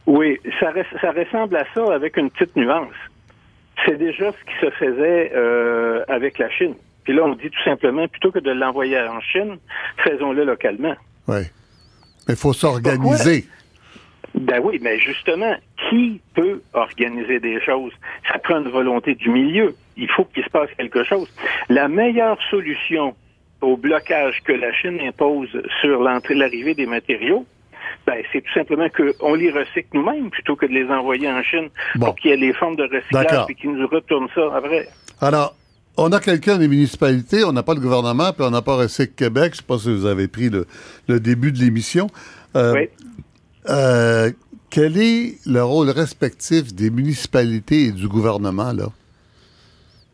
oui, 0.08 0.40
ça, 0.60 0.74
ça 1.00 1.12
ressemble 1.12 1.58
à 1.58 1.66
ça 1.76 1.94
avec 1.94 2.18
une 2.18 2.32
petite 2.32 2.56
nuance. 2.56 2.90
C'est 3.86 4.00
déjà 4.00 4.32
ce 4.32 4.52
qui 4.52 4.66
se 4.66 4.72
faisait 4.72 5.32
avec 6.08 6.40
la 6.40 6.50
Chine. 6.50 6.74
Puis 7.04 7.14
là, 7.14 7.24
on 7.24 7.36
dit 7.36 7.52
tout 7.52 7.64
simplement, 7.64 8.08
plutôt 8.08 8.32
que 8.32 8.40
de 8.40 8.50
l'envoyer 8.50 9.00
en 9.00 9.22
Chine, 9.22 9.58
faisons-le 10.04 10.44
localement. 10.44 10.96
Oui. 11.28 11.42
Mais 12.28 12.34
il 12.34 12.36
faut 12.36 12.54
s'organiser. 12.54 13.46
Ben 14.36 14.62
oui, 14.64 14.80
mais 14.82 14.98
justement, 15.00 15.56
qui 15.90 16.22
peut 16.34 16.62
organiser 16.74 17.40
des 17.40 17.60
choses? 17.62 17.92
Ça 18.32 18.40
prend 18.40 18.60
une 18.60 18.70
volonté 18.70 19.16
du 19.16 19.30
milieu. 19.30 19.76
Il 19.98 20.10
faut 20.10 20.26
qu'il 20.26 20.44
se 20.44 20.50
passe 20.50 20.70
quelque 20.78 21.04
chose. 21.04 21.28
La 21.70 21.88
meilleure 21.88 22.38
solution 22.50 23.16
au 23.62 23.78
blocage 23.78 24.42
que 24.44 24.54
la 24.54 24.74
Chine 24.74 25.00
impose 25.02 25.50
sur 25.82 26.02
l'entrée, 26.02 26.36
l'arrivée 26.36 26.74
des 26.74 26.86
matériaux, 26.86 27.46
ben, 28.08 28.24
c'est 28.32 28.42
tout 28.42 28.54
simplement 28.54 28.88
qu'on 28.90 29.36
les 29.36 29.52
recycle 29.52 29.90
nous-mêmes 29.94 30.32
plutôt 30.32 30.56
que 30.56 30.66
de 30.66 30.72
les 30.72 30.90
envoyer 30.90 31.30
en 31.30 31.44
Chine 31.44 31.70
pour 32.00 32.16
qu'il 32.16 32.32
y 32.32 32.34
ait 32.34 32.38
les 32.38 32.54
formes 32.54 32.76
de 32.76 32.84
recyclage 32.84 33.46
et 33.50 33.56
qu'ils 33.56 33.74
nous 33.74 33.88
retournent 33.88 34.30
ça 34.34 34.56
après. 34.56 34.88
Alors, 35.20 35.56
on 35.98 36.12
a 36.12 36.20
quelqu'un 36.20 36.58
des 36.58 36.68
municipalités, 36.68 37.44
on 37.44 37.52
n'a 37.52 37.64
pas 37.64 37.74
le 37.74 37.80
gouvernement, 37.80 38.32
puis 38.34 38.44
on 38.44 38.50
n'a 38.50 38.62
pas 38.62 38.76
Recycle 38.76 39.14
Québec. 39.14 39.44
Je 39.44 39.50
ne 39.50 39.56
sais 39.58 39.64
pas 39.64 39.78
si 39.78 39.94
vous 39.94 40.06
avez 40.06 40.28
pris 40.28 40.50
le, 40.50 41.20
début 41.20 41.52
de 41.52 41.60
l'émission. 41.60 42.08
Euh, 42.56 42.74
oui. 42.74 42.90
Euh, 43.70 44.32
quel 44.70 44.98
est 44.98 45.36
le 45.46 45.64
rôle 45.64 45.90
respectif 45.90 46.74
des 46.74 46.90
municipalités 46.90 47.86
et 47.86 47.92
du 47.92 48.08
gouvernement, 48.08 48.72
là, 48.72 48.88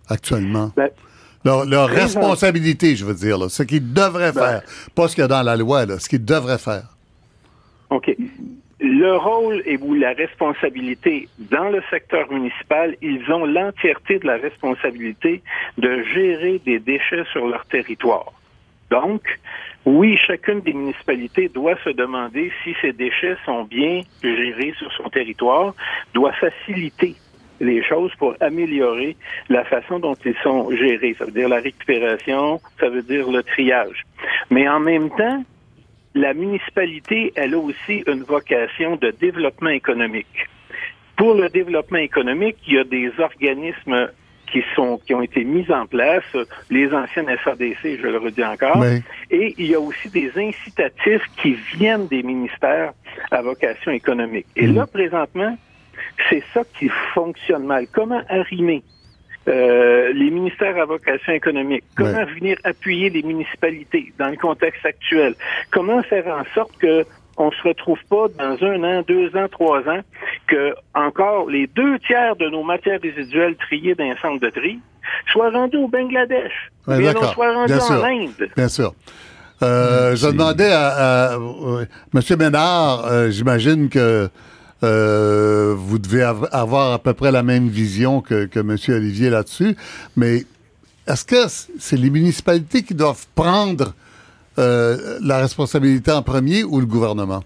actuellement? 0.09 0.71
Ben, 0.75 0.89
leur, 1.45 1.87
responsabilité, 1.87 2.95
je 2.95 3.05
veux 3.05 3.13
dire, 3.13 3.37
là, 3.37 3.49
ce 3.49 3.63
qu'ils 3.63 3.93
devraient 3.93 4.33
ben, 4.33 4.41
faire. 4.41 4.61
Pas 4.95 5.07
ce 5.07 5.15
qu'il 5.15 5.21
y 5.21 5.25
a 5.25 5.27
dans 5.27 5.43
la 5.43 5.55
loi, 5.55 5.85
là, 5.85 5.99
ce 5.99 6.09
qu'ils 6.09 6.25
devraient 6.25 6.57
faire. 6.57 6.97
OK. 7.89 8.15
Le 8.79 9.15
rôle 9.15 9.63
et 9.65 9.77
ou 9.77 9.95
la 9.95 10.13
responsabilité 10.13 11.27
dans 11.39 11.69
le 11.69 11.81
secteur 11.89 12.31
municipal, 12.31 12.95
ils 13.01 13.23
ont 13.31 13.45
l'entièreté 13.45 14.19
de 14.19 14.27
la 14.27 14.37
responsabilité 14.37 15.41
de 15.77 16.03
gérer 16.13 16.61
des 16.63 16.79
déchets 16.79 17.23
sur 17.31 17.47
leur 17.47 17.65
territoire. 17.65 18.33
Donc, 18.89 19.21
oui, 19.85 20.17
chacune 20.17 20.61
des 20.61 20.73
municipalités 20.73 21.49
doit 21.49 21.77
se 21.83 21.89
demander 21.89 22.51
si 22.63 22.75
ces 22.81 22.93
déchets 22.93 23.37
sont 23.45 23.63
bien 23.63 24.01
gérés 24.23 24.73
sur 24.77 24.91
son 24.93 25.09
territoire, 25.09 25.73
doit 26.13 26.33
faciliter 26.33 27.15
les 27.59 27.83
choses 27.83 28.11
pour 28.15 28.35
améliorer 28.39 29.15
la 29.49 29.63
façon 29.65 29.99
dont 29.99 30.15
ils 30.25 30.35
sont 30.43 30.69
gérés. 30.71 31.15
Ça 31.17 31.25
veut 31.25 31.31
dire 31.31 31.49
la 31.49 31.59
récupération, 31.59 32.59
ça 32.79 32.89
veut 32.89 33.01
dire 33.01 33.29
le 33.29 33.43
triage. 33.43 34.05
Mais 34.49 34.67
en 34.69 34.79
même 34.79 35.09
temps, 35.09 35.43
la 36.13 36.33
municipalité, 36.33 37.31
elle 37.35 37.53
a 37.53 37.59
aussi 37.59 38.03
une 38.07 38.23
vocation 38.23 38.95
de 38.95 39.11
développement 39.11 39.69
économique. 39.69 40.47
Pour 41.15 41.33
le 41.33 41.49
développement 41.49 41.99
économique, 41.99 42.57
il 42.67 42.75
y 42.75 42.77
a 42.79 42.83
des 42.83 43.11
organismes 43.19 44.09
qui 44.51 44.63
sont 44.75 44.99
qui 45.05 45.13
ont 45.13 45.21
été 45.21 45.43
mises 45.43 45.71
en 45.71 45.85
place, 45.85 46.23
les 46.69 46.91
anciennes 46.93 47.29
SADC, 47.43 47.99
je 48.01 48.07
le 48.07 48.17
redis 48.17 48.43
encore, 48.43 48.83
et 49.29 49.53
il 49.57 49.67
y 49.67 49.75
a 49.75 49.79
aussi 49.79 50.09
des 50.09 50.31
incitatifs 50.35 51.23
qui 51.41 51.57
viennent 51.75 52.07
des 52.07 52.23
ministères 52.23 52.93
à 53.31 53.41
vocation 53.41 53.91
économique. 53.91 54.47
Et 54.55 54.67
là, 54.67 54.83
mm. 54.83 54.87
présentement, 54.87 55.57
c'est 56.29 56.43
ça 56.53 56.61
qui 56.77 56.89
fonctionne 57.13 57.65
mal. 57.65 57.87
Comment 57.91 58.21
arrimer 58.29 58.83
euh, 59.47 60.11
les 60.13 60.29
ministères 60.29 60.77
à 60.77 60.85
vocation 60.85 61.31
économique, 61.31 61.83
comment 61.95 62.25
venir 62.25 62.57
appuyer 62.65 63.09
les 63.09 63.23
municipalités 63.23 64.11
dans 64.19 64.27
le 64.27 64.35
contexte 64.35 64.85
actuel, 64.85 65.35
comment 65.71 66.03
faire 66.03 66.27
en 66.27 66.43
sorte 66.53 66.77
que 66.77 67.05
on 67.37 67.51
se 67.51 67.67
retrouve 67.67 67.99
pas 68.09 68.27
dans 68.37 68.57
un 68.65 68.83
an, 68.83 69.03
deux 69.07 69.35
ans, 69.35 69.47
trois 69.49 69.79
ans, 69.81 70.01
que 70.47 70.73
encore 70.93 71.49
les 71.49 71.67
deux 71.67 71.99
tiers 71.99 72.35
de 72.35 72.49
nos 72.49 72.63
matières 72.63 72.99
résiduelles 73.01 73.55
triées 73.55 73.95
d'un 73.95 74.15
centre 74.21 74.41
de 74.41 74.49
tri 74.49 74.79
soient 75.31 75.51
rendues 75.51 75.77
au 75.77 75.87
Bangladesh, 75.87 76.51
ouais, 76.87 76.99
bien 76.99 77.13
soient 77.13 77.53
rendues 77.53 77.73
en 77.73 78.03
Inde. 78.03 78.49
Bien 78.55 78.67
sûr. 78.67 78.93
Euh, 79.63 80.15
je 80.15 80.27
demandais 80.27 80.71
à, 80.71 81.37
M. 82.13 82.21
Ménard, 82.37 83.05
euh, 83.05 83.29
j'imagine 83.31 83.89
que 83.89 84.29
euh, 84.83 85.73
vous 85.75 85.97
devez 85.97 86.21
avoir 86.23 86.93
à 86.93 86.99
peu 86.99 87.13
près 87.13 87.31
la 87.31 87.41
même 87.41 87.67
vision 87.67 88.21
que, 88.21 88.45
que 88.45 88.59
M. 88.59 88.77
Olivier 88.89 89.29
là-dessus, 89.29 89.75
mais 90.15 90.45
est-ce 91.07 91.25
que 91.25 91.47
c'est 91.79 91.97
les 91.97 92.09
municipalités 92.09 92.83
qui 92.83 92.93
doivent 92.93 93.25
prendre 93.33 93.93
euh, 94.57 95.17
la 95.21 95.37
responsabilité 95.37 96.11
en 96.11 96.21
premier 96.21 96.63
ou 96.63 96.79
le 96.79 96.85
gouvernement? 96.85 97.41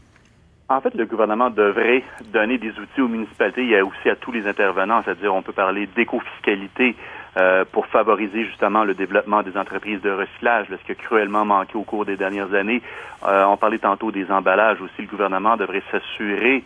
En 0.69 0.80
fait, 0.80 0.93
le 0.95 1.06
gouvernement 1.06 1.50
devrait 1.50 2.04
donner 2.32 2.58
des 2.58 2.69
outils 2.69 3.02
aux 3.02 3.10
municipalités 3.10 3.67
et 3.67 3.82
aussi 3.82 4.10
à 4.10 4.15
tous 4.15 4.32
les 4.32 4.47
intervenants, 4.47 5.02
c'est-à-dire 5.04 5.34
on 5.36 5.41
peut 5.41 5.52
parler 5.52 5.88
d'éco-fiscalité 5.95 6.95
euh, 7.38 7.65
pour 7.69 7.88
favoriser 7.88 8.45
justement 8.45 8.86
le 8.86 8.93
développement 8.93 9.43
des 9.43 9.58
entreprises 9.58 10.02
de 10.02 10.12
recyclage, 10.12 10.67
ce 10.69 10.86
qui 10.86 10.93
a 10.93 10.95
cruellement 10.95 11.43
manqué 11.43 11.76
au 11.78 11.84
cours 11.84 12.06
des 12.06 12.15
dernières 12.15 12.54
années. 12.54 12.82
Euh, 13.28 13.43
on 13.45 13.58
parlait 13.58 13.80
tantôt 13.80 14.12
des 14.12 14.32
emballages 14.32 14.80
aussi. 14.82 15.02
Le 15.02 15.08
gouvernement 15.08 15.58
devrait 15.58 15.84
s'assurer 15.91 16.63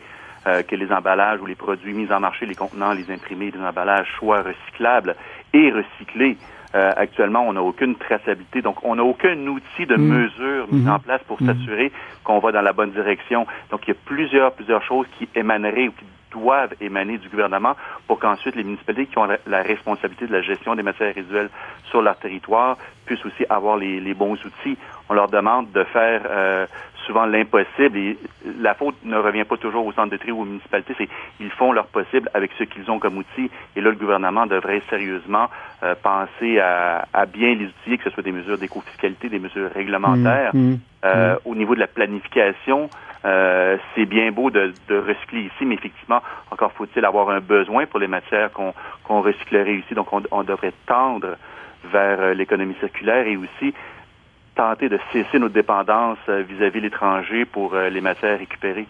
que 0.68 0.76
les 0.76 0.92
emballages 0.92 1.42
ou 1.42 1.48
les 1.48 1.56
produits 1.56 1.96
mis 1.96 2.12
en 2.12 2.20
marché, 2.20 2.46
les 2.46 2.54
contenants, 2.54 2.94
les 2.94 3.10
imprimés, 3.10 3.50
les 3.50 3.60
emballages 3.60 4.06
soient 4.20 4.44
recyclables 4.44 5.16
et 5.54 5.72
recyclés. 5.72 6.38
Euh, 6.76 6.92
actuellement, 6.98 7.48
on 7.48 7.54
n'a 7.54 7.62
aucune 7.62 7.96
traçabilité, 7.96 8.62
donc 8.62 8.84
on 8.84 8.96
n'a 8.96 9.04
aucun 9.04 9.38
outil 9.48 9.86
de 9.86 9.96
mm. 9.96 10.02
mesure 10.02 10.68
mis 10.72 10.84
mm-hmm. 10.84 10.92
en 10.92 11.00
place 11.00 11.22
pour 11.28 11.40
s'assurer 11.40 11.92
qu'on 12.24 12.40
va 12.40 12.52
dans 12.52 12.62
la 12.62 12.74
bonne 12.74 12.92
direction. 12.92 13.48
Donc, 13.72 13.88
il 13.88 13.90
y 13.90 13.94
a 13.94 14.00
plusieurs, 14.06 14.52
plusieurs 14.52 14.84
choses 14.84 15.08
qui 15.18 15.30
émaneraient 15.36 15.88
ou 15.88 15.92
qui 15.92 16.06
doivent 16.32 16.74
émaner 16.82 17.18
du 17.18 17.30
gouvernement 17.30 17.76
pour 18.08 18.20
qu'ensuite 18.20 18.56
les 18.56 18.64
municipalités 18.64 19.06
qui 19.06 19.18
ont 19.18 19.28
la, 19.48 19.62
responsabilité 19.62 20.28
de 20.28 20.34
la 20.34 20.42
gestion 20.42 20.76
des 20.76 20.84
matières 20.84 21.16
résiduelles 21.16 21.50
sur 21.90 22.02
leur 22.02 22.18
territoire 22.18 22.78
puissent 23.06 23.26
aussi 23.26 23.46
avoir 23.50 23.78
les, 23.78 24.02
les 24.02 24.14
bons 24.14 24.34
outils. 24.34 24.78
On 25.08 25.14
leur 25.14 25.30
demande 25.30 25.72
de 25.72 25.84
faire 25.86 26.24
euh, 26.30 26.66
souvent 27.06 27.26
l'impossible 27.26 27.98
et 27.98 28.18
la 28.60 28.74
faute 28.74 28.96
ne 29.04 29.18
revient 29.18 29.44
pas 29.44 29.58
toujours 29.58 29.86
au 29.86 29.92
centre 29.94 30.12
de 30.12 30.18
tri 30.18 30.32
ou 30.32 30.42
aux 30.42 30.46
municipalités, 30.46 30.94
c'est 30.98 31.10
ils 31.40 31.52
font 31.52 31.72
leur 31.72 31.88
possible 31.88 32.30
avec 32.34 32.52
ce 32.58 32.64
qu'ils 32.64 32.90
ont 32.90 33.00
comme 33.00 33.18
outils 33.18 33.50
et 33.76 33.82
là 33.82 33.90
le 33.90 33.96
gouvernement 33.96 34.46
devrait 34.46 34.82
sérieusement 34.90 35.50
euh, 35.84 35.96
penser 36.02 36.60
à, 36.60 37.06
bien 37.32 37.56
les 37.56 37.66
outiller, 37.66 37.98
que 37.98 38.04
ce 38.06 38.10
soit 38.10 38.24
des 38.24 38.32
mesures 38.32 38.58
d'éco-fiscalité, 38.58 39.30
des 39.30 39.40
mesures 39.40 39.72
réglementaires. 39.74 40.52
Mmh, 40.54 40.72
mmh, 40.72 40.80
euh, 41.06 41.36
mmh. 41.36 41.38
Au 41.46 41.56
niveau 41.56 41.76
de 41.76 41.80
la 41.80 41.88
planification, 41.88 42.90
euh, 43.26 43.78
c'est 43.94 44.06
bien 44.06 44.32
beau 44.32 44.50
de, 44.50 44.74
recycler 44.90 45.42
ici, 45.42 45.66
mais 45.66 45.76
effectivement, 45.76 46.22
encore 46.52 46.72
faut-il 46.72 47.04
avoir 47.04 47.30
un 47.30 47.40
besoin 47.40 47.86
pour 47.86 48.00
les 48.00 48.08
matières 48.08 48.52
qu'on 48.52 49.22
recyclerait 49.22 49.76
ici. 49.76 49.94
Donc, 49.94 50.12
on, 50.14 50.24
on 50.32 50.44
devrait 50.44 50.74
tendre 50.86 51.36
vers 51.92 52.34
l'économie 52.34 52.76
circulaire 52.80 53.28
et 53.28 53.38
aussi 53.38 53.74
tenter 54.56 54.90
de 54.90 55.00
cesser 55.12 55.40
nos 55.40 55.50
dépendances 55.50 56.18
euh, 56.30 56.44
vis-à-vis 56.48 56.82
l'étranger 56.82 57.46
pour 57.46 57.74
euh, 57.74 57.90
les 57.90 58.02
matières 58.02 58.40
récupérées. 58.40 58.88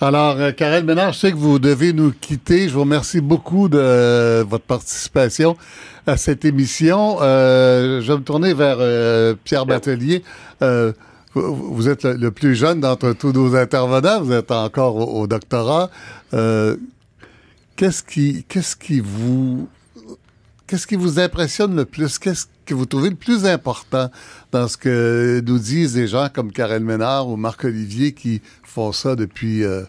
Alors, 0.00 0.36
euh, 0.38 0.52
Karel 0.52 0.84
Ménard, 0.84 1.12
je 1.12 1.18
sais 1.18 1.30
que 1.32 1.36
vous 1.36 1.58
devez 1.58 1.92
nous 1.92 2.12
quitter. 2.12 2.68
Je 2.68 2.74
vous 2.74 2.80
remercie 2.80 3.20
beaucoup 3.20 3.68
de 3.68 4.42
votre 4.42 4.64
participation 4.64 5.56
à 6.06 6.16
cette 6.16 6.44
émission. 6.44 7.18
je 7.20 8.06
vais 8.06 8.18
me 8.18 8.24
tourner 8.24 8.52
vers 8.52 8.78
Pierre 9.44 9.64
Batelier. 9.64 10.22
vous 10.60 11.88
êtes 11.88 12.04
le, 12.04 12.30
plus 12.30 12.54
jeune 12.54 12.80
d'entre 12.80 13.12
tous 13.12 13.32
nos 13.32 13.56
intervenants. 13.56 14.20
Vous 14.20 14.32
êtes 14.32 14.50
encore 14.50 14.96
au, 14.96 15.26
doctorat. 15.26 15.88
qu'est-ce 17.76 18.02
qui, 18.02 18.44
qu'est-ce 18.48 18.76
qui 18.76 19.00
vous, 19.00 19.68
qu'est-ce 20.66 20.86
qui 20.86 20.96
vous 20.96 21.18
impressionne 21.18 21.74
le 21.76 21.84
plus? 21.84 22.18
Qu'est-ce 22.18 22.46
que 22.66 22.74
vous 22.74 22.86
trouvez 22.86 23.10
le 23.10 23.16
plus 23.16 23.44
important 23.46 24.10
dans 24.52 24.68
ce 24.68 24.76
que 24.76 25.42
nous 25.44 25.58
disent 25.58 25.94
des 25.94 26.06
gens 26.08 26.28
comme 26.32 26.50
Karel 26.52 26.82
Ménard 26.82 27.28
ou 27.28 27.36
Marc-Olivier 27.36 28.12
qui 28.12 28.40
font 28.62 28.92
ça 28.92 29.16
depuis 29.16 29.64
euh, 29.64 29.82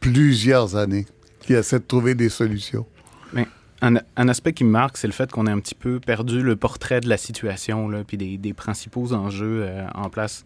plusieurs 0.00 0.76
années 0.76 1.06
qui 1.40 1.54
essaie 1.54 1.78
de 1.78 1.84
trouver 1.84 2.14
des 2.14 2.28
solutions? 2.28 2.86
Un, 3.82 3.94
un 4.18 4.28
aspect 4.28 4.52
qui 4.52 4.62
me 4.64 4.68
marque, 4.68 4.98
c'est 4.98 5.06
le 5.06 5.12
fait 5.14 5.30
qu'on 5.32 5.46
ait 5.46 5.50
un 5.50 5.58
petit 5.58 5.74
peu 5.74 6.00
perdu 6.00 6.42
le 6.42 6.54
portrait 6.54 7.00
de 7.00 7.08
la 7.08 7.16
situation, 7.16 7.88
là, 7.88 8.04
puis 8.06 8.18
des, 8.18 8.36
des 8.36 8.52
principaux 8.52 9.14
enjeux 9.14 9.62
euh, 9.62 9.86
en 9.94 10.10
place. 10.10 10.44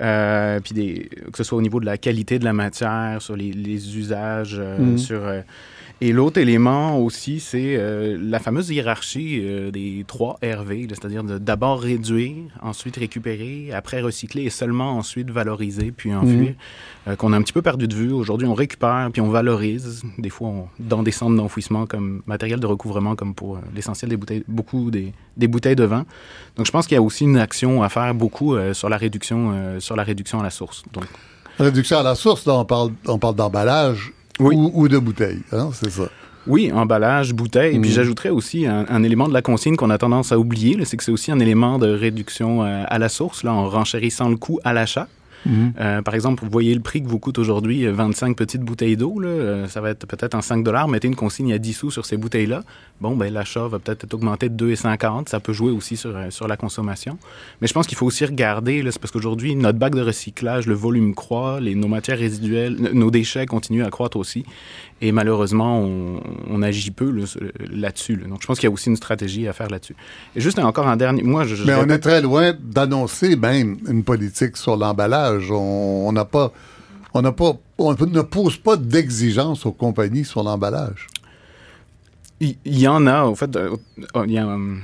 Euh, 0.00 0.58
puis 0.58 0.72
des, 0.72 1.10
que 1.30 1.36
ce 1.36 1.44
soit 1.44 1.58
au 1.58 1.60
niveau 1.60 1.80
de 1.80 1.84
la 1.84 1.98
qualité 1.98 2.38
de 2.38 2.46
la 2.46 2.54
matière, 2.54 3.20
sur 3.20 3.36
les, 3.36 3.52
les 3.52 3.98
usages, 3.98 4.58
Mhm. 4.58 4.96
sur... 4.96 5.20
et 6.00 6.12
l'autre 6.12 6.38
élément 6.38 6.98
aussi, 6.98 7.38
c'est 7.38 7.76
euh, 7.76 8.18
la 8.20 8.38
fameuse 8.40 8.70
hiérarchie 8.70 9.40
euh, 9.42 9.70
des 9.70 10.04
trois 10.08 10.38
RV, 10.42 10.86
c'est-à-dire 10.88 11.22
d'abord 11.22 11.80
réduire, 11.80 12.36
ensuite 12.60 12.96
récupérer, 12.96 13.72
après 13.72 14.00
recycler 14.00 14.42
et 14.44 14.50
seulement 14.50 14.96
ensuite 14.98 15.30
valoriser 15.30 15.92
puis 15.92 16.12
enfuir, 16.14 16.54
euh, 17.06 17.14
qu'on 17.16 17.32
a 17.32 17.36
un 17.36 17.42
petit 17.42 17.52
peu 17.52 17.62
perdu 17.62 17.86
de 17.86 17.94
vue. 17.94 18.12
Aujourd'hui, 18.12 18.46
on 18.48 18.54
récupère 18.54 19.08
puis 19.12 19.20
on 19.22 19.28
valorise, 19.30 20.02
des 20.18 20.30
fois 20.30 20.48
on- 20.48 20.68
dans 20.80 21.02
des 21.02 21.12
centres 21.12 21.36
d'enfouissement 21.36 21.86
comme 21.86 22.22
matériel 22.26 22.58
de 22.58 22.66
recouvrement, 22.66 23.14
comme 23.14 23.34
pour 23.34 23.58
l'essentiel 23.74 24.08
des 24.08 24.16
bouteilles, 24.16 24.44
beaucoup 24.48 24.90
des, 24.90 25.12
des 25.36 25.46
bouteilles 25.46 25.76
de 25.76 25.84
vin. 25.84 26.04
Donc 26.56 26.66
je 26.66 26.72
pense 26.72 26.86
qu'il 26.86 26.94
y 26.96 26.98
a 26.98 27.02
aussi 27.02 27.24
une 27.24 27.36
action 27.38 27.82
à 27.82 27.88
faire 27.88 28.12
beaucoup 28.14 28.56
sur 28.72 28.88
la 28.88 28.96
réduction, 28.96 29.78
sur 29.80 29.94
la 29.96 30.02
réduction 30.02 30.40
à 30.40 30.42
la 30.42 30.50
source. 30.50 30.82
Donc 30.92 31.04
Réduction 31.58 31.98
à 31.98 32.02
la 32.02 32.14
source, 32.14 32.46
là, 32.46 32.54
on 32.54 32.64
parle, 32.64 32.92
on 33.06 33.18
parle 33.18 33.34
d'emballage 33.36 34.12
Oui. 34.40 34.54
ou, 34.56 34.70
ou 34.74 34.88
de 34.88 34.98
bouteille. 34.98 35.40
Hein, 35.52 35.70
c'est 35.72 35.90
ça. 35.90 36.04
Oui, 36.46 36.72
emballage, 36.72 37.32
bouteille. 37.34 37.76
Et 37.76 37.78
puis 37.78 37.90
Mhm. 37.90 37.94
j'ajouterais 37.94 38.30
aussi 38.30 38.66
un, 38.66 38.84
un 38.88 39.02
élément 39.04 39.28
de 39.28 39.32
la 39.32 39.42
consigne 39.42 39.76
qu'on 39.76 39.90
a 39.90 39.98
tendance 39.98 40.32
à 40.32 40.38
oublier, 40.38 40.76
c'est 40.84 40.96
que 40.96 41.04
c'est 41.04 41.12
aussi 41.12 41.30
un 41.30 41.38
élément 41.38 41.78
de 41.78 41.86
réduction 41.88 42.64
euh, 42.64 42.82
à 42.88 42.98
la 42.98 43.08
source, 43.08 43.44
là, 43.44 43.52
en 43.52 43.68
renchérissant 43.68 44.28
le 44.28 44.36
coût 44.36 44.58
à 44.64 44.72
l'achat. 44.72 45.06
Euh, 45.46 46.02
par 46.02 46.14
exemple, 46.14 46.44
vous 46.44 46.50
voyez 46.50 46.74
le 46.74 46.80
prix 46.80 47.02
que 47.02 47.08
vous 47.08 47.18
coûte 47.18 47.38
aujourd'hui 47.38 47.86
euh, 47.86 47.92
25 47.92 48.36
petites 48.36 48.62
bouteilles 48.62 48.96
d'eau, 48.96 49.18
là, 49.18 49.28
euh, 49.28 49.68
ça 49.68 49.80
va 49.80 49.90
être 49.90 50.06
peut-être 50.06 50.34
en 50.34 50.42
5 50.42 50.62
dollars. 50.62 50.88
Mettez 50.88 51.08
une 51.08 51.16
consigne 51.16 51.52
à 51.52 51.58
10 51.58 51.72
sous 51.72 51.90
sur 51.90 52.06
ces 52.06 52.16
bouteilles-là. 52.16 52.62
Bon, 53.00 53.16
ben 53.16 53.32
l'achat 53.32 53.66
va 53.66 53.78
peut-être 53.78 54.04
être 54.04 54.14
augmenté 54.14 54.48
de 54.48 54.74
2,50. 54.74 55.28
Ça 55.28 55.40
peut 55.40 55.52
jouer 55.52 55.72
aussi 55.72 55.96
sur, 55.96 56.16
euh, 56.16 56.30
sur 56.30 56.46
la 56.48 56.56
consommation. 56.56 57.18
Mais 57.60 57.66
je 57.66 57.72
pense 57.72 57.86
qu'il 57.86 57.98
faut 57.98 58.06
aussi 58.06 58.24
regarder, 58.24 58.82
là, 58.82 58.92
c'est 58.92 59.00
parce 59.00 59.10
qu'aujourd'hui, 59.10 59.56
notre 59.56 59.78
bac 59.78 59.94
de 59.94 60.02
recyclage, 60.02 60.66
le 60.66 60.74
volume 60.74 61.14
croît, 61.14 61.60
les, 61.60 61.74
nos 61.74 61.88
matières 61.88 62.18
résiduelles, 62.18 62.76
nos 62.92 63.10
déchets 63.10 63.46
continuent 63.46 63.84
à 63.84 63.90
croître 63.90 64.16
aussi. 64.16 64.44
Et 65.00 65.10
malheureusement, 65.10 65.80
on, 65.80 66.20
on 66.48 66.62
agit 66.62 66.92
peu 66.92 67.10
là, 67.10 67.24
là-dessus. 67.70 68.14
là. 68.14 68.28
Donc, 68.28 68.40
je 68.40 68.46
pense 68.46 68.60
qu'il 68.60 68.68
y 68.68 68.70
a 68.70 68.72
aussi 68.72 68.88
une 68.88 68.96
stratégie 68.96 69.48
à 69.48 69.52
faire 69.52 69.68
là-dessus. 69.68 69.96
Et 70.36 70.40
juste 70.40 70.60
encore 70.60 70.86
un 70.86 70.96
dernier... 70.96 71.24
Moi, 71.24 71.44
je, 71.44 71.56
je 71.56 71.64
Mais 71.64 71.74
on 71.74 71.88
est 71.88 71.98
très 71.98 72.22
loin 72.22 72.52
d'annoncer 72.56 73.34
même 73.34 73.78
une 73.88 74.04
politique 74.04 74.56
sur 74.56 74.76
l'emballage. 74.76 75.31
On 75.50 76.12
n'a 76.12 76.24
pas, 76.24 76.52
on 77.14 77.22
n'a 77.22 77.32
pas, 77.32 77.56
on 77.78 77.92
ne 77.94 78.22
pose 78.22 78.56
pas 78.56 78.76
d'exigence 78.76 79.66
aux 79.66 79.72
compagnies 79.72 80.24
sur 80.24 80.42
l'emballage. 80.42 81.08
Il 82.40 82.56
y 82.64 82.88
en 82.88 83.06
a, 83.06 83.22
en 83.22 83.34
fait, 83.36 83.54
euh, 83.54 83.76
il 84.26 84.32
y 84.32 84.38
a, 84.38 84.46
euh, 84.46 84.76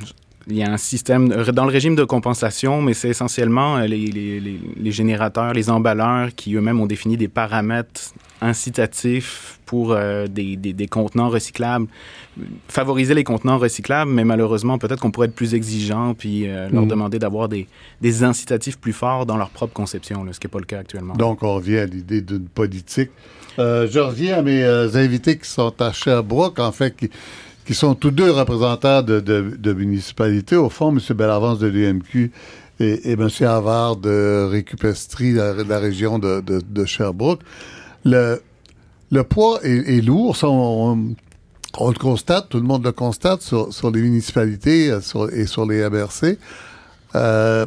il 0.48 0.56
y 0.56 0.62
a 0.62 0.70
un 0.72 0.76
système 0.78 1.28
dans 1.28 1.64
le 1.64 1.70
régime 1.70 1.94
de 1.94 2.04
compensation, 2.04 2.80
mais 2.82 2.94
c'est 2.94 3.08
essentiellement 3.10 3.76
euh, 3.76 3.86
les, 3.86 4.06
les- 4.06 4.40
les- 4.40 4.60
les 4.76 4.92
générateurs, 4.92 5.52
les 5.52 5.68
emballeurs 5.70 6.34
qui 6.34 6.54
eux-mêmes 6.54 6.80
ont 6.80 6.86
défini 6.86 7.16
des 7.16 7.28
paramètres 7.28 8.12
incitatifs 8.40 9.58
pour 9.66 9.92
euh, 9.92 10.26
des, 10.26 10.56
des- 10.56 10.72
des 10.72 10.86
contenants 10.86 11.28
recyclables. 11.28 11.86
Favoriser 12.68 13.14
les 13.14 13.24
contenants 13.24 13.58
recyclables, 13.58 14.10
mais 14.10 14.24
malheureusement, 14.24 14.78
peut-être 14.78 15.00
qu'on 15.00 15.10
pourrait 15.10 15.26
être 15.26 15.34
plus 15.34 15.54
exigeant 15.54 16.14
puis 16.14 16.46
euh, 16.48 16.68
leur 16.70 16.82
Mhm. 16.82 16.88
demander 16.88 17.18
d'avoir 17.18 17.48
des, 17.48 17.66
des 18.00 18.22
incitatifs 18.22 18.78
plus 18.78 18.92
forts 18.92 19.26
dans 19.26 19.36
leur 19.36 19.50
propre 19.50 19.72
conception, 19.74 20.24
là, 20.24 20.32
ce 20.32 20.40
qui 20.40 20.46
n'est 20.46 20.50
pas 20.50 20.58
le 20.60 20.64
cas 20.66 20.78
actuellement. 20.78 21.14
Donc, 21.14 21.42
on 21.42 21.54
revient 21.54 21.78
à 21.78 21.86
l'idée 21.86 22.20
d'une 22.22 22.48
politique. 22.48 23.10
Euh, 23.58 23.88
je 23.90 23.98
reviens 23.98 24.38
à 24.38 24.42
mes 24.42 24.62
invités 24.96 25.36
qui 25.36 25.48
sont 25.50 25.74
à 25.80 25.92
Sherbrooke, 25.92 26.60
en 26.60 26.70
fait, 26.72 26.94
qui, 26.96 27.10
qui 27.68 27.74
sont 27.74 27.94
tous 27.94 28.10
deux 28.10 28.30
représentants 28.30 29.02
de, 29.02 29.72
municipalités. 29.74 30.56
Au 30.56 30.70
fond, 30.70 30.90
M. 30.90 31.00
Bellavance 31.14 31.58
de 31.58 31.66
l'UMQ 31.66 32.32
et, 32.80 33.12
M. 33.12 33.28
Havard 33.42 33.96
de 33.96 34.48
Récupestrie, 34.50 35.34
la, 35.34 35.52
la 35.52 35.78
région 35.78 36.18
de, 36.18 36.84
Sherbrooke. 36.86 37.42
Le, 38.06 38.40
poids 39.28 39.60
est, 39.64 40.02
lourd. 40.02 40.34
On, 40.44 41.14
on 41.76 41.88
le 41.88 41.98
constate, 41.98 42.48
tout 42.48 42.56
le 42.56 42.64
monde 42.64 42.84
le 42.84 42.92
constate 42.92 43.42
sur, 43.42 43.90
les 43.92 44.00
municipalités 44.00 44.90
euh, 44.90 45.28
et 45.34 45.44
sur 45.44 45.66
les 45.66 45.86
MRC. 45.90 46.38
Euh, 47.16 47.66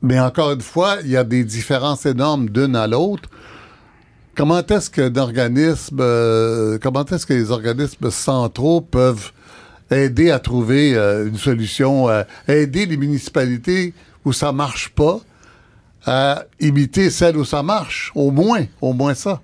mais 0.00 0.18
encore 0.18 0.52
une 0.52 0.62
fois, 0.62 0.96
il 1.04 1.10
y 1.10 1.18
a 1.18 1.24
des 1.24 1.44
différences 1.44 2.06
énormes 2.06 2.48
d'une 2.48 2.74
à 2.74 2.86
l'autre. 2.86 3.28
Comment 4.36 4.58
est-ce 4.66 4.90
que 4.90 5.08
d'organismes, 5.08 5.96
euh, 5.98 6.78
comment 6.82 7.06
est-ce 7.06 7.24
que 7.24 7.32
les 7.32 7.50
organismes 7.50 8.10
centraux 8.10 8.82
peuvent 8.82 9.32
aider 9.90 10.30
à 10.30 10.38
trouver 10.38 10.94
euh, 10.94 11.26
une 11.26 11.38
solution, 11.38 12.10
euh, 12.10 12.22
aider 12.46 12.84
les 12.84 12.98
municipalités 12.98 13.94
où 14.26 14.34
ça 14.34 14.52
marche 14.52 14.90
pas 14.90 15.20
à 16.04 16.44
imiter 16.60 17.08
celles 17.08 17.38
où 17.38 17.46
ça 17.46 17.62
marche, 17.62 18.12
au 18.14 18.30
moins, 18.30 18.66
au 18.82 18.92
moins 18.92 19.14
ça. 19.14 19.40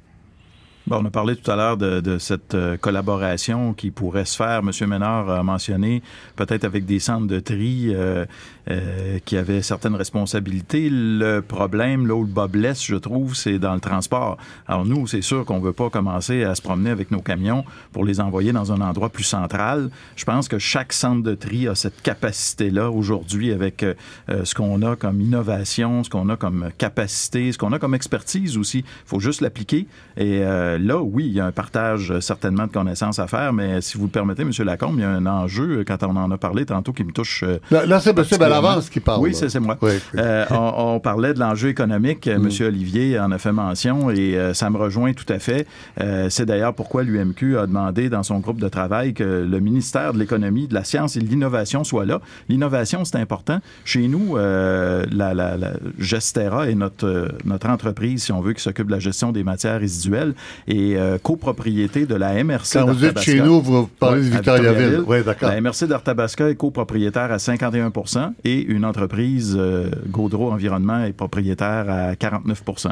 Bon, 0.88 0.98
on 1.00 1.04
a 1.04 1.10
parlé 1.10 1.36
tout 1.36 1.48
à 1.48 1.54
l'heure 1.54 1.76
de, 1.76 2.00
de 2.00 2.18
cette 2.18 2.56
euh, 2.56 2.76
collaboration 2.76 3.72
qui 3.72 3.92
pourrait 3.92 4.24
se 4.24 4.36
faire. 4.36 4.64
Monsieur 4.64 4.88
Ménard 4.88 5.30
a 5.30 5.44
mentionné 5.44 6.02
peut-être 6.34 6.64
avec 6.64 6.86
des 6.86 6.98
centres 6.98 7.28
de 7.28 7.38
tri 7.38 7.94
euh, 7.94 8.26
euh, 8.70 9.18
qui 9.24 9.36
avaient 9.36 9.60
certaines 9.60 9.96
responsabilités. 9.96 10.88
Le 10.88 11.40
problème, 11.40 12.06
là 12.06 12.14
où 12.14 12.20
le 12.20 12.28
bas 12.28 12.46
blesse, 12.46 12.84
je 12.84 12.94
trouve, 12.94 13.34
c'est 13.34 13.58
dans 13.58 13.74
le 13.74 13.80
transport. 13.80 14.36
Alors 14.68 14.86
nous, 14.86 15.08
c'est 15.08 15.20
sûr 15.20 15.44
qu'on 15.44 15.58
veut 15.58 15.72
pas 15.72 15.90
commencer 15.90 16.44
à 16.44 16.54
se 16.54 16.62
promener 16.62 16.90
avec 16.90 17.10
nos 17.10 17.20
camions 17.20 17.64
pour 17.90 18.04
les 18.04 18.20
envoyer 18.20 18.52
dans 18.52 18.70
un 18.70 18.80
endroit 18.80 19.08
plus 19.08 19.24
central. 19.24 19.90
Je 20.14 20.24
pense 20.24 20.46
que 20.46 20.60
chaque 20.60 20.92
centre 20.92 21.24
de 21.24 21.34
tri 21.34 21.66
a 21.66 21.74
cette 21.74 22.02
capacité-là 22.02 22.88
aujourd'hui 22.92 23.50
avec 23.50 23.82
euh, 23.82 23.94
euh, 24.28 24.44
ce 24.44 24.54
qu'on 24.54 24.80
a 24.82 24.94
comme 24.94 25.20
innovation, 25.20 26.04
ce 26.04 26.10
qu'on 26.10 26.28
a 26.28 26.36
comme 26.36 26.70
capacité, 26.78 27.50
ce 27.50 27.58
qu'on 27.58 27.72
a 27.72 27.80
comme 27.80 27.96
expertise 27.96 28.56
aussi. 28.56 28.78
Il 28.78 29.06
faut 29.06 29.18
juste 29.18 29.40
l'appliquer. 29.40 29.88
Et 30.16 30.42
euh, 30.72 30.78
là, 30.78 31.00
oui, 31.00 31.26
il 31.26 31.32
y 31.32 31.40
a 31.40 31.46
un 31.46 31.52
partage 31.52 32.10
euh, 32.10 32.20
certainement 32.20 32.66
de 32.66 32.72
connaissances 32.72 33.18
à 33.18 33.26
faire, 33.26 33.52
mais 33.52 33.80
si 33.80 33.96
vous 33.98 34.04
le 34.04 34.10
permettez, 34.10 34.42
M. 34.42 34.50
Lacombe, 34.64 34.94
il 34.98 35.02
y 35.02 35.04
a 35.04 35.10
un 35.10 35.26
enjeu, 35.26 35.78
euh, 35.78 35.84
quand 35.86 36.02
on 36.02 36.16
en 36.16 36.30
a 36.30 36.38
parlé 36.38 36.64
tantôt, 36.66 36.92
qui 36.92 37.04
me 37.04 37.12
touche. 37.12 37.42
euh, 37.42 37.58
Là, 37.70 37.86
là, 37.86 38.00
c'est 38.00 38.16
M. 38.16 38.24
Bellavance 38.38 38.90
qui 38.90 39.00
parle. 39.00 39.20
Oui, 39.20 39.34
c'est 39.34 39.54
moi. 39.60 39.78
Oui. 39.82 39.92
Euh, 40.16 40.44
on, 40.50 40.94
on 40.94 41.00
parlait 41.00 41.34
de 41.34 41.38
l'enjeu 41.40 41.68
économique. 41.68 42.26
Mm. 42.26 42.38
Monsieur 42.38 42.66
Olivier 42.68 43.18
en 43.18 43.30
a 43.32 43.38
fait 43.38 43.52
mention 43.52 44.10
et 44.10 44.36
ça 44.54 44.70
me 44.70 44.76
rejoint 44.76 45.12
tout 45.12 45.30
à 45.32 45.38
fait. 45.38 45.66
C'est 46.28 46.46
d'ailleurs 46.46 46.74
pourquoi 46.74 47.02
l'UMQ 47.02 47.58
a 47.58 47.66
demandé 47.66 48.08
dans 48.08 48.22
son 48.22 48.38
groupe 48.40 48.60
de 48.60 48.68
travail 48.68 49.14
que 49.14 49.24
le 49.24 49.60
ministère 49.60 50.12
de 50.12 50.18
l'économie, 50.18 50.68
de 50.68 50.74
la 50.74 50.84
science 50.84 51.16
et 51.16 51.20
de 51.20 51.26
l'innovation 51.26 51.84
soit 51.84 52.04
là. 52.04 52.20
L'innovation, 52.48 53.04
c'est 53.04 53.16
important. 53.18 53.60
Chez 53.84 54.08
nous, 54.08 54.36
la, 54.36 55.04
la, 55.34 55.56
la 55.56 55.72
Gestera 55.98 56.68
est 56.68 56.74
notre, 56.74 57.28
notre 57.44 57.68
entreprise, 57.68 58.24
si 58.24 58.32
on 58.32 58.40
veut, 58.40 58.52
qui 58.52 58.62
s'occupe 58.62 58.86
de 58.86 58.92
la 58.92 58.98
gestion 58.98 59.32
des 59.32 59.44
matières 59.44 59.80
résiduelles 59.80 60.34
et 60.68 60.96
euh, 60.96 61.18
copropriété 61.18 62.06
de 62.06 62.14
la 62.14 62.42
MRC. 62.44 62.74
Quand 62.74 62.86
vous 62.86 62.92
d'Arthabasca. 62.94 63.20
chez 63.20 63.40
nous, 63.40 63.60
vous 63.60 63.86
parlez 63.86 64.20
Ouais, 64.20 64.26
de 64.26 64.30
Victoriaville. 64.30 65.02
Oui, 65.06 65.22
d'accord. 65.24 65.50
La 65.50 65.60
MRC 65.60 65.86
d'Arthabasca 65.86 66.48
est 66.48 66.54
copropriétaire 66.54 67.32
à 67.32 67.36
51% 67.36 68.32
et 68.44 68.62
une 68.62 68.84
entreprise, 68.84 69.56
euh, 69.58 69.90
Gaudreau 70.08 70.50
Environnement, 70.52 71.04
est 71.04 71.12
propriétaire 71.12 71.86
à 71.88 72.14
49% 72.14 72.90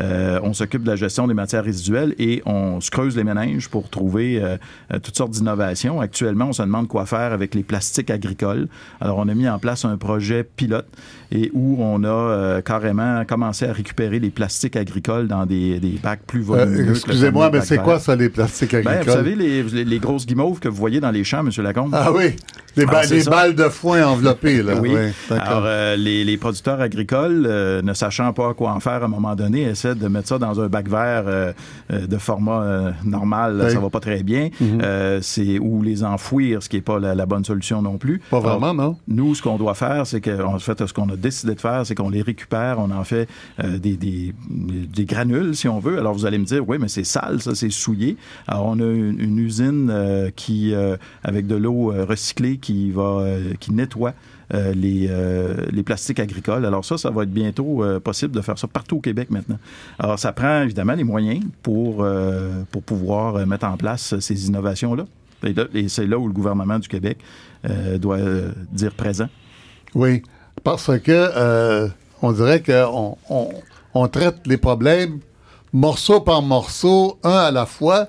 Euh, 0.00 0.40
On 0.42 0.52
s'occupe 0.52 0.82
de 0.82 0.88
la 0.90 0.96
gestion 0.96 1.26
des 1.26 1.34
matières 1.34 1.64
résiduelles 1.64 2.14
et 2.18 2.42
on 2.46 2.80
se 2.80 2.90
creuse 2.90 3.16
les 3.16 3.24
méninges 3.24 3.68
pour 3.68 3.88
trouver 3.88 4.42
euh, 4.42 4.56
euh, 4.92 4.98
toutes 4.98 5.16
sortes 5.16 5.32
d'innovations. 5.32 6.00
Actuellement, 6.00 6.46
on 6.46 6.52
se 6.52 6.62
demande 6.62 6.88
quoi 6.88 7.06
faire 7.06 7.32
avec 7.32 7.54
les 7.54 7.62
plastiques 7.62 8.10
agricoles. 8.10 8.68
Alors, 9.00 9.18
on 9.18 9.28
a 9.28 9.34
mis 9.34 9.48
en 9.48 9.58
place 9.58 9.84
un 9.84 9.96
projet 9.96 10.44
pilote 10.44 10.88
et 11.30 11.50
où 11.54 11.76
on 11.80 12.04
a 12.04 12.60
carrément 12.62 13.24
commencé 13.24 13.66
à 13.66 13.72
récupérer 13.72 14.18
les 14.18 14.30
plastiques 14.30 14.76
agricoles 14.76 15.28
dans 15.28 15.46
des, 15.46 15.80
des 15.80 15.98
bacs 16.02 16.22
plus 16.26 16.42
volumineux. 16.42 16.92
que 16.92 17.11
Excusez-moi, 17.12 17.50
mais 17.52 17.60
c'est 17.60 17.78
quoi 17.78 17.98
ça, 17.98 18.16
les 18.16 18.28
plastiques 18.28 18.74
agricoles? 18.74 18.94
Ben, 18.98 19.04
vous 19.04 19.12
savez, 19.12 19.34
les, 19.34 19.62
les- 19.62 19.84
les 19.84 19.98
grosses 19.98 20.26
guimauves 20.26 20.58
que 20.60 20.68
vous 20.68 20.76
voyez 20.76 21.00
dans 21.00 21.10
les 21.10 21.24
champs, 21.24 21.40
M. 21.46 21.50
Lacombe? 21.62 21.90
Ah 21.92 22.10
oui, 22.12 22.36
les, 22.76 22.86
ba- 22.86 23.02
Ah, 23.04 23.30
balles 23.30 23.54
de 23.54 23.68
foin 23.68 24.02
enveloppées, 24.06 24.62
là. 24.62 24.74
Oui. 24.80 24.92
Alors, 25.30 25.62
euh, 25.66 25.96
les, 25.96 26.24
les 26.24 26.36
producteurs 26.36 26.80
agricoles, 26.80 27.44
euh, 27.46 27.82
ne 27.82 27.92
sachant 27.94 28.32
pas 28.32 28.54
quoi 28.54 28.72
en 28.72 28.80
faire 28.80 29.02
à 29.02 29.04
un 29.04 29.08
moment 29.08 29.34
donné, 29.34 29.62
essaient 29.62 29.94
de 29.94 30.08
mettre 30.08 30.28
ça 30.28 30.38
dans 30.38 30.60
un 30.60 30.68
bac 30.68 30.88
vert 30.88 31.24
euh, 31.26 31.52
de 31.90 32.16
format 32.18 32.92
normal. 33.04 33.60
Oui. 33.64 33.70
Ça 33.72 33.78
va 33.80 33.90
pas 33.90 34.00
très 34.00 34.22
bien. 34.22 34.48
Mhm. 34.60 34.80
C'est 35.20 35.58
ou 35.58 35.82
les 35.82 36.04
enfouir, 36.04 36.62
ce 36.62 36.68
qui 36.68 36.76
est 36.78 36.80
pas 36.82 36.98
la, 36.98 37.14
la 37.14 37.26
bonne 37.26 37.44
solution 37.44 37.82
non 37.82 37.98
plus. 37.98 38.20
Pas 38.30 38.38
Alors, 38.38 38.58
vraiment, 38.58 38.74
non? 38.74 38.96
nous, 39.08 39.34
ce 39.34 39.42
qu'on 39.42 39.56
doit 39.58 39.74
faire, 39.74 40.06
c'est 40.06 40.20
que, 40.20 40.42
en 40.42 40.58
fait, 40.58 40.86
ce 40.86 40.92
qu'on 40.92 41.08
a 41.10 41.16
décidé 41.16 41.54
de 41.54 41.60
faire, 41.60 41.84
c'est 41.84 41.94
qu'on 41.94 42.10
les 42.10 42.22
récupère, 42.22 42.78
on 42.78 42.90
en 42.90 43.04
fait 43.04 43.28
des, 43.62 43.96
des, 43.96 44.34
des 44.48 45.04
granules, 45.04 45.54
si 45.54 45.68
on 45.68 45.78
veut. 45.78 45.98
Alors, 45.98 46.14
vous 46.14 46.26
allez 46.26 46.38
me 46.38 46.44
dire, 46.44 46.66
oui, 46.68 46.78
mais 46.80 46.88
c'est 46.88 47.01
sale, 47.04 47.40
ça, 47.40 47.54
c'est 47.54 47.70
souillé. 47.70 48.16
Alors, 48.46 48.66
on 48.66 48.78
a 48.80 48.84
une, 48.84 49.20
une 49.20 49.38
usine 49.38 49.88
euh, 49.90 50.30
qui, 50.34 50.74
euh, 50.74 50.96
avec 51.22 51.46
de 51.46 51.56
l'eau 51.56 51.92
euh, 51.92 52.04
recyclée, 52.04 52.58
qui 52.58 52.90
va 52.90 53.24
qui 53.60 53.72
nettoie 53.72 54.14
les, 54.74 55.08
les 55.70 55.82
plastiques 55.82 56.20
agricoles. 56.20 56.66
Alors 56.66 56.84
ça, 56.84 56.98
ça 56.98 57.10
va 57.10 57.22
être 57.22 57.32
bientôt 57.32 57.82
possible 58.04 58.34
de 58.34 58.40
faire 58.42 58.58
ça 58.58 58.66
partout 58.66 58.96
au 58.96 59.00
Québec 59.00 59.30
maintenant. 59.30 59.58
Alors 59.98 60.18
ça 60.18 60.32
prend 60.32 60.62
évidemment 60.62 60.92
les 60.92 61.04
moyens 61.04 61.42
pour, 61.62 62.06
pour 62.70 62.82
pouvoir 62.82 63.46
mettre 63.46 63.66
en 63.66 63.78
place 63.78 64.18
ces 64.20 64.48
innovations-là. 64.48 65.06
Et 65.74 65.88
c'est 65.88 66.06
là 66.06 66.18
où 66.18 66.26
le 66.26 66.34
gouvernement 66.34 66.78
du 66.78 66.88
Québec 66.88 67.18
doit 67.98 68.18
dire 68.70 68.92
présent. 68.92 69.28
Oui, 69.94 70.22
parce 70.62 70.98
que 70.98 71.90
on 72.20 72.32
dirait 72.32 72.62
qu'on 72.62 73.16
on, 73.94 74.08
traite 74.08 74.46
les 74.46 74.56
problèmes 74.56 75.18
morceau 75.72 76.20
par 76.20 76.42
morceau, 76.42 77.18
un 77.22 77.30
à 77.30 77.50
la 77.50 77.66
fois, 77.66 78.08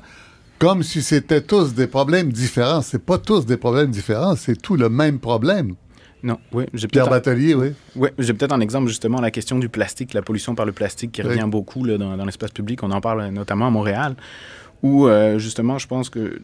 comme 0.59 0.83
si 0.83 1.01
c'était 1.01 1.41
tous 1.41 1.73
des 1.73 1.87
problèmes 1.87 2.31
différents. 2.31 2.81
C'est 2.81 3.03
pas 3.03 3.17
tous 3.17 3.45
des 3.45 3.57
problèmes 3.57 3.91
différents, 3.91 4.35
c'est 4.35 4.61
tout 4.61 4.75
le 4.75 4.89
même 4.89 5.19
problème. 5.19 5.75
Non, 6.23 6.39
oui. 6.53 6.65
Pierre 6.89 7.09
Batelier, 7.09 7.53
oui. 7.53 7.73
Oui, 7.97 8.09
j'ai 8.17 8.33
peut-être 8.33 8.53
un 8.53 8.61
exemple 8.61 8.87
justement 8.87 9.19
la 9.19 9.29
question 9.29 9.59
du 9.59 9.67
plastique, 9.67 10.13
la 10.13 10.21
pollution 10.21 10.55
par 10.55 10.65
le 10.65 10.71
plastique 10.71 11.11
qui 11.11 11.21
revient 11.21 11.47
beaucoup 11.47 11.83
là, 11.83 11.97
dans, 11.97 12.25
l'espace 12.25 12.51
public. 12.51 12.81
On 12.81 12.91
en 12.91 13.01
parle 13.01 13.27
notamment 13.27 13.67
à 13.67 13.69
Montréal, 13.69 14.15
où 14.83 15.07
euh, 15.07 15.39
justement, 15.39 15.79
je 15.79 15.87
pense 15.87 16.09
que 16.09 16.39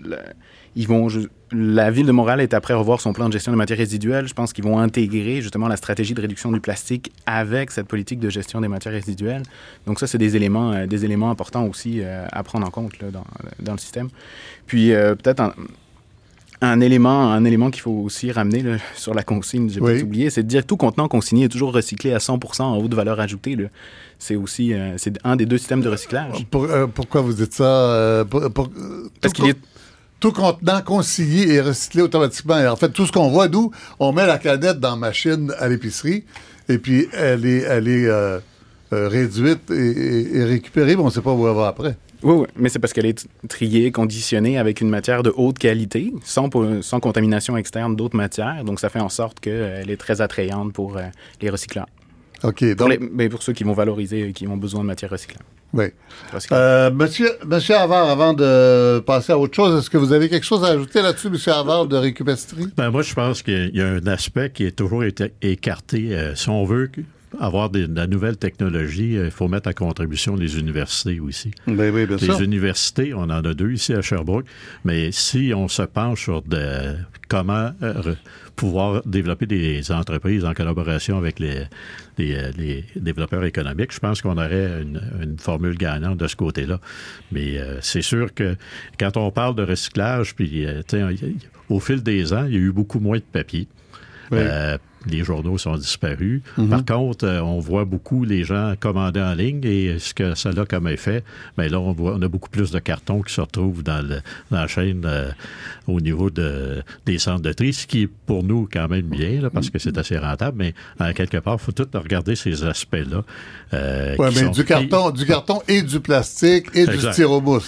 ils 0.75 0.87
vont, 0.87 1.07
la 1.51 1.91
ville 1.91 2.05
de 2.05 2.11
Montréal 2.11 2.39
est 2.39 2.53
après 2.53 2.73
revoir 2.73 3.01
son 3.01 3.11
plan 3.11 3.27
de 3.27 3.33
gestion 3.33 3.51
des 3.51 3.57
matières 3.57 3.77
résiduelles. 3.77 4.27
Je 4.27 4.33
pense 4.33 4.53
qu'ils 4.53 4.63
vont 4.63 4.79
intégrer 4.79 5.41
justement 5.41 5.67
la 5.67 5.75
stratégie 5.75 6.13
de 6.13 6.21
réduction 6.21 6.51
du 6.51 6.61
plastique 6.61 7.11
avec 7.25 7.71
cette 7.71 7.87
politique 7.87 8.19
de 8.19 8.29
gestion 8.29 8.61
des 8.61 8.67
matières 8.69 8.93
résiduelles. 8.93 9.43
Donc 9.85 9.99
ça, 9.99 10.07
c'est 10.07 10.17
des 10.17 10.35
éléments, 10.35 10.71
euh, 10.71 10.85
des 10.85 11.03
éléments 11.03 11.31
importants 11.31 11.65
aussi 11.65 12.01
euh, 12.01 12.25
à 12.31 12.43
prendre 12.43 12.65
en 12.65 12.69
compte 12.69 12.93
dans, 13.01 13.25
dans, 13.59 13.73
le 13.73 13.77
système. 13.77 14.09
Puis 14.67 14.91
peut-être 14.91 15.53
un, 16.61 16.81
élément, 16.81 17.31
un 17.31 17.45
élément 17.45 17.71
qu'il 17.71 17.81
faut 17.81 17.91
aussi 17.91 18.31
ramener 18.31 18.61
là, 18.61 18.77
sur 18.95 19.13
la 19.13 19.23
consigne, 19.23 19.69
j'ai 19.69 19.79
oui. 19.79 20.01
oublié, 20.01 20.29
c'est 20.29 20.43
de 20.43 20.47
dire 20.47 20.61
que 20.61 20.67
tout 20.67 20.77
contenant 20.77 21.07
consigné 21.07 21.45
est 21.45 21.49
toujours 21.49 21.73
recyclé 21.73 22.13
à 22.13 22.17
100% 22.17 22.61
en 22.61 22.77
haute 22.77 22.93
valeur 22.93 23.19
ajoutée. 23.19 23.57
C'est 24.17 24.35
aussi 24.35 24.73
c'est 24.97 25.17
un 25.23 25.35
des 25.35 25.45
deux 25.45 25.57
systèmes 25.57 25.81
de 25.81 25.89
recyclage. 25.89 26.45
pourquoi 26.93 27.21
vous 27.21 27.33
dites 27.33 27.53
ça? 27.53 28.25
Parce 29.21 29.33
qu'il 29.33 29.47
est 29.47 29.57
tout 30.19 30.31
contenant 30.31 30.81
consigné 30.81 31.53
et 31.53 31.61
recyclé 31.61 32.01
automatiquement. 32.01 32.55
en 32.55 32.75
fait, 32.75 32.89
tout 32.89 33.05
ce 33.05 33.11
qu'on 33.11 33.29
voit, 33.29 33.47
nous, 33.47 33.71
on 33.99 34.11
met 34.11 34.25
la 34.25 34.37
canette 34.37 34.79
dans 34.79 34.91
la 34.91 34.95
machine 34.95 35.53
à 35.59 35.67
l'épicerie 35.67 36.25
et 36.67 36.77
puis 36.77 37.07
elle 37.13 37.45
est, 37.45 37.59
elle 37.59 37.87
est 37.87 38.05
euh, 38.05 38.39
euh, 38.93 39.07
réduite 39.07 39.71
et, 39.71 40.43
récupérée, 40.43 40.95
mais 40.95 41.01
on 41.01 41.05
ne 41.05 41.11
sait 41.11 41.21
pas 41.21 41.33
où 41.33 41.47
elle 41.47 41.55
va 41.55 41.67
après. 41.67 41.95
Oui, 42.21 42.35
oui, 42.39 42.47
mais 42.55 42.69
c'est 42.69 42.79
parce 42.79 42.93
qu'elle 42.93 43.05
est 43.05 43.27
triée, 43.47 43.91
conditionnée 43.91 44.57
avec 44.57 44.81
une 44.81 44.89
matière 44.89 45.23
de 45.23 45.33
haute 45.35 45.57
qualité, 45.57 46.13
sans, 46.23 46.49
sans 46.81 46.99
contamination 46.99 47.55
externe 47.55 47.95
d'autres 47.95 48.17
matières. 48.17 48.63
Donc, 48.63 48.79
ça 48.79 48.89
fait 48.89 48.99
en 48.99 49.09
sorte 49.09 49.39
qu'elle 49.39 49.89
est 49.89 49.97
très 49.97 50.19
attrayante 50.21 50.73
pour 50.73 50.97
euh, 50.97 51.03
les 51.41 51.49
recyclants. 51.49 51.87
OK. 52.43 52.63
Donc... 52.75 52.77
Pour, 52.77 53.07
mais 53.11 53.29
pour 53.29 53.41
ceux 53.41 53.53
qui 53.53 53.63
vont 53.63 53.73
valoriser, 53.73 54.33
qui 54.33 54.47
ont 54.47 54.57
besoin 54.57 54.81
de 54.81 54.87
matière 54.87 55.11
recyclable. 55.11 55.45
Oui. 55.71 55.85
Euh, 56.51 56.89
monsieur, 56.91 57.29
monsieur 57.45 57.75
Havard, 57.75 58.09
avant 58.09 58.33
de 58.33 58.99
passer 59.05 59.33
à 59.33 59.37
autre 59.37 59.55
chose, 59.55 59.79
est-ce 59.79 59.89
que 59.89 59.97
vous 59.97 60.13
avez 60.13 60.27
quelque 60.27 60.45
chose 60.45 60.63
à 60.63 60.69
ajouter 60.69 61.01
là-dessus, 61.01 61.29
Monsieur 61.29 61.51
Havard, 61.51 61.85
de 61.85 61.95
récupérer? 61.95 62.37
Ben, 62.75 62.89
moi, 62.89 63.03
je 63.03 63.13
pense 63.13 63.43
qu'il 63.43 63.75
y 63.75 63.81
a 63.81 63.87
un 63.87 64.07
aspect 64.07 64.49
qui 64.49 64.65
est 64.65 64.75
toujours 64.75 65.03
été 65.03 65.31
écarté. 65.41 66.15
Euh, 66.15 66.33
si 66.33 66.49
on 66.49 66.65
veut 66.65 66.89
avoir 67.39 67.69
de 67.69 67.87
la 67.93 68.07
nouvelle 68.07 68.37
technologie, 68.37 69.17
euh, 69.17 69.25
il 69.25 69.31
faut 69.31 69.47
mettre 69.47 69.67
à 69.67 69.73
contribution 69.73 70.35
les 70.35 70.59
universités 70.59 71.19
aussi. 71.19 71.51
Ben 71.67 71.93
oui, 71.93 72.05
bien 72.05 72.17
les 72.17 72.43
universités, 72.43 73.13
on 73.13 73.23
en 73.23 73.29
a 73.29 73.53
deux 73.53 73.71
ici 73.71 73.93
à 73.93 74.01
Sherbrooke, 74.01 74.45
mais 74.83 75.11
si 75.11 75.51
on 75.55 75.67
se 75.67 75.83
penche 75.83 76.23
sur 76.23 76.41
de, 76.41 76.95
comment 77.27 77.71
euh, 77.83 78.15
pouvoir 78.55 79.01
développer 79.05 79.45
des 79.45 79.91
entreprises 79.91 80.43
en 80.43 80.53
collaboration 80.53 81.17
avec 81.17 81.39
les, 81.39 81.63
les, 82.17 82.35
euh, 82.35 82.81
développeurs 82.95 83.45
économiques, 83.45 83.93
je 83.93 83.99
pense 83.99 84.21
qu'on 84.21 84.37
aurait 84.37 84.81
une, 84.81 85.37
formule 85.37 85.77
gagnante 85.77 86.17
de 86.17 86.27
ce 86.27 86.35
côté-là. 86.35 86.79
Mais 87.31 87.59
c'est 87.81 88.01
sûr 88.01 88.33
que 88.33 88.55
quand 88.99 89.15
on 89.15 89.31
parle 89.31 89.55
de 89.55 89.63
recyclage, 89.63 90.35
puis 90.35 90.65
au 91.69 91.79
fil 91.79 92.03
des 92.03 92.33
ans, 92.33 92.45
il 92.45 92.53
y 92.53 92.57
a 92.57 92.59
eu 92.59 92.71
beaucoup 92.71 92.99
moins 92.99 93.17
de 93.17 93.23
papier. 93.23 93.67
Oui 94.31 94.39
les 95.07 95.23
journaux 95.23 95.57
sont 95.57 95.77
disparus. 95.77 96.41
Mhm. 96.57 96.69
Par 96.69 96.85
contre, 96.85 97.25
euh, 97.25 97.41
on 97.41 97.59
voit 97.59 97.85
beaucoup 97.85 98.25
les 98.25 98.43
gens 98.43 98.73
commander 98.79 99.21
en 99.21 99.33
ligne 99.33 99.61
et 99.63 99.99
ce 99.99 100.13
que 100.13 100.35
ça 100.35 100.49
a 100.49 100.65
comme 100.65 100.87
effet, 100.87 101.23
mais 101.57 101.69
là, 101.69 101.79
on, 101.79 101.93
voit, 101.93 102.15
on 102.15 102.21
a 102.21 102.27
beaucoup 102.27 102.49
plus 102.49 102.71
de 102.71 102.79
cartons 102.79 103.21
qui 103.21 103.33
se 103.33 103.41
retrouvent 103.41 103.83
dans, 103.83 104.05
le, 104.05 104.21
dans 104.51 104.61
la 104.61 104.67
chaîne 104.67 105.03
euh, 105.05 105.31
au 105.87 106.01
niveau 106.01 106.29
de, 106.29 106.83
des 107.05 107.17
centres 107.17 107.41
de 107.41 107.53
tri, 107.53 107.73
ce 107.73 107.87
qui 107.87 108.03
est 108.03 108.07
pour 108.07 108.43
nous 108.43 108.67
quand 108.71 108.87
même 108.87 109.07
bien, 109.07 109.49
parce 109.53 109.69
que 109.69 109.79
c'est 109.79 109.97
assez 109.97 110.17
rentable, 110.17 110.57
mais 110.57 110.73
en 110.99 111.13
quelque 111.13 111.37
part, 111.37 111.55
il 111.59 111.63
faut 111.63 111.71
tout 111.71 111.87
regarder 111.93 112.35
ces 112.35 112.63
aspects-là. 112.63 113.23
Euh, 113.73 114.15
oui, 114.17 114.27
mais 114.35 114.49
du, 114.49 114.65
carton, 114.65 115.11
du 115.11 115.25
carton 115.25 115.61
et 115.67 115.81
du 115.81 115.99
plastique 115.99 116.67
et 116.73 116.85
du. 116.85 116.97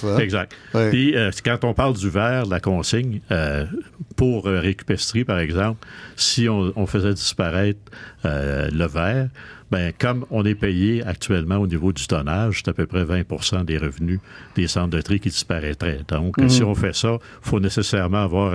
Hein? 0.03 0.17
Exact. 0.17 0.53
Puis, 0.89 1.15
quand 1.43 1.63
on 1.63 1.73
parle 1.73 1.95
du 1.95 2.09
verre, 2.09 2.45
la 2.45 2.59
consigne, 2.59 3.21
pour 4.15 4.45
récupérer, 4.45 5.25
par 5.25 5.39
exemple, 5.39 5.86
si 6.15 6.49
on, 6.49 6.73
on 6.75 6.86
faisait 6.86 7.13
disparaître 7.22 7.80
euh, 8.26 8.69
le 8.72 8.86
verre, 8.86 9.30
ben, 9.72 9.93
comme 9.97 10.26
on 10.32 10.43
est 10.43 10.55
payé 10.55 11.01
actuellement 11.05 11.55
au 11.55 11.67
niveau 11.67 11.93
du 11.93 12.05
tonnage, 12.05 12.61
c'est 12.63 12.69
à 12.69 12.74
peu 12.74 12.86
près 12.86 13.05
20% 13.05 13.63
des 13.63 13.78
revenus 13.78 14.19
des 14.55 14.67
centres 14.67 14.89
de 14.89 15.01
tri 15.01 15.22
qui 15.22 15.30
disparaîtraient. 15.30 16.01
Donc, 16.09 16.38
mhm. 16.38 16.49
si 16.49 16.63
on 16.63 16.76
fait 16.76 16.93
ça, 16.93 17.13
il 17.13 17.49
faut 17.49 17.59
nécessairement 17.61 18.24
avoir 18.24 18.53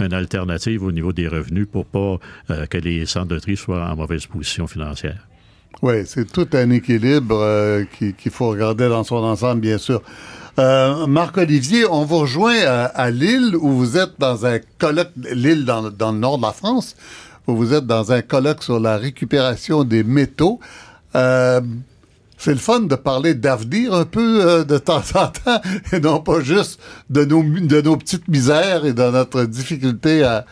une 0.00 0.12
alternative 0.14 0.84
au 0.84 0.92
niveau 0.92 1.12
des 1.12 1.26
revenus 1.26 1.66
pour 1.70 1.84
pas 1.84 2.18
euh, 2.50 2.66
que 2.66 2.78
les 2.78 3.06
centres 3.06 3.28
de 3.28 3.38
tri 3.40 3.56
soient 3.56 3.84
en 3.90 3.96
mauvaise 3.96 4.26
position 4.26 4.68
financière. 4.68 5.26
Oui, 5.80 6.04
c'est 6.06 6.30
tout 6.30 6.48
un 6.52 6.70
équilibre 6.70 7.40
euh, 7.40 7.84
qu'il 7.98 8.30
faut 8.30 8.50
regarder 8.50 8.88
dans 8.88 9.02
son 9.02 9.16
ensemble, 9.16 9.62
bien 9.62 9.78
sûr. 9.78 10.00
Marc-Olivier, 10.56 11.86
on 11.90 12.04
vous 12.04 12.18
rejoint 12.18 12.54
à, 12.54 13.10
Lille, 13.10 13.56
où 13.56 13.70
vous 13.70 13.96
êtes 13.96 14.12
dans 14.18 14.44
un 14.44 14.60
colloque, 14.78 15.10
Lille 15.32 15.64
dans, 15.64 15.90
dans, 15.90 16.12
le 16.12 16.18
nord 16.18 16.36
de 16.36 16.42
la 16.42 16.52
France, 16.52 16.94
vous 17.46 17.74
êtes 17.74 17.86
dans 17.86 18.12
un 18.12 18.22
colloque 18.22 18.62
sur 18.62 18.78
la 18.78 18.96
récupération 18.96 19.84
des 19.84 20.04
métaux. 20.04 20.60
Euh, 21.14 21.60
c'est 22.38 22.52
le 22.52 22.58
fun 22.58 22.80
de 22.80 22.94
parler 22.94 23.34
d'avenir 23.34 23.94
un 23.94 24.04
peu 24.04 24.44
euh, 24.44 24.64
de 24.64 24.78
temps 24.78 25.02
en 25.14 25.28
temps 25.28 25.60
et 25.92 26.00
non 26.00 26.20
pas 26.20 26.40
juste 26.40 26.80
de 27.10 27.24
nos, 27.24 27.42
de 27.42 27.80
nos 27.80 27.96
petites 27.96 28.28
misères 28.28 28.84
et 28.84 28.92
de 28.92 29.10
notre 29.10 29.44
difficulté 29.44 30.24
à, 30.24 30.44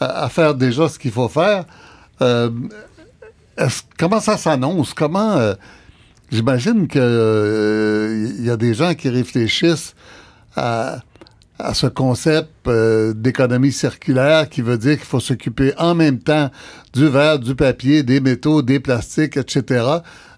à, 0.00 0.28
faire 0.28 0.54
déjà 0.54 0.88
ce 0.88 0.98
qu'il 0.98 1.12
faut 1.12 1.28
faire. 1.28 1.64
Euh, 2.20 2.50
comment 3.98 4.20
ça 4.20 4.36
s'annonce? 4.36 4.94
Comment... 4.94 5.54
J'imagine 6.30 6.88
qu'il 6.88 7.00
il 7.00 8.44
y 8.44 8.50
a 8.50 8.56
des 8.58 8.74
gens 8.74 8.94
qui 8.94 9.08
réfléchissent 9.08 9.94
à 10.54 10.98
à 11.58 11.74
ce 11.74 11.86
concept 11.86 12.50
euh, 12.66 13.12
d'économie 13.12 13.72
circulaire 13.72 14.48
qui 14.48 14.62
veut 14.62 14.78
dire 14.78 14.96
qu'il 14.96 15.06
faut 15.06 15.20
s'occuper 15.20 15.72
en 15.78 15.94
même 15.94 16.18
temps 16.20 16.50
du 16.92 17.08
verre, 17.08 17.38
du 17.38 17.54
papier, 17.54 18.02
des 18.02 18.20
métaux, 18.20 18.62
des 18.62 18.80
plastiques, 18.80 19.36
etc. 19.36 19.84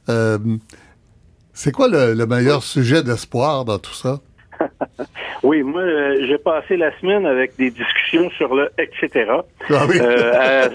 Euh, 0.09 0.39
c'est 1.53 1.73
quoi 1.73 1.89
le, 1.89 2.15
le 2.15 2.27
meilleur 2.27 2.63
sujet 2.63 3.03
d'espoir 3.03 3.65
dans 3.65 3.79
tout 3.79 3.95
ça? 3.95 4.21
oui, 5.43 5.63
moi, 5.63 5.81
euh, 5.81 6.27
j'ai 6.27 6.37
passé 6.37 6.77
la 6.77 6.97
semaine 6.99 7.25
avec 7.25 7.57
des 7.57 7.71
discussions 7.71 8.29
sur 8.31 8.55
le 8.55 8.71
etc. 8.79 9.27
Ah 9.71 9.87
oui. 9.89 9.97
Euh, 10.01 10.69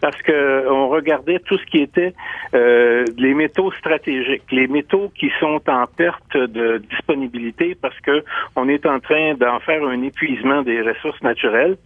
parce 0.00 0.20
que 0.22 0.68
on 0.68 0.88
regardait 0.88 1.40
tout 1.40 1.58
ce 1.58 1.64
qui 1.66 1.78
était 1.78 2.14
euh, 2.54 3.04
les 3.18 3.34
métaux 3.34 3.72
stratégiques, 3.72 4.44
les 4.52 4.68
métaux 4.68 5.10
qui 5.18 5.30
sont 5.40 5.60
en 5.66 5.86
perte 5.86 6.36
de 6.36 6.78
disponibilité 6.90 7.76
parce 7.80 7.98
que 8.00 8.22
on 8.54 8.68
est 8.68 8.86
en 8.86 9.00
train 9.00 9.34
d'en 9.34 9.58
faire 9.60 9.82
un 9.84 10.02
épuisement 10.02 10.62
des 10.62 10.82
ressources 10.82 11.20
naturelles. 11.22 11.76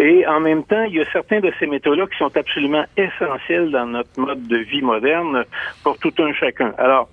Et 0.00 0.26
en 0.26 0.40
même 0.40 0.64
temps, 0.64 0.82
il 0.84 0.96
y 0.96 1.00
a 1.00 1.04
certains 1.12 1.40
de 1.40 1.52
ces 1.60 1.66
métaux-là 1.66 2.06
qui 2.06 2.18
sont 2.18 2.36
absolument 2.36 2.84
essentiels 2.96 3.70
dans 3.70 3.86
notre 3.86 4.18
mode 4.18 4.46
de 4.48 4.56
vie 4.56 4.82
moderne 4.82 5.44
pour 5.84 5.96
tout 5.98 6.12
un 6.18 6.32
chacun. 6.32 6.72
Alors, 6.78 7.08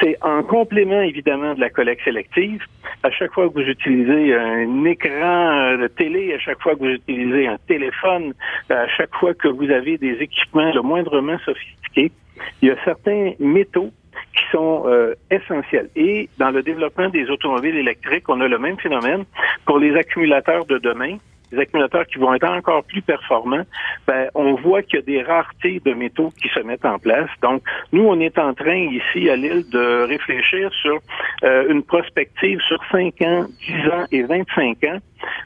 c'est 0.00 0.16
en 0.22 0.42
complément 0.42 1.02
évidemment 1.02 1.54
de 1.54 1.60
la 1.60 1.70
collecte 1.70 2.04
sélective. 2.04 2.64
À 3.02 3.10
chaque 3.10 3.32
fois 3.32 3.48
que 3.48 3.54
vous 3.54 3.68
utilisez 3.68 4.21
un 4.30 4.84
écran 4.84 5.76
de 5.78 5.88
télé, 5.88 6.34
à 6.34 6.38
chaque 6.38 6.60
fois 6.60 6.74
que 6.74 6.80
vous 6.80 6.90
utilisez 6.90 7.46
un 7.46 7.58
téléphone, 7.66 8.34
à 8.70 8.86
chaque 8.88 9.14
fois 9.14 9.34
que 9.34 9.48
vous 9.48 9.70
avez 9.70 9.98
des 9.98 10.16
équipements 10.20 10.72
le 10.72 10.82
moindrement 10.82 11.38
sophistiqués, 11.44 12.12
il 12.60 12.68
y 12.68 12.70
a 12.70 12.76
certains 12.84 13.32
métaux 13.38 13.90
qui 14.34 14.44
sont 14.50 14.84
euh, 14.86 15.14
essentiels. 15.30 15.88
Et 15.96 16.28
dans 16.38 16.50
le 16.50 16.62
développement 16.62 17.08
des 17.08 17.28
automobiles 17.30 17.76
électriques, 17.76 18.28
on 18.28 18.40
a 18.40 18.48
le 18.48 18.58
même 18.58 18.78
phénomène. 18.78 19.24
Pour 19.64 19.78
les 19.78 19.94
accumulateurs 19.96 20.64
de 20.66 20.78
demain, 20.78 21.16
des 21.52 21.58
accumulateurs 21.58 22.06
qui 22.06 22.18
vont 22.18 22.34
être 22.34 22.48
encore 22.48 22.82
plus 22.84 23.02
performants, 23.02 23.64
ben, 24.06 24.28
on 24.34 24.54
voit 24.54 24.82
qu'il 24.82 25.00
y 25.00 25.02
a 25.02 25.04
des 25.04 25.22
raretés 25.22 25.80
de 25.84 25.92
métaux 25.92 26.32
qui 26.40 26.48
se 26.48 26.60
mettent 26.60 26.84
en 26.84 26.98
place. 26.98 27.28
Donc, 27.42 27.62
nous, 27.92 28.04
on 28.04 28.18
est 28.20 28.38
en 28.38 28.54
train 28.54 28.88
ici 28.90 29.28
à 29.28 29.36
l'île 29.36 29.68
de 29.70 30.06
réfléchir 30.08 30.72
sur 30.74 30.98
euh, 31.44 31.68
une 31.68 31.82
prospective 31.82 32.60
sur 32.60 32.78
5 32.90 33.20
ans, 33.22 33.46
10 33.66 33.88
ans 33.90 34.04
et 34.10 34.22
25 34.22 34.84
ans 34.84 34.98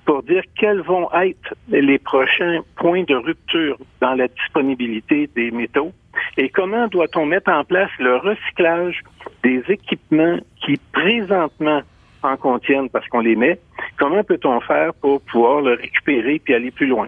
pour 0.05 0.23
dire 0.23 0.43
quels 0.59 0.81
vont 0.81 1.09
être 1.13 1.55
les 1.69 1.99
prochains 1.99 2.61
points 2.77 3.03
de 3.03 3.15
rupture 3.15 3.77
dans 4.01 4.15
la 4.15 4.29
disponibilité 4.29 5.29
des 5.35 5.51
métaux 5.51 5.93
et 6.39 6.49
comment 6.49 6.87
doit-on 6.89 7.27
mettre 7.27 7.51
en 7.51 7.65
place 7.65 7.91
le 7.99 8.17
recyclage 8.17 9.03
des 9.43 9.63
équipements 9.69 10.39
qui 10.65 10.81
présentement 10.93 11.83
en 12.27 12.37
contiennent 12.37 12.89
parce 12.91 13.07
qu'on 13.09 13.21
les 13.21 13.37
met. 13.37 13.59
Comment 13.99 14.23
peut-on 14.25 14.61
faire 14.61 14.93
pour 14.95 15.21
pouvoir 15.23 15.61
le 15.61 15.75
récupérer 15.75 16.41
puis 16.45 16.55
aller 16.55 16.71
plus 16.71 16.87
loin? 16.87 17.07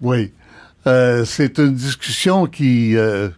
Oui. 0.00 0.32
Euh, 0.86 1.24
c'est 1.24 1.58
une 1.58 1.74
discussion 1.74 2.46
qui, 2.46 2.96
euh, 2.96 3.28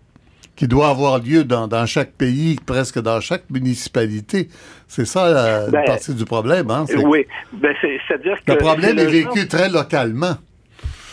qui 0.57 0.69
doit 0.69 0.89
avoir 0.89 1.19
lieu 1.19 1.45
dans, 1.45 1.67
dans, 1.67 1.87
chaque 1.87 2.13
pays, 2.13 2.59
presque 2.67 3.01
dans 3.01 3.21
chaque 3.21 3.49
municipalité. 3.49 4.49
C'est 4.87 5.07
ça 5.07 5.31
la 5.31 5.65
une 5.67 5.71
ben, 5.71 5.85
partie 5.85 6.15
du 6.15 6.25
problème. 6.25 6.71
Hein? 6.71 6.85
Oui. 7.05 7.27
Ben, 7.53 7.75
c'est-à-dire 7.81 8.37
que. 8.45 8.53
Le 8.53 8.59
problème 8.59 8.99
est, 8.99 9.07
vécu 9.07 9.49
très 9.49 9.71
localement. 9.71 10.37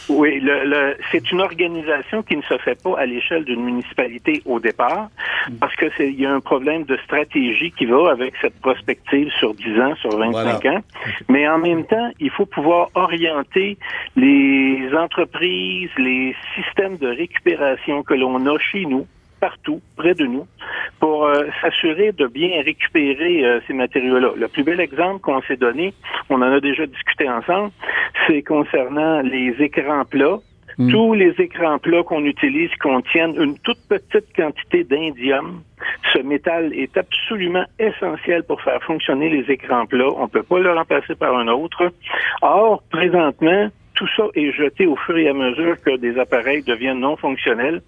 Oui, 0.08 0.40
le, 0.40 0.96
c'est 1.12 1.32
une 1.32 1.42
organisation 1.42 2.22
qui 2.22 2.38
ne 2.38 2.42
se 2.44 2.58
fait 2.60 2.80
pas 2.82 2.98
à 2.98 3.06
l'échelle 3.06 3.44
d'une 3.44 3.64
municipalité 3.64 4.42
au 4.46 4.60
départ, 4.60 5.10
parce 5.60 5.76
que 5.76 5.88
c'est 5.98 6.10
il 6.10 6.20
y 6.20 6.26
a 6.26 6.34
un 6.34 6.40
problème 6.40 6.84
de 6.84 6.96
stratégie 6.98 7.72
qui 7.72 7.86
va 7.86 8.12
avec 8.12 8.34
cette 8.42 8.60
prospective 8.62 9.30
sur 9.40 9.54
10 9.56 9.80
ans, 9.80 9.96
sur 9.96 10.16
25 10.18 10.66
ans. 10.66 10.82
Mais 11.28 11.48
en 11.48 11.58
même 11.58 11.86
temps, 11.86 12.12
il 12.20 12.30
faut 12.30 12.46
pouvoir 12.46 12.90
orienter 12.94 13.78
les 14.16 14.90
entreprises, 14.96 15.90
les 15.98 16.36
systèmes 16.56 16.98
de 16.98 17.08
récupération 17.08 18.04
que 18.04 18.14
l'on 18.14 18.46
a 18.46 18.60
chez 18.60 18.86
nous 18.86 19.08
partout, 19.46 19.80
près 19.96 20.16
de 20.16 20.26
nous, 20.26 20.48
pour 21.00 21.28
euh, 21.28 21.46
s'assurer 21.62 22.12
de 22.14 22.26
bien 22.26 22.64
récupérer 22.64 23.46
euh, 23.46 23.60
ces 23.68 23.74
matériaux-là. 23.74 24.32
Le 24.36 24.48
plus 24.48 24.64
bel 24.64 24.80
exemple 24.80 25.20
qu'on 25.22 25.40
s'est 25.44 25.62
donné, 25.68 25.94
on 26.32 26.38
en 26.42 26.52
a 26.58 26.60
déjà 26.60 26.88
discuté 26.88 27.30
ensemble, 27.30 27.70
c'est 28.26 28.42
concernant 28.42 29.22
les 29.22 29.54
écrans 29.60 30.04
plats. 30.06 30.40
Hmm. 30.80 30.90
Tous 30.90 31.14
les 31.14 31.34
écrans 31.38 31.78
plats 31.78 32.02
qu'on 32.02 32.26
utilise 32.26 32.74
contiennent 32.82 33.36
une 33.40 33.56
toute 33.60 33.78
petite 33.88 34.36
quantité 34.36 34.84
d'indium. 34.84 35.62
Ce 36.12 36.20
métal 36.20 36.74
est 36.74 36.98
absolument 36.98 37.66
essentiel 37.78 38.44
pour 38.46 38.60
faire 38.64 38.82
fonctionner 38.82 39.30
les 39.30 39.46
écrans 39.54 39.86
plats. 39.86 40.12
On 40.18 40.24
ne 40.24 40.34
peut 40.36 40.44
pas 40.44 40.60
le 40.60 40.74
remplacer 40.74 41.14
par 41.14 41.38
un 41.38 41.48
autre. 41.50 41.92
Or, 42.42 42.82
présentement, 42.90 43.70
tout 43.96 44.08
ça 44.16 44.24
est 44.36 44.52
jeté 44.52 44.86
au 44.86 44.96
fur 44.96 45.18
et 45.18 45.28
à 45.28 45.34
mesure 45.34 45.76
que 45.82 45.98
des 45.98 46.20
appareils 46.20 46.64
deviennent 46.64 47.00
non 47.00 47.16
fonctionnels, 47.16 47.82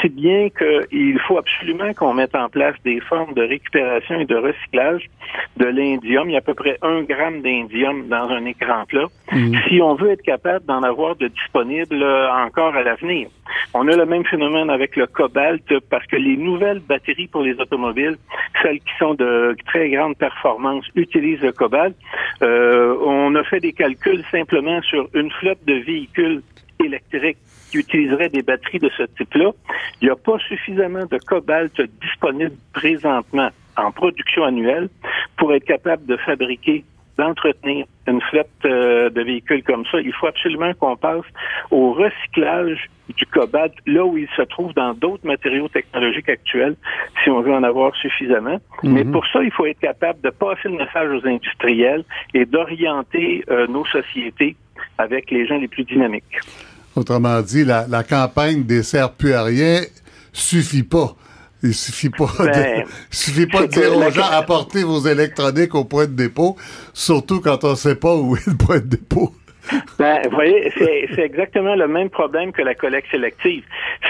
si 0.00 0.08
bien 0.08 0.48
qu'il 0.50 1.18
faut 1.26 1.38
absolument 1.38 1.92
qu'on 1.94 2.14
mette 2.14 2.34
en 2.34 2.48
place 2.48 2.76
des 2.84 3.00
formes 3.00 3.34
de 3.34 3.42
récupération 3.42 4.20
et 4.20 4.26
de 4.26 4.36
recyclage 4.36 5.08
de 5.56 5.66
l'indium. 5.66 6.28
Il 6.28 6.32
y 6.32 6.36
a 6.36 6.38
à 6.38 6.42
peu 6.42 6.54
près 6.54 6.78
un 6.82 7.02
gramme 7.02 7.42
d'indium 7.42 8.08
dans 8.08 8.28
un 8.28 8.44
écran 8.44 8.84
plat. 8.86 9.06
Mhm. 9.32 9.58
Si 9.68 9.80
on 9.82 9.94
veut 9.94 10.10
être 10.10 10.22
capable 10.22 10.64
d'en 10.66 10.82
avoir 10.82 11.16
de 11.16 11.28
disponible 11.28 12.02
euh, 12.02 12.30
encore 12.32 12.74
à 12.74 12.82
l'avenir. 12.82 13.28
On 13.74 13.86
a 13.88 13.96
le 13.96 14.06
même 14.06 14.24
phénomène 14.24 14.70
avec 14.70 14.96
le 14.96 15.06
cobalt 15.06 15.72
parce 15.90 16.06
que 16.06 16.16
les 16.16 16.36
nouvelles 16.36 16.80
batteries 16.80 17.28
pour 17.28 17.42
les 17.42 17.58
automobiles, 17.60 18.16
celles 18.62 18.80
qui 18.80 18.92
sont 18.98 19.14
de 19.14 19.56
très 19.66 19.90
grande 19.90 20.16
performance, 20.16 20.84
utilisent 20.94 21.40
le 21.40 21.52
cobalt. 21.52 21.94
Euh, 22.42 22.96
on 23.04 23.34
a 23.34 23.44
fait 23.44 23.60
des 23.60 23.72
calculs 23.72 24.24
simplement 24.30 24.80
sur 24.82 25.08
une 25.14 25.30
flotte 25.40 25.64
de 25.66 25.74
véhicules 25.74 26.42
électriques 26.84 27.38
qui 27.70 27.78
utiliseraient 27.78 28.28
des 28.28 28.42
batteries 28.42 28.78
de 28.78 28.90
ce 28.96 29.02
type-là. 29.02 29.50
Il 30.00 30.06
n'y 30.06 30.10
a 30.10 30.16
pas 30.16 30.38
suffisamment 30.38 31.06
de 31.06 31.18
cobalt 31.18 31.80
disponible 32.00 32.56
présentement 32.72 33.50
en 33.76 33.92
production 33.92 34.44
annuelle 34.44 34.88
pour 35.36 35.52
être 35.54 35.64
capable 35.64 36.06
de 36.06 36.16
fabriquer 36.16 36.84
d'entretenir 37.18 37.84
une 38.06 38.20
flotte 38.22 38.48
euh, 38.64 39.10
de 39.10 39.22
véhicules 39.22 39.62
comme 39.64 39.84
ça, 39.90 40.00
il 40.00 40.12
faut 40.14 40.28
absolument 40.28 40.72
qu'on 40.74 40.96
passe 40.96 41.24
au 41.70 41.92
recyclage 41.92 42.88
du 43.16 43.26
cobalt 43.26 43.72
là 43.86 44.04
où 44.04 44.16
il 44.16 44.28
se 44.36 44.42
trouve 44.42 44.72
dans 44.74 44.94
d'autres 44.94 45.26
matériaux 45.26 45.68
technologiques 45.68 46.28
actuels, 46.28 46.76
si 47.22 47.30
on 47.30 47.40
veut 47.40 47.52
en 47.52 47.64
avoir 47.64 47.94
suffisamment. 47.96 48.60
Mhm. 48.82 48.92
Mais 48.92 49.04
pour 49.04 49.26
ça, 49.26 49.42
il 49.42 49.50
faut 49.50 49.66
être 49.66 49.80
capable 49.80 50.20
de 50.20 50.30
passer 50.30 50.68
le 50.68 50.76
message 50.76 51.10
aux 51.10 51.26
industriels 51.26 52.04
et 52.34 52.44
d'orienter 52.44 53.44
euh, 53.50 53.66
nos 53.66 53.84
sociétés 53.86 54.56
avec 54.98 55.30
les 55.30 55.46
gens 55.46 55.58
les 55.58 55.68
plus 55.68 55.84
dynamiques. 55.84 56.40
Autrement 56.96 57.40
dit, 57.42 57.64
la, 57.64 57.86
la 57.88 58.02
campagne 58.02 58.64
des 58.64 58.82
serres 58.82 59.14
rien 59.20 59.80
suffit 60.32 60.82
pas. 60.82 61.14
Il 61.62 61.74
suffit 61.74 62.10
pas 62.10 62.26
de, 62.38 62.44
ben, 62.46 62.84
suffit 63.10 63.46
pas 63.46 63.62
de 63.62 63.72
dire 63.72 63.96
aux 63.96 64.10
gens 64.10 64.30
apportez 64.30 64.84
vos 64.84 65.00
électroniques 65.00 65.74
au 65.74 65.84
point 65.84 66.06
de 66.06 66.12
dépôt, 66.12 66.56
surtout 66.92 67.40
quand 67.40 67.64
on 67.64 67.74
sait 67.74 67.96
pas 67.96 68.14
où 68.14 68.36
est 68.36 68.46
le 68.46 68.56
point 68.56 68.78
de 68.78 68.86
dépôt. 68.86 69.32
Ben, 69.98 70.20
vous 70.24 70.34
voyez, 70.34 70.72
c'est 70.78 71.18
exactement 71.18 71.74
le 71.74 71.88
même 71.88 72.08
problème 72.08 72.52
que 72.52 72.62
la 72.62 72.74
collecte 72.74 73.10
sélective. 73.10 73.64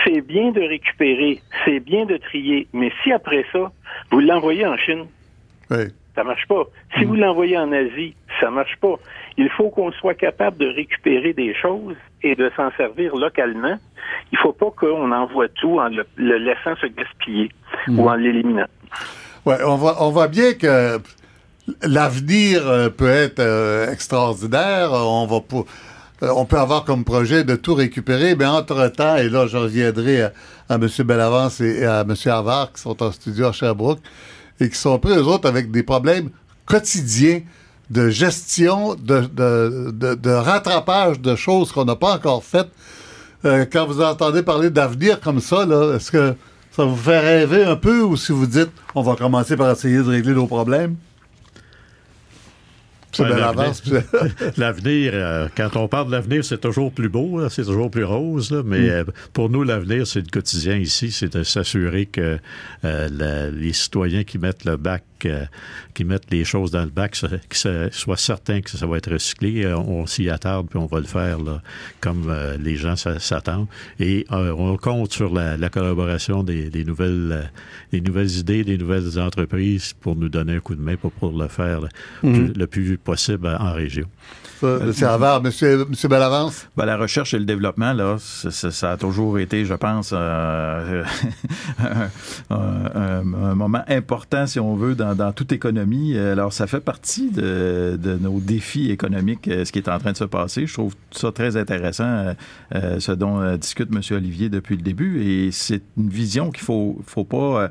C'est 0.04 0.20
bien 0.20 0.52
de 0.52 0.60
récupérer, 0.60 1.40
c'est 1.64 1.80
bien 1.80 2.04
de 2.04 2.16
trier, 2.16 2.68
mais 2.72 2.92
si 3.02 3.10
après 3.10 3.44
ça, 3.50 3.72
vous 4.10 4.20
l'envoyez 4.20 4.66
en 4.66 4.76
Chine, 4.76 5.06
oui. 5.70 5.88
Ça 6.18 6.24
marche 6.24 6.46
pas. 6.48 6.64
Si 6.96 7.04
vous 7.04 7.14
l'envoyez 7.14 7.56
en 7.56 7.70
Asie, 7.70 8.14
ça 8.40 8.50
marche 8.50 8.76
pas. 8.80 8.96
Il 9.36 9.48
faut 9.50 9.70
qu'on 9.70 9.92
soit 9.92 10.14
capable 10.14 10.58
de 10.58 10.66
récupérer 10.66 11.32
des 11.32 11.54
choses 11.54 11.94
et 12.24 12.34
de 12.34 12.50
s'en 12.56 12.72
servir 12.76 13.14
localement. 13.14 13.76
Il 14.32 14.38
faut 14.38 14.52
pas 14.52 14.72
qu'on 14.76 15.12
envoie 15.12 15.48
tout 15.48 15.78
en 15.78 15.88
le, 15.88 16.04
laissant 16.16 16.74
se 16.80 16.86
gaspiller 16.86 17.50
ou 17.86 18.02
hmm. 18.02 18.08
en 18.08 18.14
l'éliminant. 18.14 18.66
Ouais, 19.46 19.58
on 19.64 19.76
voit, 19.76 20.02
on 20.02 20.10
voit 20.10 20.26
bien 20.26 20.54
que 20.54 20.98
l'avenir 21.82 22.66
euh, 22.66 22.88
peut 22.88 23.08
être 23.08 23.38
euh, 23.38 23.92
extraordinaire. 23.92 24.90
On 24.92 25.26
va 25.26 25.36
euh, 26.22 26.32
on 26.34 26.46
peut 26.46 26.58
avoir 26.58 26.84
comme 26.84 27.04
projet 27.04 27.44
de 27.44 27.54
tout 27.54 27.74
récupérer, 27.74 28.34
mais 28.34 28.44
entre-temps, 28.46 29.16
et 29.16 29.28
là, 29.28 29.46
je 29.46 29.56
reviendrai 29.56 30.22
à, 30.22 30.32
M. 30.70 30.88
Bellavance 31.04 31.60
et, 31.60 31.84
à 31.84 32.00
M. 32.00 32.14
Havard, 32.26 32.72
qui 32.72 32.80
sont 32.80 33.00
en 33.04 33.12
studio 33.12 33.46
à 33.46 33.52
Sherbrooke, 33.52 34.00
et 34.60 34.68
qui 34.68 34.76
sont 34.76 34.98
pris, 34.98 35.12
eux 35.12 35.26
autres, 35.26 35.48
avec 35.48 35.70
des 35.70 35.82
problèmes 35.82 36.30
quotidiens 36.66 37.40
de 37.90 38.10
gestion, 38.10 38.94
de, 38.94 40.30
rattrapage 40.30 41.20
de 41.20 41.34
choses 41.36 41.72
qu'on 41.72 41.84
n'a 41.84 41.96
pas 41.96 42.14
encore 42.14 42.44
faites. 42.44 42.68
Euh, 43.44 43.64
quand 43.70 43.86
vous 43.86 44.02
entendez 44.02 44.42
parler 44.42 44.68
d'avenir 44.68 45.20
comme 45.20 45.40
ça, 45.40 45.66
est-ce 45.94 46.10
que 46.10 46.34
ça 46.72 46.84
vous 46.84 46.96
fait 46.96 47.20
rêver 47.20 47.64
un 47.64 47.76
peu 47.76 48.02
ou 48.02 48.16
si 48.16 48.32
vous 48.32 48.46
dites 48.46 48.70
on 48.94 49.02
va 49.02 49.14
commencer 49.14 49.56
par 49.56 49.70
essayer 49.70 49.98
de 49.98 50.02
régler 50.02 50.34
nos 50.34 50.46
problèmes? 50.46 50.96
l'avenir, 54.56 55.12
euh, 55.14 55.48
quand 55.56 55.76
on 55.76 55.88
parle 55.88 56.08
de 56.08 56.12
l'avenir, 56.12 56.44
c'est 56.44 56.60
toujours 56.60 56.92
plus 56.92 57.08
beau, 57.08 57.48
c'est 57.48 57.64
toujours 57.64 57.90
plus 57.90 58.04
rose, 58.04 58.52
mais 58.64 58.80
mm. 58.80 58.90
euh, 58.90 59.04
pour 59.32 59.50
nous, 59.50 59.62
l'avenir, 59.62 60.06
c'est 60.06 60.20
le 60.20 60.30
quotidien 60.30 60.76
ici, 60.76 61.10
c'est 61.10 61.32
de 61.32 61.42
s'assurer 61.42 62.06
que 62.06 62.38
les 62.82 63.72
citoyens 63.72 64.24
qui 64.24 64.38
mettent 64.38 64.64
le 64.64 64.76
bac 64.76 65.02
qui 65.94 66.04
mettent 66.04 66.30
les 66.30 66.44
choses 66.44 66.70
dans 66.70 66.84
le 66.84 66.90
bac, 66.90 67.12
qui 67.48 67.58
soient 67.58 68.16
certains 68.16 68.60
que 68.60 68.70
ça 68.70 68.86
va 68.86 68.96
être 68.96 69.12
recyclé. 69.12 69.64
Euh, 69.64 69.76
on, 69.76 70.06
s'y 70.06 70.28
attarde, 70.30 70.68
puis 70.68 70.78
on 70.78 70.86
va 70.86 71.00
le 71.00 71.06
faire 71.06 71.38
là, 71.38 71.62
comme 72.00 72.26
euh, 72.28 72.56
les 72.58 72.76
gens 72.76 72.96
s'attendent. 72.96 73.68
Et 74.00 74.26
euh, 74.32 74.52
on 74.56 74.76
compte 74.76 75.12
sur 75.12 75.32
la, 75.32 75.56
collaboration 75.68 76.42
des, 76.42 76.84
nouvelles, 76.84 77.50
des 77.92 78.00
nouvelles 78.00 78.30
idées, 78.38 78.64
des 78.64 78.78
nouvelles 78.78 79.18
entreprises 79.18 79.92
pour 80.00 80.16
nous 80.16 80.28
donner 80.28 80.56
un 80.56 80.60
coup 80.60 80.74
de 80.74 80.82
main 80.82 80.96
pour, 80.96 81.12
pour 81.12 81.36
le 81.36 81.48
faire 81.48 81.80
mm-hmm. 82.22 82.56
le 82.56 82.66
plus 82.66 82.98
possible 82.98 83.48
en 83.58 83.72
région. 83.72 84.06
Havard. 84.62 85.42
Monsieur, 85.42 85.86
monsieur 85.88 86.08
Bellavance? 86.08 86.68
La 86.76 86.96
recherche 86.96 87.34
et 87.34 87.38
le 87.38 87.44
développement, 87.44 87.92
là, 87.92 88.16
ça, 88.18 88.92
a 88.92 88.96
toujours 88.96 89.38
été, 89.38 89.64
je 89.64 89.74
pense, 89.74 90.12
euh, 90.12 91.04
un, 92.50 93.22
moment 93.22 93.82
important, 93.88 94.46
si 94.46 94.60
on 94.60 94.74
veut, 94.74 94.94
dans, 94.94 95.32
toute 95.32 95.52
économie. 95.52 96.16
Alors, 96.16 96.52
ça 96.52 96.66
fait 96.66 96.80
partie 96.80 97.30
de, 97.30 98.18
nos 98.20 98.40
défis 98.40 98.90
économiques, 98.90 99.48
euh, 99.48 99.64
ce 99.64 99.72
qui 99.72 99.78
est 99.78 99.88
en 99.88 99.98
train 99.98 100.12
de 100.12 100.16
se 100.16 100.24
passer. 100.24 100.66
Je 100.66 100.74
trouve 100.74 100.94
ça 101.10 101.32
très 101.32 101.56
intéressant, 101.56 102.34
euh, 102.74 103.00
ce 103.00 103.12
dont 103.12 103.56
discute 103.56 103.90
monsieur 103.90 104.16
Olivier 104.16 104.48
depuis 104.48 104.76
le 104.76 104.82
début. 104.82 105.22
Et 105.22 105.50
c'est 105.52 105.82
une 105.96 106.10
vision 106.10 106.50
qu'il 106.50 106.64
faut, 106.64 106.98
faut 107.06 107.24
pas 107.24 107.70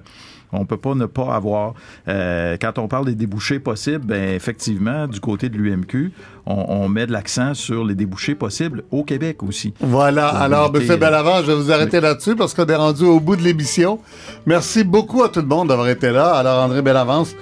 on 0.52 0.66
peut 0.66 0.78
pas 0.78 0.96
ne 0.96 1.06
pas 1.06 1.36
avoir. 1.36 1.74
Euh, 2.08 2.58
quand 2.60 2.78
on 2.78 2.88
parle 2.88 3.06
des 3.06 3.16
débouchés 3.16 3.60
possibles, 3.60 4.06
ben 4.06 4.36
effectivement, 4.36 5.08
du 5.08 5.20
côté 5.20 5.50
de 5.50 5.58
l'UMQ, 5.58 6.12
on, 6.46 6.88
met 6.88 7.06
de 7.08 7.12
l'accent 7.12 7.54
sur 7.54 7.84
les 7.84 7.96
débouchés 7.96 8.36
possibles 8.36 8.84
au 8.92 9.04
Québec 9.04 9.44
aussi. 9.44 9.74
Voilà. 9.82 10.30
Alors, 10.30 10.72
M. 10.74 10.96
Bellavant, 10.98 11.42
je 11.42 11.48
vais 11.48 11.56
vous 11.56 11.72
arrêter 11.72 12.00
là-dessus 12.00 12.36
parce 12.36 12.54
qu'on 12.54 12.66
est 12.66 12.76
rendu 12.76 13.04
au 13.04 13.20
bout 13.20 13.36
de 13.36 13.42
l'émission. 13.42 14.00
Merci 14.46 14.86
beaucoup 14.86 15.24
à 15.24 15.30
tout 15.30 15.42
le 15.42 15.48
monde 15.48 15.68
d'avoir 15.68 15.90
été 15.90 16.10
là. 16.12 16.36
Alors, 16.36 16.64
André 16.64 16.82
Bellavance, 16.82 17.36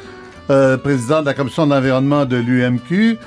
euh, 0.49 0.77
président 0.77 1.21
de 1.21 1.27
la 1.27 1.35
Commission 1.35 1.67
d'environnement 1.67 2.25
de 2.25 2.37
l'UMQ. 2.37 3.17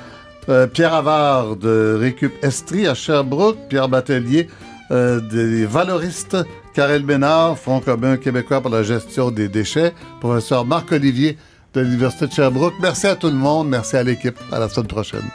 Euh, 0.49 0.66
Pierre 0.66 0.95
Avard 0.95 1.57
de 1.57 1.97
Récup 2.01 2.33
Estrie 2.43 2.87
à 2.87 2.95
Sherbrooke, 2.95 3.59
Pierre 3.68 3.89
Batelier 3.89 4.49
euh, 4.91 5.20
des 5.20 5.66
valoristes, 5.66 6.39
Karel 6.79 7.03
Bénard, 7.03 7.59
Front 7.59 7.81
commun 7.81 8.16
québécois 8.18 8.61
pour 8.61 8.70
la 8.70 8.85
gestion 8.85 9.33
des 9.33 9.49
déchets, 9.49 9.93
professeur 10.20 10.64
Marc 10.64 10.93
Olivier 10.93 11.37
de 11.74 11.81
l'Université 11.81 12.29
de 12.29 12.33
Sherbrooke. 12.33 12.74
Merci 12.81 13.09
à 13.09 13.16
tout 13.16 13.26
le 13.26 13.35
monde, 13.35 13.68
merci 13.68 13.97
à 13.97 14.05
l'équipe. 14.05 14.39
À 14.53 14.61
la 14.61 14.68
semaine 14.68 14.87
prochaine. 14.87 15.29